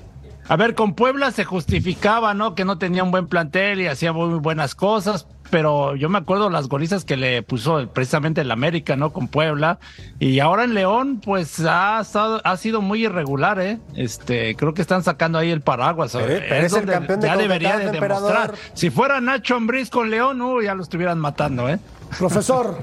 A 0.48 0.56
ver, 0.56 0.76
con 0.76 0.94
Puebla 0.94 1.32
se 1.32 1.44
justificaba, 1.44 2.32
¿no? 2.32 2.54
Que 2.54 2.64
no 2.64 2.78
tenía 2.78 3.02
un 3.02 3.10
buen 3.10 3.26
plantel 3.26 3.80
y 3.80 3.88
hacía 3.88 4.12
muy 4.12 4.38
buenas 4.38 4.74
cosas, 4.76 5.26
pero 5.50 5.94
yo 5.96 6.08
me 6.08 6.18
acuerdo 6.18 6.50
las 6.50 6.68
golizas 6.68 7.04
que 7.04 7.16
le 7.16 7.42
puso 7.42 7.88
precisamente 7.92 8.40
el 8.40 8.50
América, 8.50 8.96
¿no? 8.96 9.12
Con 9.12 9.28
Puebla. 9.28 9.78
Y 10.18 10.40
ahora 10.40 10.64
en 10.64 10.74
León, 10.74 11.20
pues 11.24 11.60
ha, 11.60 11.98
ha 11.98 12.56
sido 12.56 12.80
muy 12.80 13.04
irregular, 13.04 13.60
¿eh? 13.60 13.78
Este, 13.94 14.56
creo 14.56 14.74
que 14.74 14.82
están 14.82 15.02
sacando 15.02 15.38
ahí 15.38 15.50
el 15.50 15.60
paraguas. 15.60 16.12
Pero, 16.12 16.32
es, 16.32 16.72
el 16.72 16.86
campeón 16.86 17.20
de 17.20 17.28
ya 17.28 17.36
debería 17.36 17.78
de 17.78 17.90
demostrar. 17.90 18.54
Si 18.74 18.90
fuera 18.90 19.20
Nacho 19.20 19.56
Ambriz 19.56 19.90
con 19.90 20.10
León, 20.10 20.40
uh, 20.40 20.62
ya 20.62 20.74
lo 20.74 20.82
estuvieran 20.82 21.18
matando, 21.18 21.68
¿eh? 21.68 21.78
Profesor, 22.18 22.78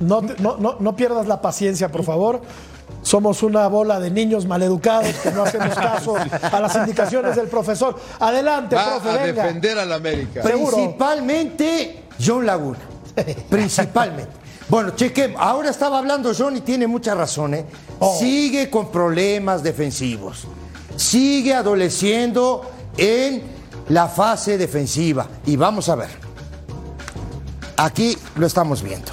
no, 0.00 0.22
no, 0.38 0.56
no, 0.58 0.76
no 0.80 0.96
pierdas 0.96 1.26
la 1.26 1.40
paciencia, 1.40 1.90
por 1.90 2.04
favor. 2.04 2.42
Somos 3.02 3.42
una 3.42 3.66
bola 3.68 3.98
de 3.98 4.10
niños 4.10 4.46
maleducados 4.46 5.14
que 5.22 5.30
no 5.30 5.44
hacemos 5.44 5.74
caso 5.74 6.14
a 6.16 6.60
las 6.60 6.76
indicaciones 6.76 7.34
del 7.36 7.48
profesor. 7.48 7.98
Adelante, 8.18 8.76
Va 8.76 9.00
profe, 9.00 9.08
a 9.10 9.22
venga. 9.24 9.42
defender 9.44 9.78
al 9.78 9.92
América. 9.92 10.42
Seguro. 10.42 10.76
Principalmente 10.76 12.04
John 12.24 12.46
Laguna. 12.46 12.78
Principalmente. 13.48 14.40
Bueno, 14.70 14.90
cheque, 14.90 15.34
ahora 15.36 15.68
estaba 15.70 15.98
hablando 15.98 16.30
John 16.36 16.56
y 16.56 16.60
tiene 16.60 16.86
mucha 16.86 17.12
razón. 17.16 17.54
¿eh? 17.54 17.66
Oh. 17.98 18.16
Sigue 18.20 18.70
con 18.70 18.92
problemas 18.92 19.64
defensivos. 19.64 20.44
Sigue 20.94 21.54
adoleciendo 21.54 22.70
en 22.96 23.42
la 23.88 24.06
fase 24.06 24.56
defensiva. 24.58 25.26
Y 25.44 25.56
vamos 25.56 25.88
a 25.88 25.96
ver. 25.96 26.10
Aquí 27.78 28.16
lo 28.36 28.46
estamos 28.46 28.80
viendo. 28.80 29.10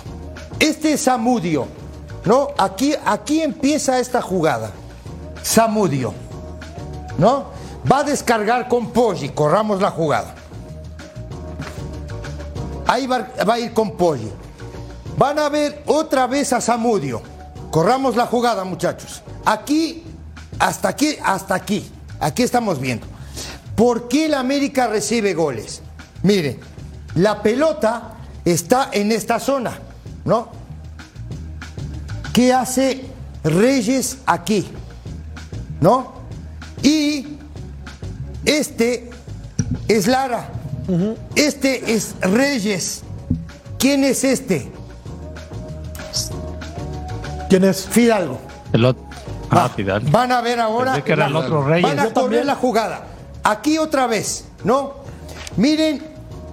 Este 0.60 0.93
es 0.93 1.02
Samudio. 1.02 1.65
¿No? 2.28 2.50
Aquí, 2.58 2.94
aquí 3.06 3.42
empieza 3.42 4.00
esta 4.00 4.22
jugada. 4.22 4.72
Samudio. 5.42 6.13
¿No? 7.18 7.46
Va 7.90 8.00
a 8.00 8.04
descargar 8.04 8.68
con 8.68 8.92
Poggi. 8.92 9.30
Corramos 9.30 9.82
la 9.82 9.92
jugada. 9.92 10.36
Ahí 12.86 13.08
va, 13.08 13.30
a 13.48 13.60
ir 13.60 13.74
con 13.74 13.96
Poggi. 13.96 14.30
Van 15.18 15.40
a 15.40 15.48
ver 15.48 15.84
otra 15.86 16.28
vez 16.28 16.52
a 16.52 16.60
Samudio. 16.60 17.22
Corramos 17.72 18.18
la 18.18 18.26
jugada, 18.26 18.66
muchachos. 18.66 19.24
Aquí, 19.46 20.04
hasta 20.60 20.90
aquí, 20.90 21.18
hasta 21.24 21.56
aquí. 21.56 21.90
Aquí 22.20 22.44
estamos 22.44 22.82
viendo. 22.82 23.08
¿Por 23.78 24.10
qué 24.10 24.26
el 24.26 24.34
América 24.34 24.88
recibe 24.88 25.34
goles? 25.34 25.82
Miren, 26.24 26.60
la 27.16 27.42
pelota 27.42 28.18
está 28.44 28.90
en 28.92 29.13
esta 29.13 29.40
zona, 29.40 29.80
¿no? 30.26 30.57
¿Qué 32.38 32.54
hace 32.54 33.02
Reyes 33.43 34.19
aquí? 34.28 34.67
¿No? 35.82 36.13
Y 36.84 37.26
este 38.45 39.10
es 39.88 40.06
Lara. 40.06 40.47
Este 41.34 41.91
es 41.95 42.13
Reyes. 42.21 43.02
¿Quién 43.80 44.04
es 44.04 44.23
este? 44.23 44.71
¿Quién 47.50 47.63
es? 47.63 47.88
Fidalgo. 47.88 48.39
El 48.71 48.86
otro. 48.86 49.04
Va- 49.52 49.65
Ah, 49.65 49.69
Fidal. 49.76 50.02
Van 50.12 50.32
a 50.32 50.41
ver 50.41 50.60
ahora. 50.60 51.04
Que 51.04 51.13
era 51.13 51.26
el 51.26 51.34
la- 51.34 51.39
otro 51.39 51.63
Reyes. 51.65 51.89
Van 51.89 52.00
a 52.00 52.04
Yo 52.04 52.10
también. 52.13 52.23
correr 52.28 52.45
la 52.45 52.54
jugada. 52.56 53.08
Aquí 53.45 53.80
otra 53.80 54.06
vez, 54.06 54.45
¿no? 54.63 54.93
Miren, 55.56 56.04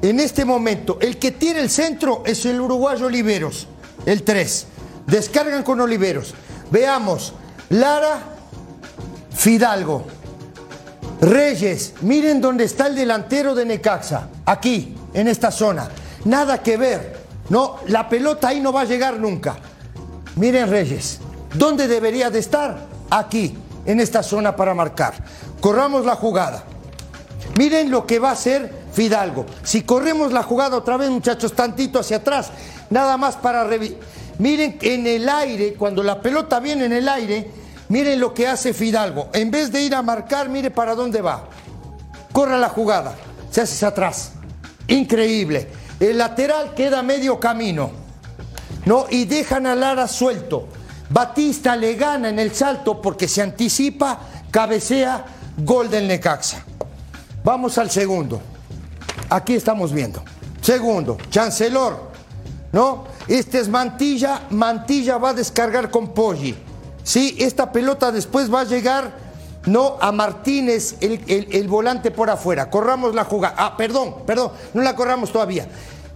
en 0.00 0.18
este 0.18 0.46
momento, 0.46 0.96
el 1.02 1.18
que 1.18 1.30
tiene 1.32 1.60
el 1.60 1.68
centro 1.68 2.22
es 2.24 2.46
el 2.46 2.58
uruguayo 2.58 3.04
Oliveros, 3.04 3.66
el 4.06 4.22
3. 4.22 4.68
Descargan 5.06 5.62
con 5.62 5.80
Oliveros. 5.80 6.34
Veamos, 6.70 7.34
Lara, 7.70 8.18
Fidalgo, 9.34 10.04
Reyes. 11.20 11.94
Miren 12.02 12.40
dónde 12.40 12.64
está 12.64 12.86
el 12.86 12.94
delantero 12.94 13.54
de 13.54 13.64
Necaxa. 13.64 14.28
Aquí, 14.46 14.96
en 15.12 15.28
esta 15.28 15.50
zona. 15.50 15.88
Nada 16.24 16.62
que 16.62 16.76
ver. 16.76 17.24
No, 17.50 17.76
la 17.88 18.08
pelota 18.08 18.48
ahí 18.48 18.60
no 18.60 18.72
va 18.72 18.82
a 18.82 18.84
llegar 18.84 19.18
nunca. 19.18 19.56
Miren 20.36 20.70
Reyes, 20.70 21.20
¿dónde 21.54 21.86
debería 21.86 22.30
de 22.30 22.38
estar? 22.38 22.86
Aquí, 23.10 23.56
en 23.84 24.00
esta 24.00 24.22
zona 24.22 24.56
para 24.56 24.74
marcar. 24.74 25.14
Corramos 25.60 26.04
la 26.06 26.16
jugada. 26.16 26.64
Miren 27.56 27.90
lo 27.90 28.06
que 28.06 28.18
va 28.18 28.30
a 28.30 28.32
hacer 28.32 28.84
Fidalgo. 28.92 29.46
Si 29.62 29.82
corremos 29.82 30.32
la 30.32 30.42
jugada 30.42 30.76
otra 30.76 30.96
vez, 30.96 31.10
muchachos, 31.10 31.52
tantito 31.52 31.98
hacia 31.98 32.18
atrás, 32.18 32.50
nada 32.90 33.16
más 33.16 33.36
para 33.36 33.64
revisar. 33.64 33.98
Miren 34.38 34.78
en 34.80 35.06
el 35.06 35.28
aire, 35.28 35.74
cuando 35.74 36.02
la 36.02 36.20
pelota 36.20 36.60
viene 36.60 36.86
en 36.86 36.92
el 36.92 37.08
aire, 37.08 37.48
miren 37.88 38.18
lo 38.20 38.34
que 38.34 38.48
hace 38.48 38.74
Fidalgo. 38.74 39.28
En 39.32 39.50
vez 39.50 39.70
de 39.70 39.82
ir 39.82 39.94
a 39.94 40.02
marcar, 40.02 40.48
mire 40.48 40.70
para 40.70 40.94
dónde 40.94 41.20
va. 41.20 41.48
Corra 42.32 42.58
la 42.58 42.68
jugada, 42.68 43.14
se 43.50 43.60
hace 43.60 43.74
hacia 43.74 43.88
atrás. 43.88 44.32
Increíble. 44.88 45.68
El 46.00 46.18
lateral 46.18 46.74
queda 46.74 47.02
medio 47.02 47.38
camino. 47.38 48.04
¿no? 48.84 49.06
Y 49.10 49.24
dejan 49.24 49.66
a 49.66 49.74
Lara 49.74 50.08
suelto. 50.08 50.68
Batista 51.10 51.76
le 51.76 51.94
gana 51.94 52.28
en 52.28 52.38
el 52.38 52.54
salto 52.54 53.00
porque 53.00 53.28
se 53.28 53.42
anticipa, 53.42 54.20
cabecea, 54.50 55.24
gol 55.58 55.90
del 55.90 56.08
Necaxa. 56.08 56.64
Vamos 57.44 57.78
al 57.78 57.90
segundo. 57.90 58.40
Aquí 59.30 59.54
estamos 59.54 59.92
viendo. 59.92 60.22
Segundo, 60.60 61.18
Chancelor, 61.30 62.12
¿no? 62.74 63.04
Este 63.28 63.60
es 63.60 63.68
Mantilla, 63.68 64.42
Mantilla 64.50 65.16
va 65.16 65.28
a 65.30 65.34
descargar 65.34 65.90
con 65.92 66.08
Poggi. 66.08 66.56
Sí, 67.04 67.36
esta 67.38 67.70
pelota 67.70 68.10
después 68.10 68.52
va 68.52 68.62
a 68.62 68.64
llegar, 68.64 69.12
no, 69.66 69.96
a 70.00 70.10
Martínez, 70.10 70.96
el, 71.00 71.20
el- 71.28 71.46
el 71.52 71.68
volante 71.68 72.10
por 72.10 72.28
afuera. 72.30 72.68
Corramos 72.70 73.14
la 73.14 73.24
jugada. 73.24 73.54
Ah, 73.56 73.76
perdón, 73.76 74.16
perdón, 74.26 74.50
no 74.74 74.82
la 74.82 74.96
corramos 74.96 75.30
todavía. 75.30 75.68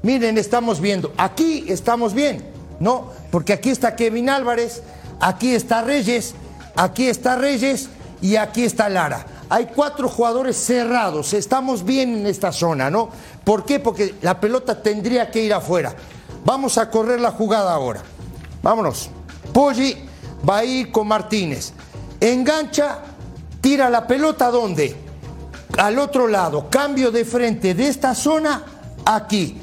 Miren, 0.03 0.37
estamos 0.37 0.81
viendo. 0.81 1.13
Aquí 1.17 1.65
estamos 1.69 2.13
bien, 2.13 2.45
¿no? 2.81 3.13
Porque 3.31 3.53
aquí 3.53 3.71
está 3.71 3.95
Kevin 3.95 4.29
Álvarez, 4.29 4.83
aquí 5.21 5.55
está 5.55 5.83
Reyes, 5.83 6.35
aquí 6.75 7.07
está 7.07 7.37
Reyes 7.37 7.89
y 8.21 8.35
aquí 8.35 8.65
está 8.65 8.89
Lara. 8.89 9.25
Hay 9.49 9.69
cuatro 9.75 10.09
jugadores 10.09 10.57
cerrados, 10.57 11.33
estamos 11.35 11.85
bien 11.85 12.17
en 12.17 12.27
esta 12.27 12.51
zona, 12.51 12.91
¿no? 12.91 13.11
¿Por 13.45 13.65
qué? 13.65 13.79
Porque 13.79 14.17
la 14.23 14.41
pelota 14.41 14.83
tendría 14.83 15.31
que 15.31 15.43
ir 15.45 15.55
afuera. 15.55 15.95
Vamos 16.45 16.79
a 16.79 16.91
correr 16.91 17.21
la 17.21 17.33
jugada 17.33 17.73
ahora. 17.73 18.03
Vámonos. 18.63 19.11
Poggi 19.53 19.97
va 20.49 20.59
a 20.59 20.65
ir 20.65 20.91
con 20.91 21.09
Martínez. 21.09 21.73
Engancha, 22.21 22.99
tira 23.61 23.89
la 23.89 24.07
pelota 24.07 24.51
¿dónde? 24.51 24.97
Al 25.77 25.99
otro 25.99 26.29
lado. 26.29 26.69
Cambio 26.71 27.11
de 27.11 27.25
frente 27.25 27.75
de 27.75 27.89
esta 27.89 28.15
zona 28.15 28.65
aquí. 29.05 29.59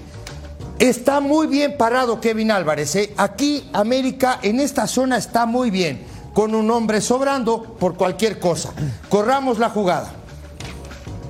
Está 0.80 1.20
muy 1.20 1.48
bien 1.48 1.78
parado 1.78 2.20
Kevin 2.20 2.52
Álvarez. 2.52 2.96
¿eh? 2.96 3.14
Aquí 3.18 3.70
América 3.74 4.40
en 4.42 4.60
esta 4.60 4.88
zona 4.88 5.18
está 5.18 5.46
muy 5.46 5.70
bien. 5.70 6.06
Con 6.34 6.54
un 6.54 6.70
hombre 6.70 7.00
sobrando 7.00 7.64
por 7.64 7.96
cualquier 7.96 8.40
cosa. 8.40 8.72
Corramos 9.10 9.58
la 9.58 9.70
jugada. 9.70 10.12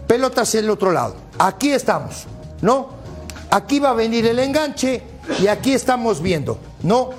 Pelota 0.07 0.41
hacia 0.41 0.59
el 0.59 0.69
otro 0.69 0.91
lado. 0.91 1.15
Aquí 1.37 1.71
estamos, 1.71 2.25
¿no? 2.61 2.89
Aquí 3.51 3.79
va 3.79 3.91
a 3.91 3.93
venir 3.93 4.25
el 4.25 4.39
enganche 4.39 5.03
y 5.41 5.47
aquí 5.47 5.73
estamos 5.73 6.21
viendo, 6.21 6.59
¿no? 6.83 7.09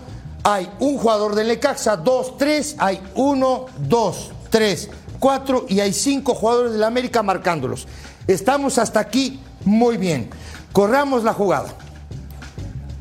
Hay 0.43 0.71
un 0.79 0.97
jugador 0.99 1.35
del 1.35 1.49
Necaxa, 1.49 1.97
dos, 1.97 2.39
tres, 2.39 2.77
hay 2.79 3.01
uno, 3.15 3.67
dos, 3.79 4.31
tres, 4.51 4.89
cuatro 5.19 5.67
y 5.69 5.81
hay 5.81 5.93
cinco 5.93 6.35
jugadores 6.35 6.73
del 6.73 6.85
América 6.85 7.23
marcándolos. 7.23 7.87
Estamos 8.27 8.79
hasta 8.79 9.01
aquí 9.01 9.41
muy 9.65 9.97
bien. 9.97 10.31
Corramos 10.73 11.25
la 11.25 11.33
jugada. 11.33 11.75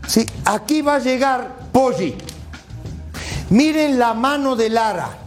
Sí, 0.07 0.25
aquí 0.45 0.81
va 0.81 0.95
a 0.95 0.99
llegar 0.99 1.55
Poggi. 1.71 2.15
Miren 3.49 3.99
la 3.99 4.13
mano 4.13 4.55
de 4.55 4.69
Lara. 4.69 5.17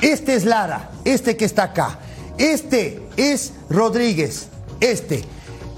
Este 0.00 0.34
es 0.34 0.44
Lara, 0.44 0.90
este 1.04 1.36
que 1.36 1.44
está 1.44 1.64
acá. 1.64 1.98
Este 2.38 3.02
es 3.16 3.52
Rodríguez, 3.68 4.48
este. 4.80 5.24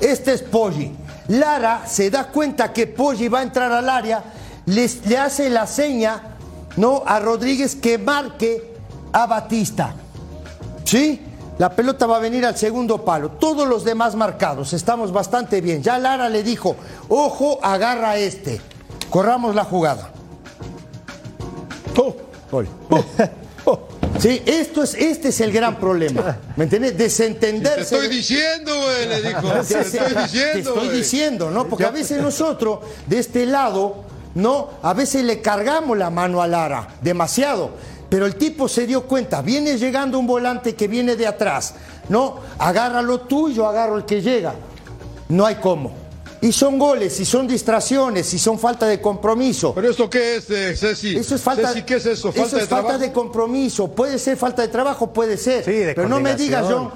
Este 0.00 0.32
es 0.32 0.42
Poggi. 0.42 0.92
Lara 1.30 1.86
se 1.86 2.10
da 2.10 2.28
cuenta 2.28 2.72
que 2.72 2.86
Poggi 2.86 3.28
va 3.28 3.38
a 3.40 3.42
entrar 3.42 3.70
al 3.72 3.88
área, 3.88 4.22
les- 4.66 5.06
le 5.06 5.16
hace 5.16 5.48
la 5.50 5.66
seña 5.66 6.20
¿no? 6.76 7.02
a 7.06 7.18
Rodríguez 7.20 7.74
que 7.76 7.98
marque 7.98 8.74
a 9.12 9.26
Batista. 9.26 9.94
¿Sí? 10.84 11.20
La 11.58 11.70
pelota 11.70 12.06
va 12.06 12.16
a 12.16 12.20
venir 12.20 12.44
al 12.46 12.56
segundo 12.56 13.04
palo. 13.04 13.32
Todos 13.32 13.68
los 13.68 13.84
demás 13.84 14.14
marcados. 14.14 14.72
Estamos 14.72 15.12
bastante 15.12 15.60
bien. 15.60 15.82
Ya 15.82 15.98
Lara 15.98 16.28
le 16.28 16.42
dijo, 16.42 16.74
ojo, 17.08 17.58
agarra 17.62 18.10
a 18.12 18.16
este. 18.16 18.60
Corramos 19.10 19.54
la 19.54 19.64
jugada. 19.64 20.10
Oh, 21.96 22.16
Gol. 22.50 22.66
Sí, 24.20 24.42
esto 24.44 24.82
es, 24.82 24.94
este 24.94 25.28
es 25.28 25.40
el 25.40 25.52
gran 25.52 25.76
problema. 25.78 26.38
¿Me 26.56 26.64
entiendes? 26.64 26.92
Te 26.96 27.04
Desentenderse. 27.04 27.80
estoy 27.80 28.08
diciendo, 28.08 28.72
güey, 28.76 29.08
le 29.08 29.22
dijo. 29.22 29.48
Te 29.52 29.64
Sí, 29.64 29.74
sí, 29.90 29.96
estoy 29.98 30.14
Te 30.14 30.22
diciendo. 30.22 30.58
estoy 30.70 30.86
güey. 30.88 30.96
diciendo, 30.98 31.50
¿no? 31.50 31.66
Porque 31.66 31.84
a 31.84 31.90
veces 31.90 32.20
nosotros, 32.20 32.80
de 33.06 33.18
este 33.18 33.46
lado, 33.46 34.04
¿no? 34.34 34.70
A 34.82 34.92
veces 34.94 35.24
le 35.24 35.40
cargamos 35.40 35.96
la 35.96 36.10
mano 36.10 36.42
a 36.42 36.46
Lara, 36.46 36.88
demasiado. 37.00 37.70
Pero 38.10 38.26
el 38.26 38.34
tipo 38.34 38.68
se 38.68 38.86
dio 38.86 39.04
cuenta, 39.06 39.40
viene 39.40 39.78
llegando 39.78 40.18
un 40.18 40.26
volante 40.26 40.74
que 40.74 40.88
viene 40.88 41.14
de 41.16 41.26
atrás, 41.28 41.74
¿no? 42.08 42.40
Agárralo 42.58 43.20
tú 43.20 43.48
y 43.48 43.54
yo 43.54 43.66
agarro 43.68 43.96
el 43.96 44.04
que 44.04 44.20
llega. 44.20 44.54
No 45.28 45.46
hay 45.46 45.54
cómo. 45.56 45.92
Y 46.42 46.52
son 46.52 46.78
goles, 46.78 47.20
y 47.20 47.24
son 47.26 47.46
distracciones, 47.46 48.32
y 48.32 48.38
son 48.38 48.58
falta 48.58 48.86
de 48.86 49.00
compromiso. 49.00 49.74
¿Pero 49.74 49.90
esto 49.90 50.08
qué 50.08 50.36
es, 50.36 50.48
eh, 50.50 50.74
Ceci? 50.74 51.16
Eso 51.16 51.34
es 51.34 51.42
falta, 51.42 51.68
Ceci, 51.68 51.82
¿qué 51.82 51.96
es 51.96 52.06
eso? 52.06 52.32
¿Falta 52.32 52.46
eso 52.46 52.56
de 52.56 52.62
es 52.62 52.68
falta 52.68 52.82
trabajo? 52.88 52.98
de 53.04 53.12
compromiso. 53.12 53.88
Puede 53.88 54.18
ser 54.18 54.36
falta 54.38 54.62
de 54.62 54.68
trabajo, 54.68 55.12
puede 55.12 55.36
ser. 55.36 55.64
Sí, 55.64 55.72
de 55.72 55.94
Pero 55.94 56.08
no 56.08 56.18
me 56.20 56.34
digas. 56.36 56.64
John, 56.66 56.90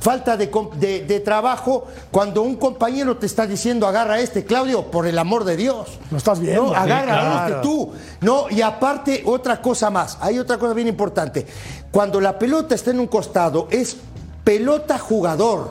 falta 0.00 0.36
de, 0.36 0.50
com- 0.50 0.70
de- 0.78 1.04
de 1.04 1.20
trabajo 1.20 1.86
cuando 2.10 2.42
un 2.42 2.56
compañero 2.56 3.16
te 3.18 3.26
está 3.26 3.46
diciendo 3.46 3.86
agarra 3.86 4.14
a 4.14 4.20
este, 4.20 4.44
Claudio, 4.44 4.90
por 4.90 5.06
el 5.06 5.16
amor 5.18 5.44
de 5.44 5.56
Dios. 5.56 5.88
Lo 6.10 6.18
estás 6.18 6.40
viendo. 6.40 6.62
No, 6.64 6.68
Sí, 6.70 6.74
agarra 6.76 7.44
a 7.44 7.48
este 7.48 7.60
tú. 7.62 7.92
No, 8.20 8.46
y 8.50 8.62
aparte, 8.62 9.22
otra 9.26 9.62
cosa 9.62 9.90
más. 9.90 10.18
Hay 10.20 10.38
otra 10.40 10.58
cosa 10.58 10.74
bien 10.74 10.88
importante. 10.88 11.46
Cuando 11.92 12.20
la 12.20 12.36
pelota 12.38 12.74
está 12.74 12.90
en 12.90 12.98
un 13.00 13.06
costado, 13.06 13.68
es 13.70 13.96
pelota 14.42 14.98
jugador. 14.98 15.70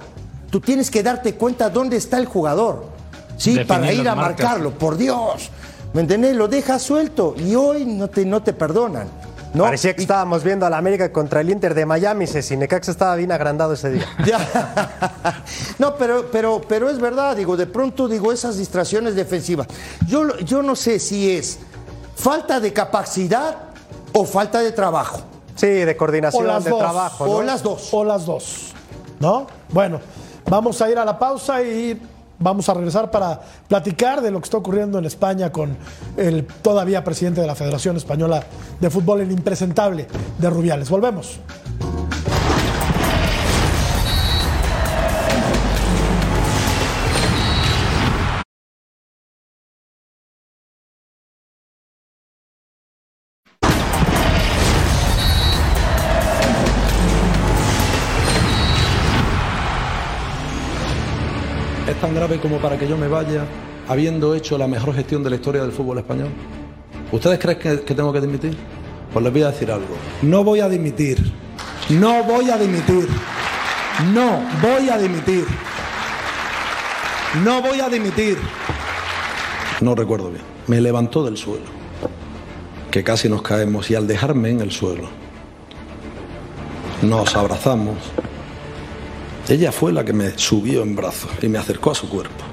Tú 0.50 0.62
tienes 0.62 0.90
que 0.90 1.04
darte 1.04 1.36
cuenta 1.36 1.70
dónde 1.70 1.98
está 1.98 2.18
el 2.18 2.26
jugador. 2.26 2.96
Sí, 3.38 3.60
para 3.66 3.92
ir 3.94 4.08
a 4.08 4.16
marcas. 4.16 4.46
marcarlo, 4.46 4.72
por 4.72 4.98
Dios. 4.98 5.50
¿Me 5.94 6.02
entendés? 6.02 6.36
Lo 6.36 6.48
dejas 6.48 6.82
suelto 6.82 7.34
y 7.38 7.56
hoy 7.56 7.86
no 7.86 8.08
te, 8.10 8.26
no 8.26 8.42
te 8.44 8.54
perdonan. 8.54 9.08
¿no? 9.54 9.64
Parecía 9.64 9.96
que 9.96 10.02
Y- 10.02 10.04
estábamos 10.04 10.44
viendo 10.44 10.66
a 10.66 10.70
la 10.70 10.78
América 10.78 11.12
contra 11.12 11.42
el 11.42 11.50
Inter 11.50 11.74
de 11.74 11.86
Miami. 11.86 12.28
Si 12.28 12.58
Necaxa 12.58 12.92
estaba 12.92 13.16
bien 13.16 13.32
agrandado 13.32 13.74
ese 13.74 13.90
día. 13.92 14.06
Ya. 14.26 15.08
No, 15.80 15.96
pero, 15.96 16.30
pero, 16.32 16.62
pero 16.68 16.90
es 16.90 17.00
verdad, 17.00 17.36
digo, 17.36 17.56
de 17.56 17.66
pronto 17.68 18.08
digo 18.08 18.32
esas 18.32 18.58
distracciones 18.58 19.16
defensivas. 19.16 19.68
Yo, 20.08 20.38
yo 20.40 20.62
no 20.62 20.76
sé 20.76 21.00
si 21.00 21.32
es 21.32 21.60
falta 22.16 22.60
de 22.60 22.74
capacidad 22.74 23.56
o 24.14 24.26
falta 24.26 24.60
de 24.60 24.72
trabajo. 24.74 25.22
Sí, 25.56 25.68
de 25.68 25.96
coordinación, 25.98 26.44
O 26.44 26.48
las 26.48 26.64
de 26.66 26.70
dos. 26.70 26.80
trabajo. 26.80 27.24
O 27.24 27.42
las 27.42 27.64
dos. 27.64 27.90
O 27.94 28.04
las 28.04 28.26
dos. 28.26 28.74
¿No? 29.20 29.48
Bueno, 29.70 30.00
vamos 30.48 30.80
a 30.82 30.90
ir 30.92 31.00
a 31.00 31.06
la 31.06 31.18
pausa 31.18 31.64
y 31.64 32.00
vamos 32.40 32.70
a 32.70 32.74
regresar 32.74 33.12
para 33.12 33.42
platicar 33.68 34.22
de 34.22 34.32
lo 34.32 34.40
que 34.40 34.46
está 34.46 34.58
ocurriendo 34.58 35.00
en 35.00 35.06
España 35.06 35.52
con 35.52 35.78
el 36.18 36.46
todavía 36.46 37.04
presidente 37.04 37.42
de 37.42 37.48
la 37.48 37.56
Federación 37.56 37.98
Española 37.98 38.44
de 38.80 38.90
Fútbol, 38.90 39.22
el 39.22 39.32
impresentable 39.32 40.08
de 40.38 40.50
Rubiales. 40.50 40.90
Volvemos. 40.90 41.40
¿Es 61.98 62.02
tan 62.02 62.14
grave 62.14 62.40
como 62.40 62.60
para 62.60 62.78
que 62.78 62.88
yo 62.88 62.96
me 62.96 63.08
vaya 63.08 63.44
habiendo 63.88 64.36
hecho 64.36 64.56
la 64.56 64.68
mejor 64.68 64.94
gestión 64.94 65.24
de 65.24 65.32
la 65.32 65.38
historia 65.38 65.64
del 65.64 65.72
fútbol 65.72 65.98
español? 65.98 66.30
¿Ustedes 67.12 67.40
creen 67.40 67.58
que, 67.58 67.82
que 67.82 67.96
tengo 67.96 68.14
que 68.14 68.22
dimitir? 68.22 68.56
Pues 69.12 69.24
les 69.24 69.34
voy 69.34 69.42
a 69.42 69.50
decir 69.50 69.72
algo. 69.72 69.96
No 70.22 70.44
voy 70.44 70.60
a 70.60 70.70
dimitir. 70.70 71.18
No 71.90 72.24
voy 72.24 72.52
a 72.52 72.58
dimitir. 72.60 73.08
No 74.14 74.44
voy 74.62 74.90
a 74.92 74.98
dimitir. 75.00 75.44
No 77.44 77.64
voy 77.64 77.80
a 77.80 77.90
dimitir. 77.90 78.38
No 79.82 79.96
recuerdo 79.96 80.30
bien. 80.30 80.44
Me 80.68 80.80
levantó 80.80 81.26
del 81.26 81.36
suelo. 81.36 81.66
Que 82.92 83.04
casi 83.04 83.28
nos 83.28 83.42
caemos 83.42 83.90
y 83.90 83.96
al 83.96 84.06
dejarme 84.06 84.52
en 84.52 84.62
el 84.62 84.72
suelo 84.72 85.10
nos 87.02 87.36
abrazamos. 87.36 87.96
Ella 89.50 89.72
fue 89.72 89.94
la 89.94 90.04
que 90.04 90.14
me 90.14 90.38
subió 90.38 90.82
en 90.84 90.96
brazos 90.96 91.32
y 91.42 91.48
me 91.48 91.58
acercó 91.58 91.92
a 91.92 91.96
su 91.96 92.10
cuerpo. 92.10 92.44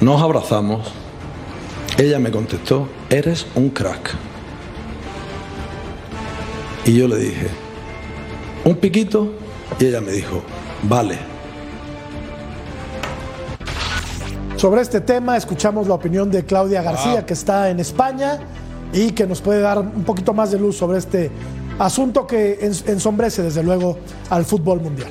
Nos 0.00 0.20
abrazamos. 0.20 0.88
Ella 1.96 2.18
me 2.18 2.30
contestó, 2.30 2.88
eres 3.10 3.46
un 3.54 3.70
crack. 3.70 4.14
Y 6.84 6.94
yo 6.94 7.06
le 7.08 7.16
dije, 7.18 7.48
un 8.64 8.76
piquito. 8.76 9.32
Y 9.78 9.86
ella 9.86 10.00
me 10.00 10.10
dijo, 10.12 10.42
vale. 10.84 11.18
Sobre 14.56 14.80
este 14.80 15.00
tema 15.00 15.36
escuchamos 15.36 15.86
la 15.86 15.94
opinión 15.94 16.30
de 16.32 16.44
Claudia 16.44 16.82
García, 16.82 17.24
que 17.24 17.34
está 17.34 17.70
en 17.70 17.78
España 17.78 18.40
y 18.92 19.12
que 19.12 19.24
nos 19.26 19.40
puede 19.40 19.60
dar 19.60 19.78
un 19.78 20.02
poquito 20.04 20.32
más 20.34 20.50
de 20.50 20.58
luz 20.58 20.76
sobre 20.76 20.98
este 20.98 21.30
asunto 21.78 22.26
que 22.26 22.58
ens- 22.60 22.88
ensombrece 22.88 23.42
desde 23.42 23.62
luego 23.62 23.98
al 24.30 24.44
fútbol 24.44 24.80
mundial. 24.80 25.10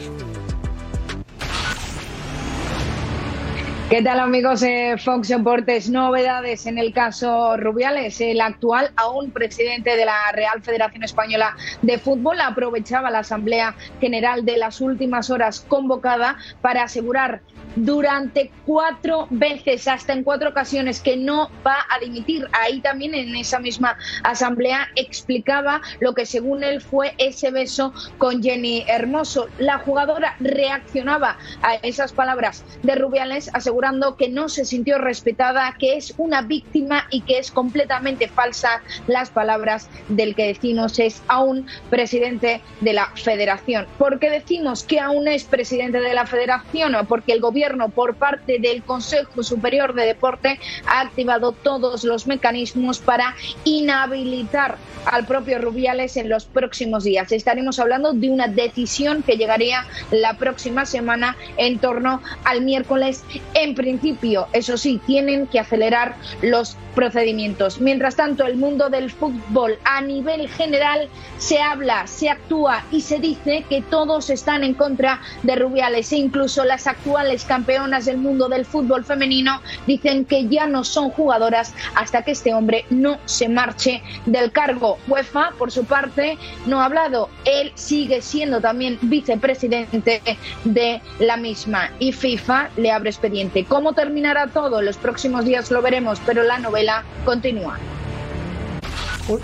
¿Qué 3.90 4.02
tal 4.02 4.20
amigos 4.20 4.60
de 4.60 4.98
Fox 5.02 5.30
Deportes? 5.30 5.90
Novedades 5.90 6.66
en 6.66 6.78
el 6.78 6.92
caso 6.92 7.56
Rubiales. 7.56 8.20
El 8.20 8.42
actual, 8.42 8.92
aún 8.98 9.32
presidente 9.32 9.96
de 9.96 10.04
la 10.04 10.30
Real 10.34 10.62
Federación 10.62 11.06
Española 11.06 11.56
de 11.82 11.98
Fútbol, 11.98 12.42
aprovechaba 12.42 13.10
la 13.10 13.20
Asamblea 13.20 13.76
General 14.02 14.44
de 14.44 14.58
las 14.58 14.82
últimas 14.82 15.30
horas 15.30 15.66
convocada 15.70 16.36
para 16.60 16.84
asegurar 16.84 17.40
durante 17.78 18.52
cuatro 18.66 19.28
veces, 19.30 19.88
hasta 19.88 20.14
en 20.14 20.24
cuatro 20.24 20.50
ocasiones, 20.50 21.00
que 21.00 21.16
no 21.16 21.50
va 21.66 21.86
a 21.90 22.00
dimitir. 22.00 22.48
Ahí 22.52 22.82
también 22.82 23.14
en 23.14 23.36
esa 23.36 23.60
misma 23.60 23.98
asamblea 24.24 24.90
explicaba 24.96 25.82
lo 26.00 26.14
que 26.14 26.26
según 26.26 26.64
él 26.64 26.82
fue 26.82 27.14
ese 27.18 27.52
beso 27.52 27.94
con 28.18 28.42
Jenny 28.42 28.84
Hermoso. 28.88 29.48
La 29.60 29.78
jugadora 29.78 30.36
reaccionaba 30.40 31.38
a 31.62 31.76
esas 31.76 32.14
palabras 32.14 32.64
de 32.84 32.96
Rubiales 32.96 33.50
asegurando 33.54 34.18
que 34.18 34.30
no 34.30 34.50
se 34.50 34.66
sintió 34.66 34.98
respetada, 34.98 35.76
que 35.78 35.98
es 35.98 36.14
una 36.18 36.42
víctima 36.42 37.06
y 37.12 37.22
que 37.22 37.38
es 37.38 37.52
completamente 37.52 38.28
falsa 38.28 38.82
las 39.06 39.30
palabras 39.30 39.90
del 40.10 40.36
que 40.36 40.48
decimos 40.48 40.98
es 41.00 41.22
aún 41.28 41.68
presidente 41.90 42.62
de 42.82 42.94
la 42.94 43.12
federación. 43.16 43.86
¿Por 43.98 44.20
qué 44.20 44.30
decimos 44.30 44.84
que 44.84 45.00
aún 45.00 45.28
es 45.28 45.44
presidente 45.44 46.00
de 46.00 46.14
la 46.14 46.26
federación? 46.26 46.96
Porque 47.08 47.34
el 47.34 47.42
gobierno 47.42 47.67
por 47.94 48.16
parte 48.16 48.60
del 48.60 48.82
Consejo 48.84 49.44
Superior 49.44 49.94
de 49.94 50.06
Deporte 50.06 50.60
ha 50.88 51.02
activado 51.02 51.52
todos 51.52 52.04
los 52.06 52.26
mecanismos 52.26 53.00
para 53.00 53.36
inhabilitar 53.66 54.78
al 55.06 55.26
propio 55.26 55.60
Rubiales 55.60 56.18
en 56.18 56.30
los 56.30 56.46
próximos 56.46 57.04
días. 57.04 57.32
Estaremos 57.32 57.80
hablando 57.80 58.14
de 58.14 58.30
una 58.30 58.48
decisión 58.48 59.24
que 59.24 59.38
llegaría 59.38 59.86
la 60.12 60.38
próxima 60.38 60.86
semana 60.86 61.36
en 61.58 61.80
torno 61.80 62.22
al 62.44 62.62
miércoles. 62.62 63.24
En 63.54 63.76
principio, 63.76 64.48
eso 64.54 64.78
sí, 64.78 65.02
tienen 65.06 65.48
que 65.48 65.60
acelerar 65.60 66.16
los 66.42 66.78
procedimientos. 66.96 67.80
Mientras 67.80 68.16
tanto, 68.16 68.46
el 68.46 68.58
mundo 68.58 68.90
del 68.90 69.12
fútbol 69.12 69.78
a 69.84 70.02
nivel 70.02 70.50
general 70.50 71.10
se 71.38 71.60
habla, 71.60 72.08
se 72.08 72.30
actúa 72.30 72.84
y 72.92 73.02
se 73.02 73.20
dice 73.20 73.66
que 73.70 73.82
todos 73.82 74.30
están 74.30 74.64
en 74.64 74.74
contra 74.74 75.22
de 75.44 75.56
Rubiales 75.56 76.12
e 76.12 76.18
incluso 76.18 76.66
las 76.66 76.88
actuales 76.88 77.46
campeonas 77.48 78.06
del 78.06 78.18
mundo 78.18 78.48
del 78.50 78.66
fútbol 78.66 79.04
femenino 79.04 79.62
dicen 79.88 80.26
que 80.26 80.48
ya 80.48 80.68
no 80.68 80.84
son 80.84 81.10
jugadoras 81.10 81.74
hasta 81.96 82.22
que 82.22 82.32
este 82.32 82.54
hombre 82.54 82.86
no 82.90 83.18
se 83.26 83.50
marche 83.50 84.04
del 84.26 84.52
cargo. 84.52 85.00
UEFA, 85.08 85.52
por 85.58 85.72
su 85.72 85.86
parte, 85.86 86.38
no 86.66 86.82
ha 86.82 86.86
hablado. 86.86 87.30
Él 87.46 87.72
sigue 87.76 88.22
siendo 88.22 88.62
también 88.62 89.00
vicepresidente 89.02 90.22
de 90.64 91.02
la 91.20 91.38
misma 91.38 91.92
y 92.00 92.12
FIFA 92.12 92.70
le 92.78 92.92
abre 92.92 93.10
expediente. 93.10 93.66
¿Cómo 93.66 93.94
terminará 93.94 94.48
todo? 94.48 94.82
Los 94.82 94.98
próximos 94.98 95.46
días 95.46 95.72
lo 95.72 95.82
veremos, 95.82 96.22
pero 96.26 96.44
la 96.44 96.60
novela 96.60 97.04
continúa. 97.26 97.78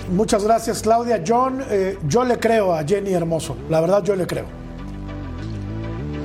Muchas 0.09 0.43
gracias, 0.43 0.81
Claudia. 0.81 1.21
John, 1.25 1.63
eh, 1.69 1.97
yo 2.07 2.23
le 2.23 2.39
creo 2.39 2.73
a 2.73 2.83
Jenny 2.83 3.13
Hermoso. 3.13 3.57
La 3.69 3.81
verdad, 3.81 4.03
yo 4.03 4.15
le 4.15 4.25
creo. 4.25 4.62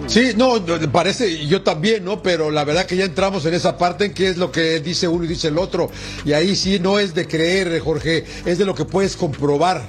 Sí, 0.08 0.32
no, 0.34 0.54
parece, 0.90 1.46
yo 1.46 1.62
también, 1.62 2.02
¿no? 2.02 2.22
Pero 2.22 2.50
la 2.50 2.64
verdad 2.64 2.86
que 2.86 2.96
ya 2.96 3.04
entramos 3.04 3.44
en 3.44 3.52
esa 3.52 3.76
parte 3.76 4.06
en 4.06 4.14
que 4.14 4.28
es 4.28 4.38
lo 4.38 4.50
que 4.50 4.80
dice 4.80 5.06
uno 5.06 5.24
y 5.24 5.28
dice 5.28 5.48
el 5.48 5.58
otro. 5.58 5.90
Y 6.24 6.32
ahí 6.32 6.56
sí 6.56 6.78
no 6.78 6.98
es 6.98 7.14
de 7.14 7.28
creer, 7.28 7.78
Jorge, 7.80 8.24
es 8.46 8.56
de 8.56 8.64
lo 8.64 8.74
que 8.74 8.86
puedes 8.86 9.18
comprobar. 9.18 9.82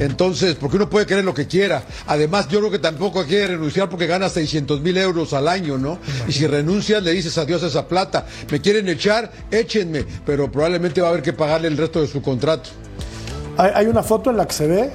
Entonces, 0.00 0.56
porque 0.56 0.76
uno 0.76 0.90
puede 0.90 1.06
creer 1.06 1.24
lo 1.24 1.32
que 1.32 1.46
quiera. 1.46 1.82
Además, 2.06 2.46
yo 2.48 2.58
creo 2.58 2.70
que 2.70 2.78
tampoco 2.78 3.20
hay 3.20 3.26
que 3.26 3.46
renunciar 3.46 3.88
porque 3.88 4.06
gana 4.06 4.28
600 4.28 4.82
mil 4.82 4.98
euros 4.98 5.32
al 5.32 5.48
año, 5.48 5.78
¿no? 5.78 5.98
Y 6.28 6.32
si 6.32 6.46
renuncias, 6.46 7.02
le 7.02 7.12
dices 7.12 7.38
adiós 7.38 7.62
a 7.62 7.68
esa 7.68 7.88
plata. 7.88 8.26
Me 8.50 8.60
quieren 8.60 8.86
echar, 8.90 9.32
échenme, 9.50 10.04
pero 10.26 10.52
probablemente 10.52 11.00
va 11.00 11.08
a 11.08 11.10
haber 11.10 11.22
que 11.22 11.32
pagarle 11.32 11.68
el 11.68 11.78
resto 11.78 12.02
de 12.02 12.06
su 12.06 12.20
contrato. 12.20 12.68
Hay 13.56 13.86
una 13.86 14.02
foto 14.02 14.30
en 14.30 14.36
la 14.36 14.46
que 14.46 14.52
se 14.52 14.66
ve 14.66 14.90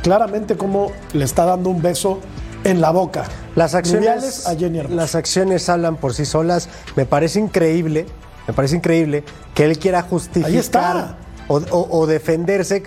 claramente 0.00 0.56
cómo 0.56 0.92
le 1.12 1.24
está 1.24 1.44
dando 1.44 1.70
un 1.70 1.82
beso 1.82 2.20
en 2.64 2.80
la 2.80 2.90
boca. 2.90 3.24
Las 3.56 3.74
acciones, 3.74 4.46
a 4.46 4.54
Jenny 4.56 4.78
Hermoso. 4.78 4.96
las 4.96 5.14
acciones 5.14 5.68
hablan 5.68 5.96
por 5.96 6.14
sí 6.14 6.24
solas. 6.24 6.68
Me 6.96 7.04
parece 7.06 7.40
increíble, 7.40 8.06
me 8.46 8.54
parece 8.54 8.76
increíble 8.76 9.24
que 9.54 9.64
él 9.64 9.78
quiera 9.78 10.02
justificar 10.02 10.50
Ahí 10.50 10.58
está. 10.58 11.16
O, 11.48 11.56
o- 11.56 11.98
o 12.00 12.06
defenderse 12.06 12.82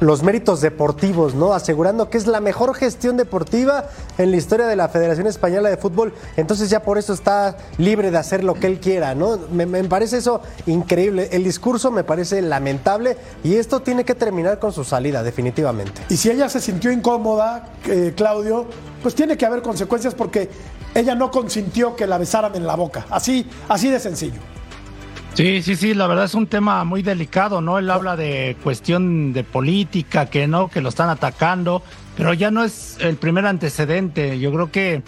los 0.00 0.22
méritos 0.22 0.60
deportivos, 0.60 1.34
¿no? 1.34 1.52
Asegurando 1.52 2.08
que 2.08 2.18
es 2.18 2.26
la 2.28 2.40
mejor 2.40 2.74
gestión 2.74 3.16
deportiva 3.16 3.86
en 4.18 4.30
la 4.30 4.36
historia 4.36 4.66
de 4.66 4.76
la 4.76 4.88
Federación 4.88 5.26
Española 5.26 5.70
de 5.70 5.76
Fútbol. 5.76 6.12
Entonces 6.36 6.68
ya 6.68 6.82
por 6.82 6.98
eso 6.98 7.12
está 7.12 7.56
libre 7.78 8.10
de 8.10 8.18
hacer 8.18 8.44
lo 8.44 8.54
que 8.54 8.66
él 8.66 8.80
quiera, 8.80 9.14
¿no? 9.14 9.38
Me, 9.50 9.64
me 9.64 9.82
parece 9.84 10.18
eso 10.18 10.42
increíble. 10.66 11.28
El 11.32 11.44
discurso 11.44 11.90
me 11.90 12.04
parece 12.04 12.42
lamentable 12.42 13.16
y 13.42 13.54
esto 13.54 13.80
tiene 13.80 14.04
que 14.04 14.14
terminar 14.14 14.58
con 14.58 14.72
su 14.72 14.84
salida, 14.84 15.22
definitivamente. 15.22 16.02
Y 16.08 16.16
si 16.16 16.30
ella 16.30 16.48
se 16.48 16.60
sintió 16.60 16.92
incómoda, 16.92 17.70
eh, 17.86 18.12
Claudio, 18.16 18.66
pues 19.02 19.14
tiene 19.14 19.36
que 19.36 19.46
haber 19.46 19.62
consecuencias 19.62 20.14
porque 20.14 20.50
ella 20.94 21.14
no 21.14 21.30
consintió 21.30 21.94
que 21.94 22.06
la 22.06 22.18
besaran 22.18 22.54
en 22.54 22.66
la 22.66 22.74
boca. 22.74 23.06
Así, 23.10 23.48
así 23.68 23.90
de 23.90 24.00
sencillo. 24.00 24.40
Sí, 25.34 25.62
sí, 25.62 25.76
sí, 25.76 25.94
la 25.94 26.08
verdad 26.08 26.24
es 26.24 26.34
un 26.34 26.48
tema 26.48 26.82
muy 26.82 27.02
delicado, 27.02 27.60
¿no? 27.60 27.78
Él 27.78 27.88
habla 27.90 28.16
de 28.16 28.56
cuestión 28.64 29.32
de 29.32 29.44
política, 29.44 30.26
que 30.26 30.48
no, 30.48 30.68
que 30.68 30.80
lo 30.80 30.88
están 30.88 31.10
atacando, 31.10 31.82
pero 32.18 32.34
ya 32.34 32.50
no 32.50 32.62
es 32.64 32.98
el 33.00 33.16
primer 33.16 33.46
antecedente. 33.46 34.38
Yo 34.38 34.52
creo 34.52 34.70
que 34.70 35.02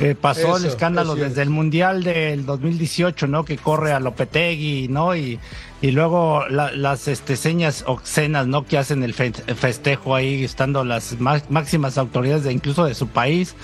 eh, 0.00 0.16
pasó 0.20 0.56
el 0.56 0.64
escándalo 0.64 1.14
desde 1.28 1.42
el 1.42 1.50
Mundial 1.50 2.02
del 2.02 2.44
2018, 2.46 3.28
¿no? 3.28 3.44
Que 3.44 3.56
corre 3.58 3.92
a 3.92 4.00
Lopetegui, 4.00 4.88
¿no? 4.88 5.14
Y, 5.14 5.38
y 5.82 5.90
luego 5.92 6.44
la- 6.48 6.72
las 6.72 7.06
este, 7.06 7.36
señas 7.36 7.84
obscenas, 7.86 8.48
¿no? 8.48 8.66
Que 8.66 8.76
hacen 8.78 9.04
el 9.04 9.14
fe- 9.14 9.30
festejo 9.32 10.16
ahí, 10.16 10.42
estando 10.42 10.82
las 10.84 11.20
má- 11.20 11.42
máximas 11.48 11.96
autoridades 11.98 12.42
de 12.42 12.52
incluso 12.52 12.84
de 12.86 12.94
su 12.94 13.06
país. 13.06 13.54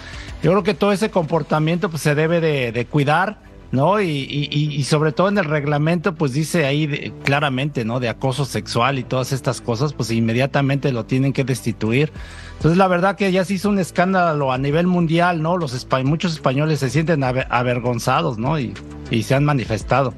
Yo 0.43 0.53
creo 0.53 0.63
que 0.63 0.75
todo 0.75 0.93
ese 0.93 1.11
comportamiento 1.11 1.91
pues, 1.91 2.03
se 2.03 2.15
debe 2.15 2.41
de, 2.41 2.71
de 2.71 2.87
cuidar. 2.87 3.39
¿No? 3.73 4.01
Y, 4.01 4.09
y- 4.09 4.49
y- 4.75 4.85
sobre 4.85 5.13
todo 5.13 5.29
en 5.29 5.39
el 5.39 5.45
reglamento, 5.45 6.15
pues 6.15 6.33
dice 6.33 6.65
ahí 6.67 6.87
de- 6.87 7.13
claramente, 7.25 7.85
¿no? 7.85 8.01
De 8.01 8.09
acoso 8.09 8.45
sexual 8.45 8.99
y 8.99 9.05
todas 9.05 9.33
estas 9.33 9.61
cosas, 9.61 9.93
pues 9.93 10.11
inmediatamente 10.11 10.91
lo 10.93 11.05
tienen 11.05 11.33
que 11.33 11.45
destituir. 11.45 12.13
Entonces, 12.57 12.77
la 12.79 12.89
verdad 12.89 13.17
que 13.17 13.31
ya 13.33 13.45
se 13.45 13.55
hizo 13.55 13.69
un 13.69 13.79
escándalo 13.79 14.53
a 14.53 14.59
nivel 14.59 14.87
mundial, 14.87 15.41
¿no? 15.43 15.57
Los 15.57 15.75
espa- 15.75 16.03
muchos 16.05 16.33
españoles 16.33 16.81
se 16.81 16.91
sienten 16.91 17.21
aver- 17.23 17.47
avergonzados, 17.49 18.39
¿no? 18.39 18.59
Y, 18.59 18.75
y 19.11 19.23
se 19.23 19.35
han 19.35 19.45
manifestado. 19.45 20.13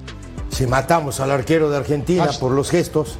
Si 0.49 0.67
matamos 0.67 1.21
al 1.21 1.31
arquero 1.31 1.71
de 1.71 1.77
Argentina 1.79 2.29
por 2.41 2.53
los 2.53 2.71
gestos, 2.71 3.17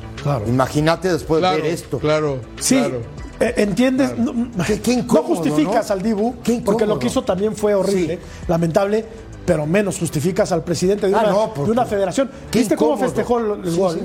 imagínate 0.47 1.11
después 1.13 1.41
de 1.41 1.49
Claro, 1.49 1.63
ver 1.63 1.73
esto. 1.73 1.99
claro. 1.99 2.41
Sí, 2.61 2.77
claro. 2.77 3.01
eh, 3.41 3.55
entiendes. 3.57 4.17
No, 4.19 4.33
Qué- 4.67 4.81
qué 4.81 4.97
no 4.99 5.23
justificas 5.23 5.89
¿no? 5.89 5.95
al 5.95 6.03
Dibu, 6.03 6.35
porque 6.65 6.85
lo 6.87 6.99
que 6.99 7.07
hizo 7.07 7.23
también 7.23 7.57
fue 7.57 7.75
horrible, 7.75 8.19
lamentable, 8.49 9.07
pero 9.47 9.67
menos 9.67 9.99
justificas 9.99 10.53
al 10.53 10.63
presidente 10.65 11.09
de 11.09 11.15
Ah, 11.15 11.21
una, 11.23 11.31
no, 11.31 11.65
de 11.65 11.71
una 11.71 11.85
federación. 11.85 12.31
¿Viste 12.53 12.77
cómo 12.77 12.97
festejó 12.97 13.39
el, 13.39 13.65
el 13.67 13.73
Sí, 13.73 13.79
gol? 13.79 13.95
sí. 13.95 14.01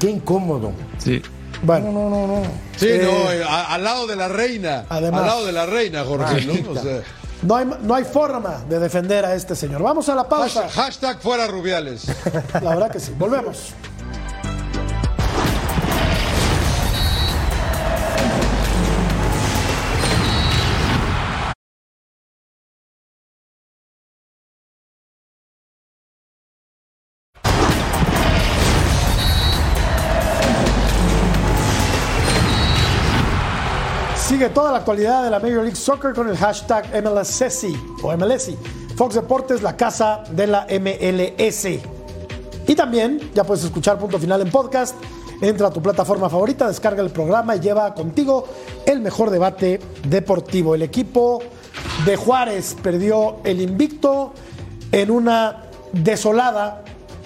Qué 0.00 0.10
incómodo. 0.10 0.72
Sí. 0.98 1.20
Bueno, 1.62 1.90
No, 1.90 2.08
no, 2.08 2.26
no. 2.26 2.42
Sí, 2.76 2.86
Eh, 2.88 3.00
no, 3.02 3.32
eh, 3.32 3.42
a- 3.42 3.74
al 3.74 3.82
lado 3.84 4.06
de 4.06 4.14
la 4.16 4.28
reina. 4.28 4.84
Además. 4.88 5.20
al 5.22 5.26
lado 5.26 5.46
de 5.46 5.52
la 5.52 5.66
reina, 5.66 6.04
Jorge, 6.04 6.44
¿no? 6.46 6.70
O 6.70 6.74
sea, 6.80 7.00
no 7.42 7.56
hay, 7.56 7.66
no 7.82 7.94
hay 7.94 8.04
forma 8.04 8.64
de 8.68 8.78
defender 8.78 9.24
a 9.24 9.34
este 9.34 9.56
señor. 9.56 9.82
Vamos 9.82 10.08
a 10.08 10.14
la 10.14 10.28
pausa. 10.28 10.62
hashtag, 10.62 10.70
hashtag 10.84 11.20
fuera 11.20 11.46
Rubiales. 11.48 12.06
La 12.62 12.70
verdad 12.70 12.90
que 12.92 13.00
sí. 13.00 13.12
Volvemos. 13.18 13.72
Sigue 34.38 34.50
toda 34.50 34.70
la 34.70 34.78
actualidad 34.78 35.24
de 35.24 35.30
la 35.30 35.40
Major 35.40 35.64
League 35.64 35.74
Soccer 35.74 36.14
con 36.14 36.28
el 36.28 36.36
hashtag 36.36 36.86
MLSSI 37.02 37.76
o 38.04 38.16
MLSI. 38.16 38.56
Fox 38.94 39.16
Deportes, 39.16 39.62
la 39.62 39.76
casa 39.76 40.22
de 40.30 40.46
la 40.46 40.64
MLS. 40.78 41.66
Y 42.68 42.74
también 42.76 43.32
ya 43.34 43.42
puedes 43.42 43.64
escuchar 43.64 43.98
punto 43.98 44.16
final 44.16 44.40
en 44.40 44.48
podcast. 44.52 44.94
Entra 45.40 45.66
a 45.66 45.70
tu 45.72 45.82
plataforma 45.82 46.30
favorita, 46.30 46.68
descarga 46.68 47.02
el 47.02 47.10
programa 47.10 47.56
y 47.56 47.58
lleva 47.58 47.92
contigo 47.94 48.46
el 48.86 49.00
mejor 49.00 49.30
debate 49.30 49.80
deportivo. 50.04 50.76
El 50.76 50.82
equipo 50.82 51.42
de 52.06 52.14
Juárez 52.14 52.76
perdió 52.80 53.38
el 53.42 53.60
invicto 53.60 54.34
en 54.92 55.10
una 55.10 55.64
desolada 55.92 56.84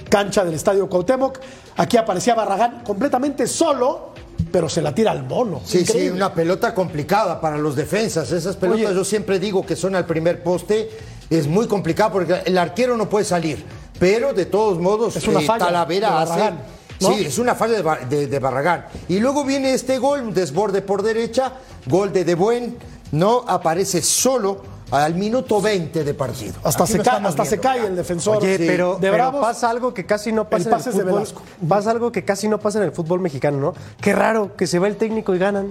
cancha 0.08 0.46
del 0.46 0.54
Estadio 0.54 0.88
Cuauhtémoc. 0.88 1.40
Aquí 1.76 1.98
aparecía 1.98 2.34
Barragán 2.34 2.82
completamente 2.84 3.46
solo, 3.46 4.11
pero 4.53 4.68
se 4.68 4.82
la 4.82 4.94
tira 4.94 5.11
al 5.11 5.24
mono. 5.24 5.61
Sí, 5.64 5.84
sí, 5.86 6.09
una 6.11 6.32
pelota 6.34 6.74
complicada 6.74 7.40
para 7.40 7.57
los 7.59 7.74
defensas. 7.74 8.30
Esas 8.30 8.55
pelotas 8.57 8.86
Oye. 8.86 8.94
yo 8.94 9.05
siempre 9.05 9.38
digo 9.38 9.64
que 9.64 9.74
son 9.74 9.94
al 9.96 10.07
primer 10.07 10.42
poste. 10.42 10.90
Es 11.30 11.46
muy 11.46 11.66
complicado 11.66 12.12
porque 12.12 12.42
el 12.44 12.59
arquero 12.59 12.96
no 12.96 13.09
puede 13.09 13.24
salir. 13.24 13.64
Pero 13.98 14.34
de 14.34 14.46
todos 14.46 14.78
modos, 14.78 15.16
Es 15.16 15.26
una 15.26 15.40
eh, 15.40 15.46
falla 15.46 15.66
Talavera 15.66 16.20
hace. 16.20 16.53
Sí, 16.98 17.24
es 17.26 17.38
una 17.38 17.55
falla 17.57 17.82
de- 18.09 18.26
de 18.28 18.38
Barragán. 18.38 18.86
Y 19.09 19.18
luego 19.18 19.44
viene 19.44 19.74
este 19.74 19.98
gol, 19.98 20.20
un 20.20 20.34
desborde 20.34 20.82
por 20.82 21.03
derecha, 21.03 21.55
gol 21.86 22.12
de 22.12 22.24
De 22.24 22.34
Buen. 22.36 22.76
No 23.11 23.44
aparece 23.48 24.00
solo 24.03 24.62
al 24.93 25.14
minuto 25.14 25.61
20 25.61 26.05
de 26.05 26.14
partido. 26.14 26.55
Hasta, 26.62 26.84
Aquí 26.84 26.93
se, 26.93 26.99
ca- 27.01 27.16
hasta 27.24 27.45
se 27.45 27.59
cae 27.59 27.86
el 27.86 27.97
defensor 27.97 28.36
Oye, 28.36 28.59
sí, 28.59 28.64
pero, 28.66 28.95
de 28.95 29.01
pero 29.11 29.14
Bravos. 29.14 29.40
pasa 29.40 29.70
algo 29.70 29.93
que 29.95 30.05
casi 30.07 30.32
no 30.32 30.45
pasa 30.49 30.57
El 30.57 30.62
en 30.62 30.68
el 30.68 30.72
pase 30.78 30.90
es 30.90 30.97
de 30.97 31.03
fútbol. 31.03 31.14
Velasco. 31.14 31.43
Pasa 31.68 31.90
algo 31.90 32.12
que 32.12 32.24
casi 32.24 32.49
no 32.49 32.59
pasa 32.61 32.78
en 32.78 32.84
el 32.84 32.93
fútbol 32.93 33.20
mexicano, 33.20 33.59
¿no? 33.59 33.74
Qué 34.01 34.12
raro 34.12 34.55
que 34.57 34.66
se 34.66 34.78
va 34.78 34.88
el 34.88 34.97
técnico 34.97 35.34
y 35.34 35.38
ganan. 35.38 35.68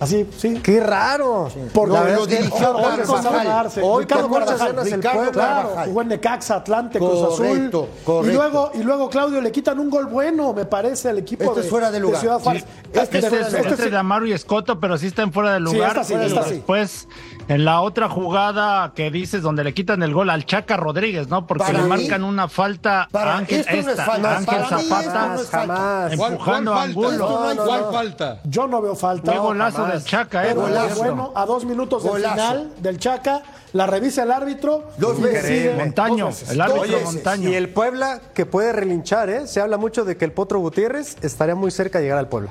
Así, 0.00 0.28
sí. 0.36 0.58
Qué 0.62 0.80
raro. 0.80 1.48
Por 1.72 1.86
No, 1.88 1.94
la 1.94 2.04
lo 2.14 2.22
es 2.22 2.28
que 2.28 2.36
dirigió 2.38 2.76
hoy 2.76 2.96
Ricardo 2.96 4.28
Carvajal. 4.28 4.76
Ricardo. 4.84 5.30
Claro, 5.32 5.70
jugó 5.86 6.02
en 6.02 6.08
Necaxa, 6.08 6.56
Atlante, 6.56 6.98
Cruz 6.98 7.22
Azul. 7.22 7.46
Correcto, 7.46 7.88
Y 8.00 8.04
correcto. 8.04 8.36
luego, 8.38 8.70
y 8.74 8.82
luego, 8.82 9.08
Claudio, 9.08 9.40
le 9.40 9.52
quitan 9.52 9.78
un 9.78 9.90
gol 9.90 10.06
bueno, 10.06 10.52
me 10.52 10.64
parece, 10.64 11.08
al 11.10 11.18
equipo 11.18 11.44
Esto 11.44 11.54
de, 11.56 11.60
es 11.62 11.68
fuera 11.70 11.90
de 11.92 12.00
lugar. 12.00 12.20
Ciudad 12.20 12.40
Juárez. 12.40 12.64
Este, 12.92 13.00
Este- 13.00 13.18
es, 13.18 13.24
este- 13.32 13.58
este 13.60 13.68
este- 13.74 13.90
de 13.90 13.96
Amaru 13.96 14.26
y 14.26 14.32
Escoto, 14.32 14.80
pero 14.80 14.98
sí 14.98 15.06
está 15.06 15.22
en 15.22 15.32
fuera 15.32 15.52
de 15.52 15.58
Sí, 15.58 15.62
lugar. 15.74 15.90
esta 15.90 16.04
sí, 16.04 16.14
y 16.14 16.24
esta 16.26 16.42
sí. 16.44 16.50
después, 16.56 17.08
en 17.48 17.64
la 17.64 17.80
otra 17.82 18.08
jugada 18.08 18.92
que 18.94 19.10
dices, 19.10 19.42
donde 19.42 19.64
le 19.64 19.74
quitan 19.74 20.02
el 20.02 20.14
gol 20.14 20.30
al 20.30 20.46
Chaca 20.46 20.76
Rodríguez, 20.76 21.28
¿no? 21.28 21.46
Porque 21.46 21.64
Para 21.64 21.78
le 21.78 21.82
mí- 21.84 21.88
marcan 21.90 22.24
una 22.24 22.48
falta 22.48 23.08
para- 23.10 23.34
a 23.34 23.38
Ángel, 23.38 23.60
esto 23.60 23.72
no 23.72 23.78
es 23.80 23.86
esta, 23.88 24.04
falta. 24.04 24.28
a 24.30 24.36
Ángel 24.38 24.46
Para 24.46 24.58
mí 24.60 24.82
esto 24.82 24.94
Zapata, 24.94 25.26
no 25.28 25.34
es 25.40 25.48
falta. 25.48 25.74
Jamás. 25.74 26.16
¿Cuál, 26.16 26.32
empujando 26.32 26.70
cuál 26.72 26.78
a 26.78 26.92
falta? 26.94 27.00
Angulo. 27.08 27.28
No, 27.28 27.54
no, 27.54 27.64
¿Cuál 27.64 27.80
no. 27.82 27.92
falta? 27.92 28.40
Yo 28.44 28.66
no 28.66 28.82
veo 28.82 28.94
falta. 28.96 29.32
Qué 29.32 29.38
golazo 29.38 29.76
jamás. 29.78 29.92
del 29.92 30.04
Chaca, 30.04 30.44
eh, 30.44 30.48
Pero 30.48 30.60
Golazo. 30.62 30.96
bueno, 30.98 31.32
a 31.34 31.46
dos 31.46 31.64
minutos 31.64 32.02
del 32.02 32.12
Golazo. 32.12 32.34
final 32.34 32.70
del 32.78 32.98
Chaca, 32.98 33.42
la 33.74 33.86
revisa 33.86 34.22
el 34.22 34.30
árbitro. 34.32 34.90
Dos 34.98 35.20
veces. 35.20 35.76
Montaño, 35.76 36.26
dos 36.26 36.34
veces. 36.40 36.50
el 36.50 36.60
árbitro 36.60 36.82
veces. 36.98 37.04
Montaño. 37.04 37.48
Y 37.50 37.54
el 37.54 37.68
Puebla 37.68 38.20
que 38.32 38.46
puede 38.46 38.72
relinchar, 38.72 39.28
¿eh? 39.28 39.46
Se 39.46 39.60
habla 39.60 39.76
mucho 39.76 40.04
de 40.04 40.16
que 40.16 40.24
el 40.24 40.32
Potro 40.32 40.60
Gutiérrez 40.60 41.16
estaría 41.22 41.54
muy 41.54 41.70
cerca 41.70 41.98
de 41.98 42.04
llegar 42.04 42.18
al 42.18 42.28
Puebla. 42.28 42.50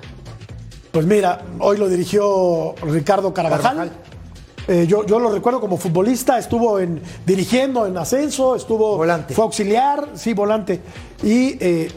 Pues 0.91 1.07
mira, 1.07 1.41
hoy 1.59 1.77
lo 1.77 1.87
dirigió 1.89 2.75
Ricardo 2.83 3.33
Carvajal. 3.33 3.61
Carvajal. 3.77 3.91
Eh, 4.67 4.85
yo, 4.87 5.05
yo 5.05 5.19
lo 5.19 5.31
recuerdo 5.31 5.59
como 5.59 5.77
futbolista, 5.77 6.37
estuvo 6.37 6.79
en, 6.79 7.01
dirigiendo 7.25 7.85
en 7.85 7.97
ascenso, 7.97 8.55
estuvo 8.55 8.97
Volante. 8.97 9.33
fue 9.33 9.43
auxiliar, 9.43 10.09
sí, 10.15 10.33
volante. 10.33 10.79
Y 11.21 11.57
eh, 11.59 11.91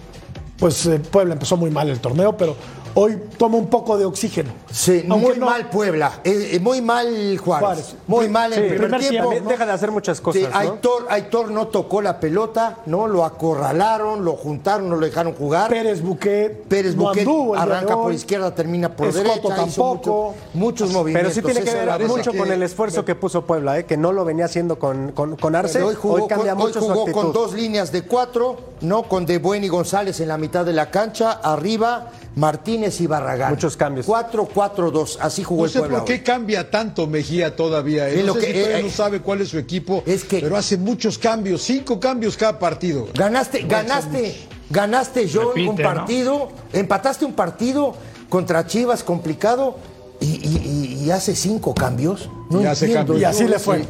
pues 0.59 0.87
eh, 0.87 0.99
Puebla 0.99 1.35
empezó 1.35 1.57
muy 1.57 1.71
mal 1.71 1.89
el 1.89 2.01
torneo, 2.01 2.37
pero 2.37 2.57
hoy 2.99 3.19
toma 3.37 3.59
un 3.59 3.67
poco 3.69 3.99
de 3.99 4.07
oxígeno. 4.07 4.51
Sí, 4.73 5.05
Aunque 5.09 5.29
muy 5.29 5.37
no- 5.39 5.45
mal 5.47 5.69
Puebla, 5.69 6.21
eh, 6.25 6.51
eh, 6.55 6.61
muy 6.61 6.81
mal 6.81 7.07
Juárez, 7.39 7.67
Juárez. 7.67 7.97
muy 8.07 8.29
mal 8.29 8.53
en 8.55 8.59
Sí, 8.63 8.69
primer, 8.71 8.89
primer 8.89 9.01
tiempo. 9.11 9.31
tiempo, 9.31 9.51
Deja 9.51 9.67
de 9.67 9.73
hacer 9.73 9.91
muchas 9.91 10.21
cosas, 10.21 10.43
Sí, 10.43 10.49
¿no? 10.51 10.59
Aitor, 10.59 11.07
Aitor 11.11 11.51
no 11.51 11.69
tocó 11.69 12.01
la 12.01 12.19
pelota, 12.19 12.79
no 12.87 13.07
lo 13.07 13.25
acorralaron, 13.27 14.25
lo 14.25 14.33
juntaron, 14.33 14.89
no 14.89 14.97
lo 14.97 15.05
dejaron 15.05 15.35
jugar. 15.35 15.69
Pérez 15.69 16.01
Buquet, 16.03 16.65
Pérez 16.69 16.97
Buquet 16.97 17.29
arranca 17.57 17.95
por 17.97 18.07
hoy. 18.07 18.15
izquierda, 18.15 18.55
termina 18.55 18.95
por 18.97 19.09
Escoto 19.09 19.29
derecha, 19.29 19.39
hizo 19.67 19.83
tampoco. 19.83 20.35
mucho- 20.35 20.35
muchos 20.55 20.89
Pero 20.89 20.99
movimientos. 21.01 21.35
sí 21.35 21.43
tiene 21.43 21.61
que 21.63 21.75
ver 21.75 22.07
mucho 22.09 22.33
que- 22.33 22.39
con 22.39 22.51
el 22.51 22.63
esfuerzo 22.63 23.05
que 23.05 23.15
puso 23.15 23.45
Puebla, 23.45 23.79
¿eh? 23.79 23.85
que 23.85 23.97
no 23.99 24.13
lo 24.13 24.25
venía 24.25 24.47
haciendo 24.47 24.79
con, 24.79 25.13
con, 25.13 25.37
con 25.37 25.55
Arce. 25.55 25.83
Hoy 25.83 25.95
jugó, 25.95 26.27
cambia 26.27 26.55
con, 26.55 26.63
hoy 26.63 26.69
mucho 26.69 26.81
su 26.81 26.87
jugó 26.89 27.13
con 27.13 27.33
dos 27.33 27.53
líneas 27.53 27.93
de 27.93 28.03
cuatro, 28.03 28.57
no 28.81 29.03
con 29.05 29.27
De 29.27 29.39
Buen 29.39 29.65
y 29.65 29.69
González 29.69 30.19
en 30.21 30.29
la 30.29 30.39
mitad 30.39 30.65
de 30.65 30.73
la 30.73 30.91
cancha, 30.91 31.33
arriba 31.33 32.11
Martínez 32.37 33.01
y 33.01 33.07
Barragán. 33.07 33.51
Muchos 33.51 33.77
cambios. 33.77 34.07
4-4-2, 34.07 35.17
así 35.21 35.43
jugó 35.43 35.63
No 35.63 35.67
el 35.67 35.73
sé 35.73 35.79
Puebla. 35.81 35.99
por 35.99 36.07
qué 36.07 36.13
hoy. 36.15 36.21
cambia 36.21 36.71
tanto 36.71 37.07
Mejía 37.07 37.57
todavía. 37.57 38.09
Es 38.09 38.21
No 38.21 38.27
lo 38.27 38.35
sé 38.35 38.41
que- 38.41 38.47
si 38.47 38.53
todavía 38.53 38.79
eh, 38.79 38.83
no 38.83 38.89
eh, 38.89 38.93
sabe 38.93 39.21
cuál 39.23 39.41
es 39.41 39.49
su 39.49 39.59
equipo, 39.59 40.03
es 40.07 40.23
que- 40.25 40.41
pero 40.41 40.57
hace 40.57 40.77
muchos 40.77 41.19
cambios, 41.19 41.63
cinco 41.63 41.99
cambios 41.99 42.37
cada 42.37 42.59
partido. 42.59 43.09
Ganaste, 43.15 43.63
ganaste, 43.63 44.37
ganaste 44.71 45.27
yo 45.27 45.49
Repite, 45.49 45.71
un 45.71 45.77
¿no? 45.77 45.83
partido, 45.83 46.49
empataste 46.75 47.25
un 47.25 47.33
partido 47.33 47.95
contra 48.29 48.67
Chivas 48.67 49.03
complicado 49.03 49.77
y, 50.21 50.27
y- 50.27 50.99
y- 51.03 51.05
y 51.07 51.11
hace 51.11 51.35
cinco 51.35 51.73
cambios. 51.75 52.29
No 52.51 52.61
Y 52.61 52.67
hace 52.67 52.85
entiendo 52.85 53.15
cambios. 53.15 53.21
Y 53.23 53.25
así 53.25 53.49
le 53.49 53.59
fue. 53.59 53.85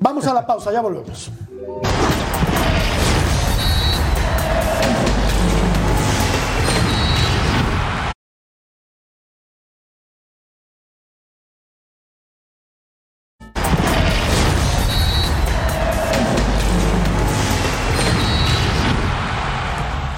Vamos 0.00 0.26
a 0.26 0.34
la 0.34 0.44
pausa, 0.44 0.72
ya 0.72 0.80
volvemos. 0.80 1.30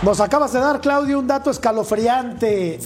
Nos 0.06 0.20
acabas 0.20 0.52
de 0.52 0.60
dar, 0.60 0.80
Claudio, 0.80 1.18
un 1.18 1.26
dato 1.26 1.50
escalofriante 1.50 2.78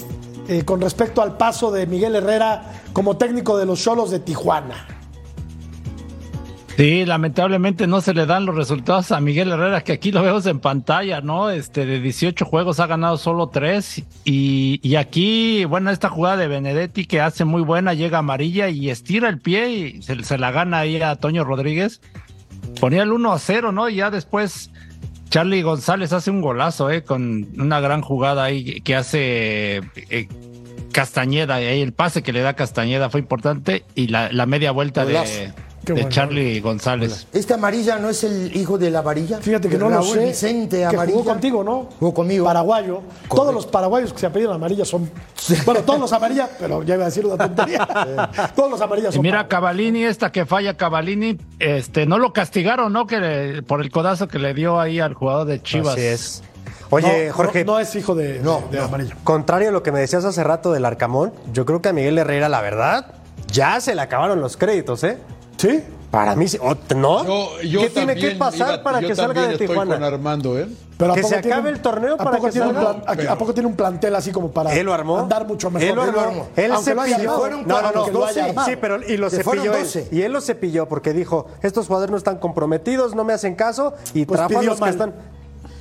eh, 0.48 0.64
con 0.64 0.80
respecto 0.80 1.20
al 1.20 1.36
paso 1.36 1.70
de 1.70 1.86
Miguel 1.86 2.16
Herrera 2.16 2.62
como 2.94 3.18
técnico 3.18 3.58
de 3.58 3.66
los 3.66 3.84
Cholos 3.84 4.10
de 4.10 4.20
Tijuana. 4.20 4.86
Sí, 6.78 7.04
lamentablemente 7.04 7.86
no 7.86 8.00
se 8.00 8.14
le 8.14 8.24
dan 8.24 8.46
los 8.46 8.56
resultados 8.56 9.12
a 9.12 9.20
Miguel 9.20 9.52
Herrera, 9.52 9.84
que 9.84 9.92
aquí 9.92 10.12
lo 10.12 10.22
vemos 10.22 10.46
en 10.46 10.60
pantalla, 10.60 11.20
¿no? 11.20 11.50
Este, 11.50 11.84
de 11.84 12.00
18 12.00 12.46
juegos 12.46 12.80
ha 12.80 12.86
ganado 12.86 13.18
solo 13.18 13.50
3. 13.50 14.02
Y, 14.24 14.80
y 14.82 14.96
aquí, 14.96 15.66
bueno, 15.66 15.90
esta 15.90 16.08
jugada 16.08 16.38
de 16.38 16.48
Benedetti 16.48 17.04
que 17.04 17.20
hace 17.20 17.44
muy 17.44 17.60
buena, 17.60 17.92
llega 17.92 18.16
amarilla 18.16 18.70
y 18.70 18.88
estira 18.88 19.28
el 19.28 19.40
pie 19.40 19.68
y 19.68 20.02
se, 20.02 20.24
se 20.24 20.38
la 20.38 20.52
gana 20.52 20.78
ahí 20.78 21.02
a 21.02 21.16
Toño 21.16 21.44
Rodríguez. 21.44 22.00
Ponía 22.80 23.02
el 23.02 23.12
1 23.12 23.30
a 23.30 23.38
0, 23.38 23.72
¿no? 23.72 23.90
Y 23.90 23.96
ya 23.96 24.10
después 24.10 24.70
Charlie 25.30 25.62
González 25.62 26.12
hace 26.12 26.30
un 26.32 26.40
golazo, 26.40 26.90
¿eh? 26.90 27.04
Con 27.04 27.48
una 27.56 27.78
gran 27.78 28.02
jugada 28.02 28.42
ahí 28.42 28.80
que 28.80 28.96
hace 28.96 29.76
eh, 30.10 30.28
Castañeda. 30.92 31.54
Ahí 31.54 31.80
el 31.80 31.92
pase 31.92 32.22
que 32.22 32.32
le 32.32 32.40
da 32.40 32.54
Castañeda 32.54 33.10
fue 33.10 33.20
importante. 33.20 33.84
Y 33.94 34.08
la, 34.08 34.28
media 34.46 34.72
vuelta 34.72 35.06
de, 35.06 35.52
Qué 35.84 35.94
de 35.94 36.02
bueno. 36.02 36.08
Charlie 36.14 36.60
González. 36.60 37.26
¿Este 37.32 37.54
amarilla 37.54 37.98
no 37.98 38.10
es 38.10 38.22
el 38.24 38.54
hijo 38.54 38.76
de 38.76 38.90
la 38.90 38.98
amarilla? 38.98 39.38
Fíjate 39.40 39.68
que 39.68 39.76
De 39.76 39.80
no 39.82 39.88
lo 39.88 39.96
Raúl 39.96 40.14
sé. 40.18 40.26
Vicente 40.26 40.76
que 40.78 40.84
Amarilla. 40.84 41.16
jugó 41.18 41.24
contigo, 41.30 41.64
¿no? 41.64 41.88
Jugó 41.98 42.12
conmigo. 42.14 42.44
Paraguayo. 42.44 43.00
Todos 43.28 43.54
los 43.54 43.66
paraguayos 43.66 44.12
que 44.12 44.18
se 44.18 44.26
apellidan 44.26 44.54
amarilla 44.54 44.84
son. 44.84 45.10
Bueno, 45.64 45.80
todos 45.82 45.98
los 45.98 46.12
amarillas, 46.12 46.50
pero 46.58 46.82
ya 46.82 46.94
iba 46.96 47.04
a 47.04 47.06
decir 47.06 47.24
una 47.24 47.36
tontería. 47.38 47.88
todos 48.54 48.70
los 48.70 48.80
amarillas 48.80 49.12
Y 49.14 49.16
son. 49.16 49.22
mira, 49.22 49.48
Cavalini, 49.48 50.04
esta 50.04 50.30
que 50.30 50.44
falla 50.44 50.76
Cavalini, 50.76 51.38
este, 51.58 52.04
no 52.06 52.18
lo 52.18 52.32
castigaron, 52.32 52.92
¿no? 52.92 53.06
Que 53.06 53.18
le- 53.18 53.62
por 53.62 53.80
el 53.80 53.90
codazo 53.90 54.28
que 54.28 54.38
le 54.38 54.52
dio 54.52 54.78
ahí 54.78 55.00
al 55.00 55.14
jugador 55.14 55.46
de 55.46 55.62
Chivas. 55.62 55.94
Así 55.94 56.02
es. 56.02 56.42
Oye, 56.90 57.28
No, 57.28 57.32
Jorge, 57.34 57.64
No, 57.64 57.72
no 57.74 57.78
es 57.80 57.94
hijo 57.96 58.14
de, 58.14 58.40
No, 58.40 58.62
de 58.70 58.78
no. 58.78 58.84
amarillo. 58.84 59.14
contrario 59.24 59.68
a 59.68 59.72
lo 59.72 59.82
que 59.82 59.92
me 59.92 60.00
decías 60.00 60.24
hace 60.24 60.42
rato 60.44 60.72
del 60.72 60.84
Arcamón, 60.84 61.32
yo 61.52 61.64
creo 61.64 61.80
que 61.80 61.88
a 61.88 61.92
Miguel 61.92 62.18
Herrera, 62.18 62.48
la 62.48 62.60
verdad, 62.60 63.14
ya 63.50 63.80
se 63.80 63.94
le 63.94 64.00
acabaron 64.02 64.40
los 64.40 64.56
créditos, 64.56 65.04
¿eh? 65.04 65.16
¿Sí? 65.60 65.84
Para 66.10 66.34
mí, 66.34 66.46
¿no? 66.96 67.24
Yo, 67.24 67.60
yo 67.62 67.80
¿Qué 67.82 67.90
tiene 67.90 68.16
que 68.16 68.32
pasar 68.32 68.74
iba- 68.74 68.82
para 68.82 68.98
que 68.98 69.14
salga 69.14 69.46
de 69.46 69.52
estoy 69.52 69.68
Tijuana? 69.68 69.94
con 69.94 70.02
Armando, 70.02 70.58
¿eh? 70.58 70.66
Pero 70.98 71.12
¿a 71.12 71.14
Que 71.14 71.20
poco 71.22 71.34
se 71.34 71.38
acabe 71.38 71.60
un- 71.68 71.74
el 71.76 71.80
torneo 71.80 72.14
¿a 72.14 72.16
para 72.16 72.30
poco 72.32 72.46
que 72.46 72.52
salga? 72.74 72.80
plan- 72.80 73.02
¿a- 73.06 73.14
Pero- 73.14 73.30
¿A 73.32 73.38
poco 73.38 73.54
tiene 73.54 73.68
un 73.68 73.76
plantel 73.76 74.14
así 74.16 74.32
como 74.32 74.50
para 74.50 74.74
Él 74.74 74.86
lo 74.86 74.92
armó. 74.92 75.18
andar 75.20 75.46
mucho 75.46 75.70
mejor? 75.70 75.88
Él 75.88 75.94
lo 75.94 76.02
armó. 76.20 76.48
Él 76.56 76.72
armado. 77.26 77.38
fueron 77.38 77.60
No, 77.66 77.80
no, 77.80 77.92
no. 77.92 77.92
lo 78.10 78.24
haya 78.26 78.42
12. 78.42 78.50
armado. 78.50 78.68
Sí, 78.68 78.76
pero 78.80 78.98
y 79.06 79.16
lo 79.18 79.30
Se 79.30 79.36
cepilló 79.36 79.72
él. 79.76 79.82
12. 79.84 80.08
Y 80.10 80.22
él 80.22 80.32
lo 80.32 80.40
cepilló 80.40 80.88
porque 80.88 81.12
dijo, 81.12 81.46
estos 81.62 81.86
jugadores 81.86 82.10
no 82.10 82.16
están 82.16 82.38
comprometidos, 82.38 83.14
no 83.14 83.22
me 83.22 83.32
hacen 83.32 83.54
caso 83.54 83.94
y 84.12 84.24
Pues 84.24 84.38
trajo 84.40 84.58
a 84.58 84.62
los 84.64 84.80
mal. 84.80 84.88
que 84.90 84.92
están. 84.92 85.14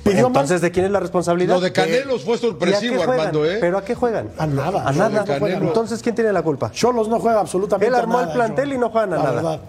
Pidió 0.04 0.26
Entonces. 0.28 0.60
¿de 0.60 0.70
quién 0.70 0.86
es 0.86 0.90
la 0.92 1.00
responsabilidad? 1.00 1.54
Lo 1.56 1.60
de 1.60 1.72
Canelos 1.72 2.24
fue 2.24 2.34
¿Y 2.34 2.36
a 2.36 2.40
qué 2.40 2.46
sorpresivo? 2.46 3.02
Armando, 3.02 3.44
¿eh? 3.46 3.58
¿Pero 3.60 3.78
a 3.78 3.84
qué 3.84 3.94
juegan? 3.94 4.30
A 4.38 4.46
nada. 4.46 4.88
A 4.88 4.92
nada. 4.92 5.22
De 5.24 5.38
Canelo. 5.38 5.66
Entonces, 5.66 6.02
¿quién 6.02 6.14
tiene 6.14 6.32
la 6.32 6.42
culpa? 6.42 6.70
Cholos 6.70 7.08
no 7.08 7.20
juega 7.20 7.40
absolutamente 7.40 7.86
Él 7.88 7.94
armó 7.94 8.14
nada, 8.20 8.28
el 8.28 8.32
plantel 8.34 8.72
y 8.72 8.78
no 8.78 8.88
juegan 8.90 9.12
a 9.12 9.16
La 9.16 9.22
nada. 9.22 9.34
verdad. 9.34 9.60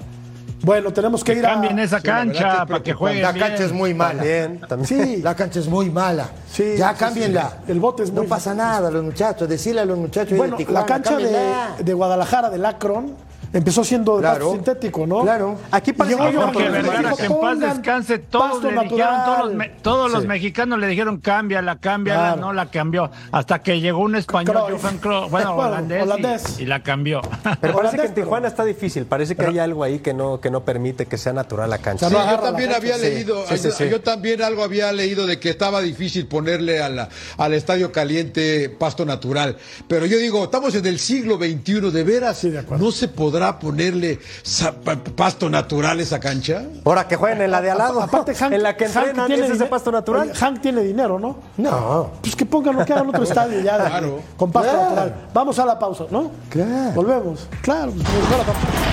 Bueno, 0.63 0.93
tenemos 0.93 1.23
que 1.23 1.33
Que 1.33 1.39
ir 1.39 1.45
a. 1.47 1.53
cambien 1.53 1.79
esa 1.79 1.97
Sí, 1.97 2.03
cancha 2.03 2.65
para 2.67 2.83
que 2.83 2.93
jueguen 2.93 3.23
La 3.23 3.31
bien. 3.31 3.47
cancha 3.47 3.63
es 3.65 3.71
muy 3.71 3.93
mala. 3.95 4.17
También, 4.19 4.61
también. 4.61 4.87
Sí. 4.87 5.17
La 5.23 5.35
cancha 5.35 5.59
es 5.59 5.67
muy 5.67 5.89
mala. 5.89 6.29
Sí, 6.51 6.75
ya 6.77 6.93
cámbienla. 6.93 7.57
sí. 7.65 7.71
El 7.71 7.79
bote 7.79 8.03
es 8.03 8.11
muy 8.11 8.23
No 8.23 8.29
pasa 8.29 8.53
nada, 8.53 8.91
los 8.91 9.03
muchachos. 9.03 9.49
Decirle 9.49 9.81
a 9.81 9.85
los 9.85 9.97
muchachos 9.97 10.37
Bueno, 10.37 10.57
de 10.57 10.63
Tijuana, 10.63 10.79
la 10.81 10.85
cancha 10.85 11.17
de, 11.17 11.83
de 11.83 11.93
Guadalajara, 11.95 12.49
del 12.51 12.63
Akron, 12.63 13.15
empezó 13.53 13.83
siendo 13.83 14.15
de 14.15 14.21
Claro. 14.21 14.37
pasto 14.39 14.51
sintético, 14.53 15.07
¿no? 15.07 15.21
Claro. 15.21 15.57
Aquí 15.71 15.93
parece 15.93 16.15
que 16.17 16.21
Porque 16.51 16.69
Vergara, 16.69 16.97
en 16.99 17.15
paz 17.15 17.27
"Pongan 17.27 17.59
descanse, 17.59 18.19
todos 18.19 18.63
le 18.63 18.69
dijeron, 18.71 18.89
todos, 19.25 19.39
los, 19.45 19.53
me- 19.53 19.67
natural". 19.67 19.81
todos 19.81 20.11
los 20.11 20.21
Sí. 20.23 20.27
mexicanos 20.27 20.79
le 20.79 20.87
dijeron, 20.87 21.17
cámbiala, 21.19 21.77
cámbiala, 21.79 22.21
Claro. 22.33 22.41
no 22.41 22.53
la 22.53 22.69
cambió. 22.71 23.11
Hasta 23.31 23.59
que 23.59 23.79
llegó 23.79 23.99
un 23.99 24.15
español. 24.15 24.55
Johan 24.57 24.97
Cruyff, 24.99 25.29
bueno, 25.29 25.55
Bueno, 25.55 25.55
holandés, 25.69 25.99
y- 25.99 26.01
holandés. 26.03 26.59
Y, 26.59 26.65
la 26.65 26.83
cambió. 26.83 27.21
Pero 27.59 27.73
parece 27.77 27.97
que 27.97 28.05
en 28.05 28.13
Tijuana 28.13 28.47
está 28.47 28.63
difícil. 28.65 29.05
Parece 29.05 29.35
que 29.35 29.45
hay 29.45 29.59
algo 29.59 29.83
ahí 29.83 29.99
que 29.99 30.13
no, 30.13 30.39
que 30.39 30.49
no 30.51 30.63
permite 30.63 31.05
que 31.05 31.17
sea 31.17 31.33
natural 31.33 31.69
la 31.69 31.77
cancha. 31.79 32.09
Sí, 32.09 32.15
yo 32.15 32.39
también 32.39 32.71
había 32.73 32.95
Sí, 32.95 33.01
leído, 33.01 33.45
sí, 33.47 33.57
sí, 33.57 33.63
yo, 33.69 33.71
sí. 33.71 33.89
yo 33.89 34.01
también 34.01 34.41
algo 34.41 34.63
había 34.63 34.91
leído 34.91 35.25
de 35.25 35.39
que 35.39 35.49
estaba 35.49 35.81
difícil 35.81 36.27
ponerle 36.27 36.81
a 36.81 36.89
la- 36.89 37.09
al 37.37 37.53
estadio 37.53 37.91
caliente 37.91 38.69
pasto 38.69 39.05
natural. 39.05 39.57
Pero 39.87 40.05
yo 40.05 40.17
digo, 40.17 40.43
estamos 40.45 40.73
en 40.75 40.85
el 40.85 40.99
siglo 40.99 41.37
XXI, 41.37 41.91
¿de 41.91 42.03
veras 42.03 42.37
Sí, 42.37 42.49
de 42.49 42.59
acuerdo. 42.59 42.83
no 42.85 42.91
se 42.91 43.07
podrá 43.07 43.40
ponerle 43.59 44.19
sa- 44.43 44.71
pa- 44.71 44.95
pasto 44.95 45.49
natural 45.49 45.99
a 45.99 46.01
esa 46.01 46.19
cancha? 46.19 46.63
Ahora 46.85 47.07
que 47.07 47.15
jueguen 47.15 47.41
en 47.41 47.51
la 47.51 47.61
de 47.61 47.71
al 47.71 47.77
lado. 47.77 48.01
Aparte, 48.01 48.33
Hank, 48.35 48.53
en 48.53 48.63
la 48.63 48.75
que 48.77 48.85
Hank 48.87 48.95
entrenan, 49.07 49.27
tiene 49.27 49.45
¿es 49.45 49.51
ese 49.51 49.65
pasto 49.65 49.91
natural? 49.91 50.29
Oye, 50.29 50.33
Hank 50.39 50.61
tiene 50.61 50.81
dinero, 50.81 51.17
¿no? 51.19 51.37
No. 51.57 52.11
Pues 52.21 52.35
que 52.35 52.45
pongan 52.45 52.75
lo 52.75 52.85
que 52.85 52.93
hagan 52.93 53.05
en 53.05 53.09
otro 53.09 53.23
estadio 53.23 53.59
ya. 53.61 53.77
Claro. 53.77 54.19
Con 54.37 54.51
pasto 54.51 54.69
Claro. 54.71 54.83
natural. 54.85 55.15
Vamos 55.33 55.59
a 55.59 55.65
la 55.65 55.79
pausa, 55.79 56.05
¿no? 56.11 56.31
Claro. 56.49 56.91
Volvemos. 56.93 57.47
Claro. 57.61 57.91
pues, 57.91 58.05
vamos 58.07 58.31
a 58.33 58.37
la 58.37 58.43
pausa. 58.43 58.90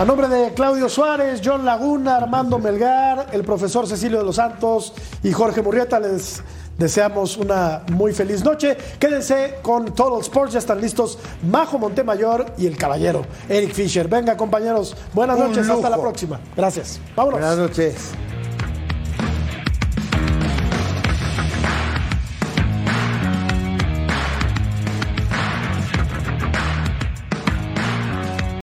A 0.00 0.04
nombre 0.06 0.28
de 0.28 0.54
Claudio 0.54 0.88
Suárez, 0.88 1.42
John 1.44 1.66
Laguna, 1.66 2.16
Armando 2.16 2.58
Melgar, 2.58 3.26
el 3.32 3.44
profesor 3.44 3.86
Cecilio 3.86 4.16
de 4.16 4.24
los 4.24 4.36
Santos 4.36 4.94
y 5.22 5.30
Jorge 5.30 5.60
Murrieta, 5.60 6.00
les 6.00 6.42
deseamos 6.78 7.36
una 7.36 7.82
muy 7.92 8.14
feliz 8.14 8.42
noche. 8.42 8.78
Quédense 8.98 9.58
con 9.60 9.94
Total 9.94 10.22
Sports, 10.22 10.54
ya 10.54 10.58
están 10.58 10.80
listos 10.80 11.18
Majo 11.42 11.78
Montemayor 11.78 12.46
y 12.56 12.66
el 12.66 12.78
caballero 12.78 13.26
Eric 13.46 13.74
Fisher. 13.74 14.08
Venga, 14.08 14.38
compañeros, 14.38 14.96
buenas 15.12 15.38
noches, 15.38 15.68
hasta 15.68 15.90
la 15.90 16.00
próxima. 16.00 16.40
Gracias. 16.56 16.98
Vámonos. 17.14 17.38
Buenas 17.38 17.58
noches. 17.58 18.12